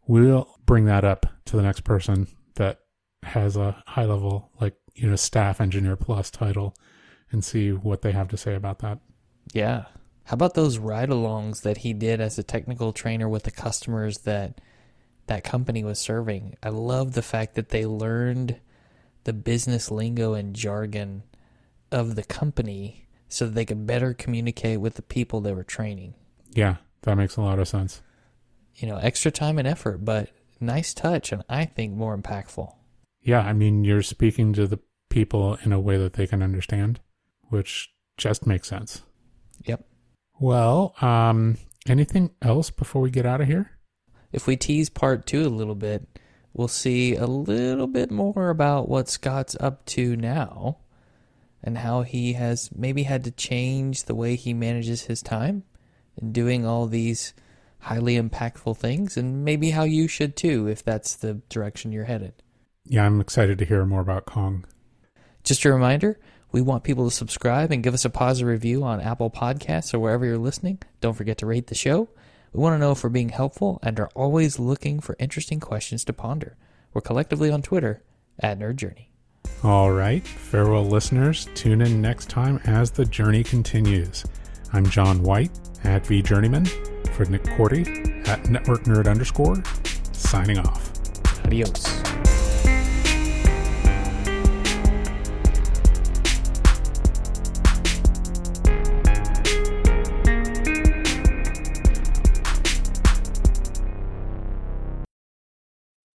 We'll 0.07 0.47
bring 0.65 0.85
that 0.85 1.03
up 1.03 1.25
to 1.45 1.55
the 1.55 1.63
next 1.63 1.83
person 1.83 2.27
that 2.55 2.81
has 3.23 3.57
a 3.57 3.83
high 3.87 4.05
level, 4.05 4.51
like, 4.61 4.75
you 4.93 5.09
know, 5.09 5.15
staff 5.15 5.59
engineer 5.59 5.95
plus 5.95 6.29
title 6.29 6.75
and 7.31 7.43
see 7.43 7.71
what 7.71 8.03
they 8.03 8.11
have 8.11 8.27
to 8.29 8.37
say 8.37 8.53
about 8.53 8.79
that. 8.79 8.99
Yeah. 9.53 9.85
How 10.25 10.33
about 10.33 10.55
those 10.55 10.79
ride 10.79 11.09
alongs 11.09 11.61
that 11.61 11.77
he 11.77 11.93
did 11.93 12.19
as 12.19 12.39
a 12.39 12.43
technical 12.43 12.91
trainer 12.91 13.29
with 13.29 13.43
the 13.43 13.51
customers 13.51 14.19
that 14.19 14.59
that 15.27 15.43
company 15.43 15.83
was 15.83 15.99
serving? 15.99 16.55
I 16.63 16.69
love 16.69 17.13
the 17.13 17.21
fact 17.21 17.53
that 17.55 17.69
they 17.69 17.85
learned 17.85 18.59
the 19.23 19.33
business 19.33 19.91
lingo 19.91 20.33
and 20.33 20.55
jargon 20.55 21.23
of 21.91 22.15
the 22.15 22.23
company 22.23 23.07
so 23.29 23.45
that 23.45 23.53
they 23.53 23.65
could 23.65 23.85
better 23.85 24.13
communicate 24.15 24.81
with 24.81 24.95
the 24.95 25.03
people 25.03 25.41
they 25.41 25.53
were 25.53 25.63
training. 25.63 26.15
Yeah, 26.51 26.77
that 27.03 27.15
makes 27.15 27.37
a 27.37 27.41
lot 27.41 27.59
of 27.59 27.67
sense. 27.67 28.01
You 28.75 28.87
know, 28.87 28.97
extra 28.97 29.29
time 29.29 29.59
and 29.59 29.67
effort, 29.67 30.03
but 30.03 30.29
nice 30.59 30.95
touch 30.95 31.31
and 31.31 31.43
I 31.47 31.65
think 31.65 31.93
more 31.93 32.17
impactful. 32.17 32.73
Yeah, 33.21 33.41
I 33.41 33.53
mean, 33.53 33.83
you're 33.83 34.01
speaking 34.01 34.53
to 34.53 34.65
the 34.65 34.79
people 35.09 35.57
in 35.63 35.71
a 35.71 35.79
way 35.79 35.97
that 35.97 36.13
they 36.13 36.25
can 36.25 36.41
understand, 36.41 36.99
which 37.49 37.91
just 38.17 38.47
makes 38.47 38.67
sense. 38.67 39.03
Yep. 39.65 39.85
Well, 40.39 40.95
um, 41.01 41.57
anything 41.87 42.31
else 42.41 42.69
before 42.69 43.01
we 43.01 43.09
get 43.09 43.25
out 43.25 43.41
of 43.41 43.47
here? 43.47 43.71
If 44.31 44.47
we 44.47 44.57
tease 44.57 44.89
part 44.89 45.25
two 45.25 45.45
a 45.45 45.49
little 45.49 45.75
bit, 45.75 46.19
we'll 46.53 46.67
see 46.67 47.15
a 47.15 47.25
little 47.25 47.87
bit 47.87 48.11
more 48.11 48.49
about 48.49 48.89
what 48.89 49.07
Scott's 49.07 49.55
up 49.59 49.85
to 49.87 50.15
now 50.15 50.79
and 51.63 51.79
how 51.79 52.03
he 52.03 52.33
has 52.33 52.69
maybe 52.75 53.03
had 53.03 53.23
to 53.23 53.31
change 53.31 54.03
the 54.03 54.15
way 54.15 54.35
he 54.35 54.53
manages 54.53 55.03
his 55.03 55.21
time 55.21 55.63
in 56.21 56.31
doing 56.31 56.65
all 56.65 56.85
these 56.85 57.33
highly 57.79 58.19
impactful 58.19 58.75
things, 58.77 59.15
and 59.15 59.45
maybe 59.45 59.69
how 59.69 59.83
you 59.83 60.07
should 60.07 60.35
too 60.35 60.67
if 60.67 60.83
that's 60.83 61.15
the 61.15 61.35
direction 61.49 61.91
you're 61.91 62.05
headed. 62.05 62.33
Yeah, 62.85 63.05
I'm 63.05 63.21
excited 63.21 63.57
to 63.59 63.65
hear 63.65 63.85
more 63.85 64.01
about 64.01 64.25
Kong. 64.25 64.65
Just 65.43 65.65
a 65.65 65.71
reminder 65.71 66.19
we 66.55 66.61
want 66.61 66.85
people 66.85 67.03
to 67.03 67.13
subscribe 67.13 67.69
and 67.73 67.83
give 67.83 67.93
us 67.93 68.05
a 68.05 68.09
positive 68.09 68.47
review 68.47 68.81
on 68.81 69.01
Apple 69.01 69.29
Podcasts 69.29 69.93
or 69.93 69.99
wherever 69.99 70.25
you're 70.25 70.37
listening. 70.37 70.79
Don't 71.01 71.13
forget 71.13 71.37
to 71.39 71.45
rate 71.45 71.67
the 71.67 71.75
show. 71.75 72.07
We 72.53 72.61
want 72.61 72.75
to 72.75 72.79
know 72.79 72.93
if 72.93 73.03
we're 73.03 73.09
being 73.09 73.27
helpful 73.27 73.77
and 73.83 73.99
are 73.99 74.09
always 74.15 74.57
looking 74.57 75.01
for 75.01 75.17
interesting 75.19 75.59
questions 75.59 76.05
to 76.05 76.13
ponder. 76.13 76.55
We're 76.93 77.01
collectively 77.01 77.51
on 77.51 77.61
Twitter 77.61 78.03
at 78.39 78.57
Nerd 78.57 78.77
Journey. 78.77 79.11
All 79.63 79.91
right, 79.91 80.25
farewell, 80.25 80.85
listeners. 80.85 81.49
Tune 81.55 81.81
in 81.81 81.99
next 82.01 82.29
time 82.29 82.61
as 82.63 82.89
the 82.89 83.03
journey 83.03 83.43
continues. 83.43 84.23
I'm 84.71 84.85
John 84.85 85.23
White 85.23 85.51
at 85.83 86.07
V 86.07 86.21
Journeyman 86.21 86.67
for 87.17 87.25
Nick 87.25 87.43
Korte 87.43 88.29
at 88.29 88.49
Network 88.49 88.83
Nerd 88.83 89.11
underscore, 89.11 89.61
signing 90.13 90.59
off. 90.59 90.89
Adios. 91.45 92.44